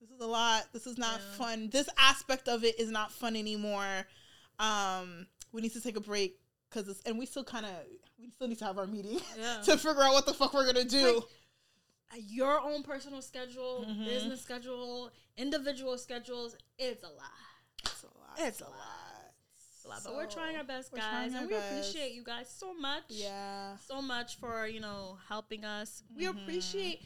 this 0.00 0.10
is 0.10 0.20
a 0.20 0.26
lot. 0.26 0.64
This 0.72 0.86
is 0.86 0.98
not 0.98 1.20
Yeah. 1.20 1.36
fun. 1.36 1.68
This 1.70 1.88
aspect 1.96 2.48
of 2.48 2.64
it 2.64 2.78
is 2.80 2.90
not 2.90 3.12
fun 3.12 3.36
anymore. 3.36 4.06
Um, 4.58 5.26
we 5.52 5.62
need 5.62 5.72
to 5.74 5.80
take 5.80 5.96
a 5.96 6.00
break 6.00 6.40
because 6.68 6.88
it's 6.88 7.00
and 7.02 7.18
we 7.18 7.26
still 7.26 7.44
kind 7.44 7.64
of 7.66 7.72
we 8.20 8.30
still 8.30 8.48
need 8.48 8.58
to 8.58 8.64
have 8.64 8.78
our 8.78 8.86
meeting 8.86 9.20
Yeah. 9.38 9.60
to 9.64 9.76
figure 9.76 10.02
out 10.02 10.12
what 10.12 10.26
the 10.26 10.34
fuck 10.34 10.52
we're 10.54 10.66
gonna 10.66 10.84
do. 10.84 11.14
like- 12.12 12.22
Your 12.28 12.60
own 12.60 12.82
personal 12.82 13.20
schedule, 13.22 13.84
Mhm. 13.88 14.04
business 14.06 14.42
schedule, 14.42 15.10
individual 15.36 15.96
schedules. 15.98 16.56
It's 16.78 17.02
a 17.02 17.06
lot. 17.08 17.32
It's 17.84 18.02
a 18.02 18.06
lot. 18.06 18.38
It's 18.38 18.60
a 18.60 18.64
lot. 18.64 18.72
It's 19.54 19.84
a 19.84 19.88
lot. 19.88 20.00
But 20.04 20.14
we're 20.14 20.26
trying 20.26 20.56
our 20.56 20.64
best, 20.64 20.92
guys, 20.92 21.32
our 21.34 21.40
and 21.40 21.48
we 21.48 21.54
best. 21.54 21.70
appreciate 21.90 22.12
you 22.12 22.24
guys 22.24 22.48
so 22.50 22.72
much. 22.74 23.04
Yeah. 23.08 23.76
so 23.86 24.00
much 24.02 24.36
for 24.38 24.66
you 24.66 24.80
know 24.80 25.18
helping 25.28 25.64
us. 25.64 26.02
We 26.16 26.24
Mhm. 26.24 26.42
appreciate. 26.42 27.02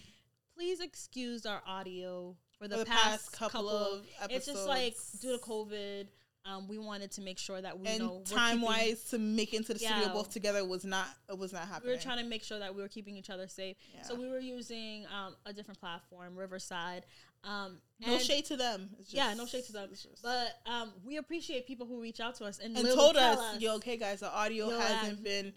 Please 0.55 0.81
excuse 0.81 1.47
our 1.47 1.63
audio 1.67 2.37
for 2.59 2.69
the, 2.69 2.79
For 2.79 2.85
past, 2.85 3.33
couple, 3.33 3.69
of. 3.69 4.07
episodes. 4.21 4.33
It's 4.37 4.47
just 4.47 4.67
like 4.67 4.95
due 5.21 5.33
to 5.33 5.43
COVID, 5.43 6.09
um, 6.45 6.67
we 6.67 6.77
wanted 6.79 7.11
to 7.13 7.21
make 7.21 7.39
sure 7.39 7.61
that 7.61 7.79
we 7.79 7.87
and 7.87 8.27
time 8.27 8.61
wise 8.61 9.05
to 9.11 9.19
make 9.19 9.55
it 9.55 9.59
into 9.59 9.75
the 9.75 9.79
studio 9.79 10.13
both 10.13 10.31
together 10.31 10.65
was 10.65 10.85
not 10.85 11.07
it 11.29 11.39
was 11.39 11.53
not 11.53 11.69
happening. 11.69 11.91
We 11.91 11.97
were 11.97 12.03
trying 12.03 12.19
to 12.19 12.25
make 12.25 12.43
sure 12.43 12.59
that 12.59 12.75
we 12.75 12.83
were 12.83 12.89
keeping 12.89 13.17
each 13.17 13.31
other 13.31 13.47
safe. 13.47 13.77
So 14.03 14.15
we 14.15 14.29
were 14.29 14.41
using 14.41 15.07
um, 15.07 15.37
a 15.47 15.53
different 15.53 15.79
platform, 15.81 16.37
Riverside. 16.37 17.05
Um, 17.45 17.79
no 18.01 18.19
shade 18.19 18.45
to 18.47 18.57
them. 18.57 18.91
It's 19.01 19.13
Yeah, 19.13 19.35
no 19.35 19.47
shade 19.47 19.65
to 19.67 19.73
them. 19.73 19.89
just- 19.91 20.23
But 20.23 20.61
um, 20.67 20.93
we 21.05 21.17
appreciate 21.17 21.67
people 21.67 21.87
who 21.87 22.01
reach 22.01 22.21
out 22.21 22.37
to 22.37 22.45
us 22.45 22.59
and, 22.61 22.77
and 22.77 22.87
told 22.87 23.17
tell 23.17 23.41
us, 23.41 23.61
yo, 23.61 23.75
okay, 23.77 23.97
guys, 23.97 24.21
the 24.21 24.33
audio 24.33 24.71
Yo, 24.71 24.79
hasn't 24.79 25.21
I- 25.21 25.23
been 25.23 25.53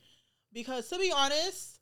because 0.53 0.87
to 0.89 0.97
be 0.97 1.11
honest, 1.11 1.79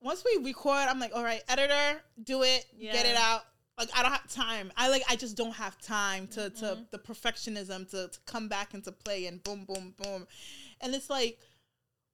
once 0.00 0.24
we 0.24 0.44
record, 0.44 0.86
I'm 0.88 0.98
like, 1.00 1.12
all 1.14 1.22
right, 1.24 1.42
editor, 1.48 2.00
do 2.22 2.42
it, 2.42 2.64
get 2.80 3.06
it 3.06 3.16
out. 3.16 3.42
Like 3.78 3.90
I 3.94 4.02
don't 4.02 4.12
have 4.12 4.28
time. 4.32 4.72
I 4.76 4.88
like 4.88 5.02
I 5.08 5.16
just 5.16 5.36
don't 5.36 5.54
have 5.54 5.78
time 5.80 6.26
to 6.28 6.48
to 6.50 6.64
Mhm. 6.64 6.90
the 6.90 6.98
perfectionism 6.98 7.88
to, 7.90 8.08
to 8.08 8.18
come 8.24 8.48
back 8.48 8.72
into 8.74 8.90
play 8.90 9.26
and 9.26 9.42
boom 9.42 9.64
boom 9.66 9.94
boom, 10.02 10.26
and 10.80 10.94
it's 10.94 11.10
like 11.10 11.38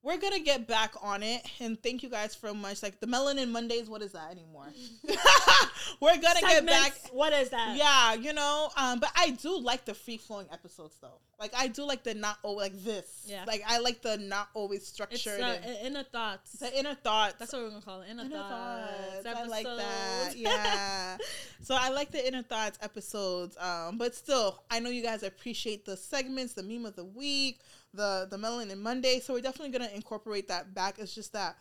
we're 0.03 0.19
gonna 0.19 0.41
get 0.41 0.67
back 0.67 0.95
on 1.01 1.23
it. 1.23 1.43
And 1.61 1.81
thank 1.83 2.03
you 2.03 2.09
guys 2.09 2.37
so 2.41 2.53
much. 2.53 2.83
Like 2.83 2.99
the 3.01 3.07
Melanin 3.07 3.51
Mondays, 3.51 3.89
what 3.89 4.03
is 4.03 4.13
that 4.13 4.31
anymore? 4.33 4.67
we're 6.01 6.21
gonna 6.21 6.41
get 6.41 6.67
back. 6.67 6.93
Segments, 6.93 7.11
What 7.13 7.33
is 7.33 7.51
that? 7.51 7.77
Yeah, 7.77 8.15
you 8.15 8.33
know, 8.33 8.71
um, 8.77 8.99
but 8.99 9.11
I 9.17 9.31
do 9.31 9.59
like 9.59 9.85
the 9.85 9.95
free 9.95 10.19
flowing 10.19 10.49
episodes 10.53 10.97
though. 11.01 11.21
Like 11.39 11.53
I 11.57 11.69
do 11.69 11.85
like 11.85 12.03
the 12.03 12.15
not 12.15 12.39
oh 12.43 12.53
like 12.53 12.73
this. 12.85 13.25
Yeah. 13.27 13.45
Like 13.47 13.63
I 13.67 13.79
like 13.79 14.03
the 14.03 14.17
not 14.17 14.49
always 14.55 14.81
It's 14.81 14.89
structured. 14.89 15.41
uh, 15.41 15.57
and 15.65 15.87
inner 15.87 16.05
thoughts. 16.05 16.53
the 16.53 16.77
inner 16.77 16.95
thoughts. 16.95 17.35
That's 17.39 17.53
what 17.53 17.63
we're 17.63 17.71
gonna 17.71 17.83
call 17.83 18.03
it. 18.03 18.11
Inner, 18.11 18.25
inner 18.25 18.39
thoughts. 18.39 19.25
thoughts. 19.25 19.39
I 19.39 19.47
like 19.47 19.67
that. 19.67 20.33
Yeah. 20.37 21.17
so 21.63 21.77
I 21.79 21.91
like 21.91 22.11
the 22.11 22.27
inner 22.27 22.43
thoughts 22.43 22.79
episodes. 22.83 23.57
Um, 23.59 23.99
but 23.99 24.15
still, 24.15 24.63
I 24.71 24.81
know 24.81 24.91
you 24.91 25.03
guys 25.03 25.23
appreciate 25.23 25.85
the 25.85 25.97
segments, 25.97 26.55
the 26.55 26.63
meme 26.63 26.87
of 26.87 26.97
the 26.97 27.05
week, 27.05 27.61
the 27.95 28.27
the 28.31 28.37
Melanin 28.37 28.79
Monday. 28.79 29.21
So 29.21 29.35
we're 29.35 29.41
definitely 29.41 29.77
gonna 29.77 29.91
incorporate 29.95 30.49
that 30.49 30.75
back. 30.75 30.99
It's 30.99 31.15
just 31.15 31.33
that 31.35 31.57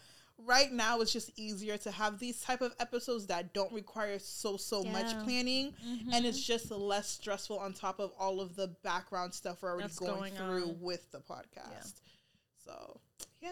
right 0.47 0.71
now 0.71 1.01
it's 1.01 1.13
just 1.13 1.29
easier 1.37 1.77
to 1.77 1.91
have 1.91 2.17
these 2.17 2.41
type 2.41 2.61
of 2.61 2.73
episodes 2.79 3.27
that 3.27 3.53
don't 3.53 3.71
require 3.73 4.17
so 4.17 4.57
so 4.57 4.83
much 4.83 5.11
Yeah. 5.11 5.23
planning 5.23 5.73
Mhm. 5.85 6.13
and 6.13 6.25
it's 6.25 6.41
just 6.41 6.71
less 6.71 7.09
stressful 7.09 7.59
on 7.59 7.73
top 7.73 7.99
of 7.99 8.11
all 8.17 8.41
of 8.41 8.55
the 8.55 8.67
background 8.81 9.33
stuff 9.35 9.61
we're 9.61 9.69
already 9.69 9.83
That's 9.87 9.99
going, 9.99 10.33
going 10.33 10.35
through 10.35 10.69
with 10.79 11.11
the 11.11 11.19
podcast. 11.19 12.01
So 12.65 12.99
yeah, 13.39 13.51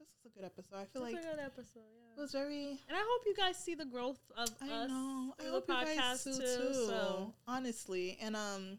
this 0.00 0.08
is 0.08 0.26
a 0.26 0.28
good 0.30 0.44
episode. 0.44 0.76
I 0.78 0.84
feel 0.86 1.04
It's 1.04 1.14
like 1.14 1.22
a 1.24 1.28
good 1.28 1.38
episode. 1.38 1.82
it 2.16 2.20
was 2.20 2.32
very. 2.32 2.70
And 2.88 2.96
I 2.96 3.00
hope 3.06 3.22
you 3.26 3.34
guys 3.36 3.56
see 3.56 3.74
the 3.76 3.84
growth 3.84 4.18
of 4.36 4.50
I 4.60 4.68
us 4.68 4.88
know. 4.90 5.34
I 5.38 5.44
hope 5.44 5.66
the 5.68 5.74
you 5.74 5.96
guys 5.96 6.24
do 6.24 6.32
too. 6.32 6.38
too. 6.40 6.74
So 6.88 7.34
honestly, 7.46 8.18
and 8.20 8.34
um, 8.36 8.78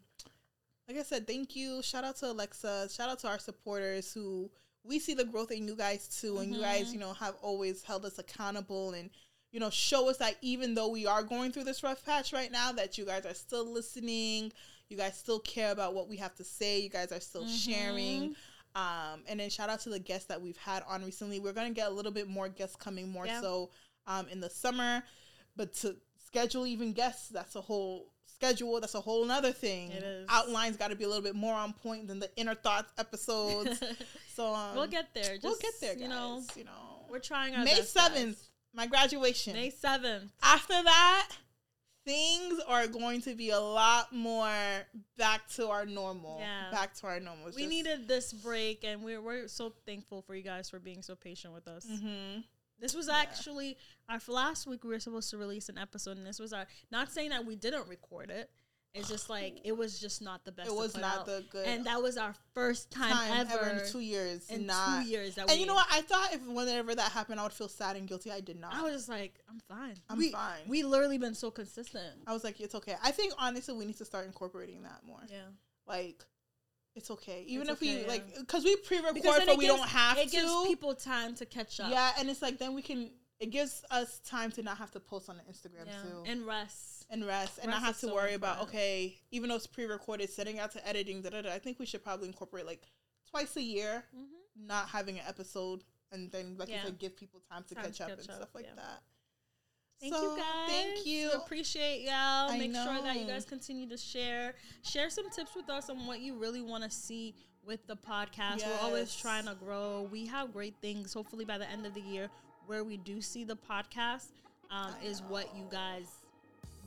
like 0.92 1.00
I 1.00 1.04
said, 1.04 1.26
thank 1.26 1.56
you. 1.56 1.82
Shout 1.82 2.04
out 2.04 2.16
to 2.16 2.26
Alexa. 2.30 2.88
Shout 2.90 3.08
out 3.08 3.18
to 3.20 3.28
our 3.28 3.38
supporters 3.38 4.12
who 4.12 4.50
we 4.84 4.98
see 4.98 5.14
the 5.14 5.24
growth 5.24 5.50
in 5.50 5.66
you 5.66 5.76
guys 5.76 6.08
too, 6.08 6.38
and 6.38 6.54
you 6.54 6.60
guys, 6.60 6.92
you 6.92 6.98
know, 6.98 7.12
have 7.14 7.34
always 7.40 7.82
held 7.82 8.04
us 8.04 8.18
accountable 8.18 8.92
and 8.92 9.10
you 9.52 9.60
know 9.60 9.70
show 9.70 10.08
us 10.08 10.16
that 10.18 10.36
even 10.42 10.74
though 10.74 10.88
we 10.88 11.06
are 11.06 11.22
going 11.22 11.52
through 11.52 11.64
this 11.64 11.82
rough 11.82 12.04
patch 12.04 12.32
right 12.32 12.50
now, 12.50 12.72
that 12.72 12.98
you 12.98 13.04
guys 13.04 13.24
are 13.26 13.34
still 13.34 13.64
listening. 13.64 14.52
You 14.88 14.96
guys 14.96 15.16
still 15.16 15.38
care 15.40 15.72
about 15.72 15.94
what 15.94 16.08
we 16.08 16.16
have 16.18 16.34
to 16.34 16.44
say. 16.44 16.80
You 16.80 16.90
guys 16.90 17.12
are 17.12 17.20
still 17.20 17.46
sharing. 17.46 18.30
Mhm. 18.30 18.34
Um, 18.74 19.22
and 19.26 19.38
then 19.40 19.50
shout 19.50 19.68
out 19.70 19.80
to 19.80 19.90
the 19.90 19.98
guests 19.98 20.26
that 20.28 20.40
we've 20.40 20.56
had 20.56 20.82
on 20.88 21.04
recently. 21.04 21.38
We're 21.40 21.52
gonna 21.52 21.70
get 21.70 21.88
a 21.88 21.94
little 21.94 22.12
bit 22.12 22.28
more 22.28 22.48
guests 22.48 22.76
coming 22.76 23.10
more 23.10 23.26
Yeah. 23.26 23.40
so 23.40 23.70
um, 24.06 24.26
in 24.28 24.40
the 24.40 24.50
summer, 24.50 25.04
but 25.56 25.72
to 25.76 25.96
schedule 26.26 26.66
even 26.66 26.92
guests, 26.92 27.28
that's 27.28 27.54
a 27.54 27.60
whole 27.60 28.12
schedule. 28.42 28.80
That's 28.80 28.94
a 28.94 29.00
whole 29.00 29.24
nother 29.24 29.52
thing. 29.52 29.90
It 29.90 30.02
is. 30.02 30.26
Outlines 30.28 30.76
got 30.76 30.90
to 30.90 30.96
be 30.96 31.04
a 31.04 31.08
little 31.08 31.22
bit 31.22 31.34
more 31.34 31.54
on 31.54 31.72
point 31.72 32.08
than 32.08 32.18
the 32.18 32.30
inner 32.36 32.54
thoughts 32.54 32.92
episodes. 32.98 33.82
so 34.34 34.54
um, 34.54 34.74
we'll 34.76 34.86
get 34.86 35.14
there. 35.14 35.34
Just, 35.34 35.44
we'll 35.44 35.56
get 35.56 35.74
there, 35.80 35.94
guys. 35.94 36.02
You 36.02 36.08
know, 36.08 36.42
you 36.56 36.64
know, 36.64 37.06
we're 37.10 37.18
trying 37.18 37.54
our 37.54 37.64
May 37.64 37.82
seventh, 37.82 38.38
my 38.74 38.86
graduation. 38.86 39.54
May 39.54 39.70
seventh. 39.70 40.30
After 40.42 40.74
that, 40.74 41.28
things 42.04 42.60
are 42.66 42.86
going 42.86 43.20
to 43.22 43.34
be 43.34 43.50
a 43.50 43.60
lot 43.60 44.12
more 44.12 44.50
back 45.16 45.48
to 45.50 45.68
our 45.68 45.86
normal. 45.86 46.38
Yeah. 46.40 46.70
Back 46.70 46.94
to 46.94 47.06
our 47.06 47.20
normal. 47.20 47.48
It's 47.48 47.56
We 47.56 47.66
needed 47.66 48.08
this 48.08 48.32
break, 48.32 48.84
and 48.84 49.02
we're 49.02 49.20
we're 49.20 49.48
so 49.48 49.72
thankful 49.86 50.22
for 50.22 50.34
you 50.34 50.42
guys 50.42 50.68
for 50.70 50.78
being 50.78 51.02
so 51.02 51.14
patient 51.14 51.54
with 51.54 51.68
us. 51.68 51.86
Mhm. 51.86 52.44
This 52.82 52.94
was 52.94 53.08
actually 53.08 53.78
our 54.08 54.18
last 54.26 54.66
week. 54.66 54.82
We 54.82 54.90
were 54.90 55.00
supposed 55.00 55.30
to 55.30 55.38
release 55.38 55.68
an 55.68 55.78
episode, 55.78 56.18
and 56.18 56.26
this 56.26 56.40
was 56.40 56.52
our. 56.52 56.66
Not 56.90 57.12
saying 57.12 57.30
that 57.30 57.46
we 57.46 57.54
didn't 57.54 57.88
record 57.88 58.28
it. 58.28 58.50
It's 58.94 59.08
just 59.08 59.30
like 59.30 59.60
it 59.64 59.74
was 59.74 59.98
just 59.98 60.20
not 60.20 60.44
the 60.44 60.52
best. 60.52 60.68
It 60.68 60.74
was 60.74 60.96
not 60.96 61.20
out. 61.20 61.26
the 61.26 61.44
good 61.50 61.66
and 61.66 61.86
that 61.86 62.02
was 62.02 62.18
our 62.18 62.34
first 62.52 62.90
time, 62.90 63.12
time 63.12 63.46
ever, 63.50 63.70
in 63.70 63.90
two 63.90 64.00
years. 64.00 64.50
in 64.50 64.66
not. 64.66 65.04
two 65.04 65.08
years. 65.08 65.36
That 65.36 65.42
And 65.42 65.52
we, 65.52 65.60
you 65.60 65.66
know 65.66 65.74
what? 65.74 65.86
I 65.90 66.02
thought 66.02 66.34
if 66.34 66.46
whenever 66.46 66.94
that 66.94 67.10
happened, 67.12 67.40
I 67.40 67.44
would 67.44 67.54
feel 67.54 67.70
sad 67.70 67.96
and 67.96 68.06
guilty. 68.06 68.30
I 68.30 68.40
did 68.40 68.60
not. 68.60 68.74
I 68.74 68.82
was 68.82 68.92
just 68.92 69.08
like, 69.08 69.38
I'm 69.48 69.60
fine. 69.60 69.94
I'm 70.10 70.18
we, 70.18 70.32
fine. 70.32 70.60
We 70.66 70.82
literally 70.82 71.16
been 71.16 71.34
so 71.34 71.50
consistent. 71.50 72.04
I 72.26 72.34
was 72.34 72.44
like, 72.44 72.60
it's 72.60 72.74
okay. 72.74 72.96
I 73.02 73.12
think 73.12 73.32
honestly, 73.38 73.72
we 73.72 73.86
need 73.86 73.96
to 73.96 74.04
start 74.04 74.26
incorporating 74.26 74.82
that 74.82 75.00
more. 75.06 75.20
Yeah. 75.30 75.38
Like, 75.86 76.22
it's 76.94 77.10
okay. 77.10 77.44
Even 77.46 77.68
It's 77.68 77.70
if 77.70 77.82
okay, 77.82 77.96
we 77.96 78.00
yeah. 78.02 78.08
like, 78.08 78.38
because 78.38 78.64
we 78.64 78.76
pre-record, 78.76 79.22
but 79.24 79.48
it 79.48 79.58
we 79.58 79.66
gives- 79.66 79.76
don't 79.78 79.88
have 79.88 80.18
It 80.18 80.28
to. 80.28 80.36
gives 80.36 80.52
people 80.66 80.94
time 80.94 81.34
to 81.36 81.46
catch 81.46 81.80
up. 81.80 81.90
yeah, 81.90 82.12
and 82.18 82.28
it's 82.28 82.42
like 82.42 82.58
then 82.58 82.74
we 82.74 82.82
can. 82.82 83.10
It 83.40 83.50
gives 83.50 83.82
us 83.90 84.20
time 84.20 84.52
to 84.52 84.62
not 84.62 84.76
have 84.78 84.92
to 84.92 85.00
post 85.00 85.28
on 85.28 85.36
the 85.36 85.42
Instagram 85.52 85.86
Yeah. 85.86 86.02
too. 86.02 86.22
And 86.26 86.46
rest. 86.46 87.06
and 87.10 87.26
rest 87.26 87.58
and 87.58 87.66
Rest 87.68 87.80
not 87.80 87.86
have 87.86 87.98
to 88.00 88.06
so 88.06 88.14
worry 88.14 88.32
about 88.34 88.62
okay 88.62 89.18
even 89.32 89.48
though 89.50 89.56
it's 89.56 89.66
pre-recorded 89.66 90.30
setting 90.30 90.58
out 90.58 90.70
to 90.72 90.88
editing 90.88 91.20
da, 91.20 91.28
da, 91.28 91.42
da, 91.42 91.52
i 91.52 91.58
think 91.58 91.78
we 91.78 91.84
should 91.84 92.02
probably 92.02 92.26
incorporate 92.26 92.64
like 92.64 92.84
twice 93.30 93.54
a 93.56 93.62
year 93.62 94.04
Mm-hmm. 94.16 94.66
not 94.66 94.88
having 94.88 95.18
an 95.18 95.24
episode 95.28 95.82
and 96.12 96.30
then 96.30 96.56
like 96.58 96.70
Yeah. 96.70 96.76
you 96.76 96.82
said 96.86 96.98
give 96.98 97.14
people 97.16 97.40
time 97.50 97.64
to 97.68 97.74
Time 97.74 97.84
catch 97.84 97.98
to 97.98 98.04
up 98.04 98.08
catch 98.10 98.18
and 98.28 98.36
stuff 98.36 98.54
like 98.54 98.64
that 98.76 99.02
Thank 100.02 100.14
So, 100.14 100.32
you 100.32 100.36
guys. 100.36 100.68
thank 100.68 101.06
you. 101.06 101.28
We 101.28 101.34
appreciate 101.34 102.02
y'all. 102.02 102.50
I 102.50 102.58
Make 102.58 102.74
sure 102.74 103.00
that 103.02 103.20
you 103.20 103.24
guys 103.24 103.44
continue 103.44 103.88
to 103.88 103.96
share. 103.96 104.54
Share 104.82 105.08
some 105.10 105.30
tips 105.30 105.54
with 105.54 105.70
us 105.70 105.88
on 105.90 106.06
what 106.08 106.20
you 106.20 106.34
really 106.34 106.60
want 106.60 106.82
to 106.82 106.90
see 106.90 107.34
with 107.64 107.86
the 107.86 107.94
podcast. 107.96 108.66
We're 108.66 108.78
always 108.82 109.14
trying 109.14 109.46
to 109.46 109.54
grow. 109.54 110.08
We 110.10 110.26
have 110.26 110.52
great 110.52 110.74
things. 110.82 111.14
Hopefully 111.14 111.44
by 111.44 111.56
the 111.56 111.70
end 111.70 111.86
of 111.86 111.94
the 111.94 112.00
year, 112.00 112.28
where 112.66 112.82
we 112.82 112.96
do 112.96 113.20
see 113.20 113.44
the 113.44 113.54
podcast, 113.56 114.26
um, 114.72 114.92
is 115.04 115.22
what 115.22 115.48
you 115.56 115.68
guys 115.70 116.06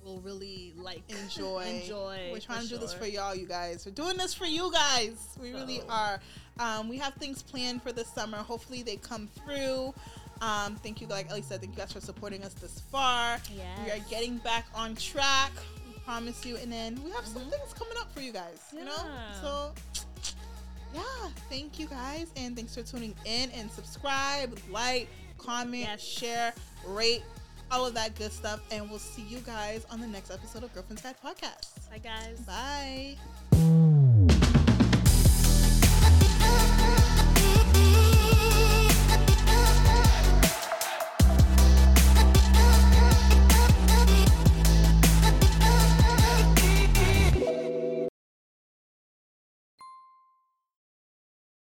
will 0.03 0.19
really 0.19 0.73
like. 0.75 1.01
enjoy 1.07 1.63
Enjoy. 1.81 2.29
we're 2.33 2.39
trying 2.39 2.63
to 2.63 2.67
do 2.67 2.77
this 2.77 2.93
for 2.93 3.07
y'all 3.07 3.33
you 3.33 3.47
guys 3.47 3.87
we're 3.87 3.91
doing 3.91 4.15
this 4.17 4.35
for 4.35 4.45
you 4.45 4.71
guys 4.71 5.13
we 5.41 5.51
really 5.51 5.81
are 5.89 6.19
um, 6.59 6.87
we 6.87 6.97
have 6.97 7.15
things 7.15 7.41
planned 7.41 7.81
for 7.81 7.91
the 7.91 8.05
summer 8.05 8.37
hopefully 8.37 8.83
they 8.83 8.97
come 8.97 9.27
through 9.27 9.95
um, 10.41 10.75
thank 10.77 11.01
you 11.01 11.07
like 11.07 11.29
ellie 11.29 11.41
said 11.41 11.59
thank 11.61 11.73
you 11.73 11.77
guys 11.77 11.91
for 11.91 11.99
supporting 12.01 12.43
us 12.43 12.53
this 12.55 12.79
far 12.91 13.37
we 13.85 13.91
are 13.91 13.99
getting 14.09 14.37
back 14.37 14.65
on 14.75 14.95
track. 14.95 15.51
We 15.87 15.93
promise 16.03 16.45
you. 16.45 16.57
And 16.57 16.71
then 16.71 17.01
we 17.03 17.11
have 17.11 17.25
some 17.25 17.43
Mhm. 17.43 17.51
things 17.51 17.73
coming 17.73 17.97
up 17.99 18.11
for 18.13 18.19
you 18.21 18.31
guys. 18.31 18.59
You 18.73 18.85
know? 18.85 18.97
So 19.41 19.73
yeah, 20.93 21.01
thank 21.49 21.79
you 21.79 21.87
guys. 21.87 22.27
And 22.37 22.55
thanks 22.55 22.73
for 22.75 22.83
tuning 22.83 23.13
in 23.25 23.51
and 23.51 23.69
subscribe, 23.71 24.57
like, 24.69 25.07
comment, 25.37 25.81
Yes. 25.83 26.01
share, 26.01 26.53
rate, 26.87 27.23
all 27.71 27.85
of 27.85 27.93
that 27.95 28.15
good 28.15 28.31
stuff. 28.31 28.59
And 28.71 28.89
we'll 28.89 28.99
see 28.99 29.23
you 29.23 29.39
guys 29.39 29.85
on 29.91 29.99
the 29.99 30.07
next 30.07 30.31
episode 30.31 30.63
of 30.63 30.73
Girlfriend's 30.73 31.01
Guide 31.01 31.15
Podcast. 31.23 31.89
Bye, 31.89 31.97
guys. 31.97 32.39
Bye. 32.41 33.74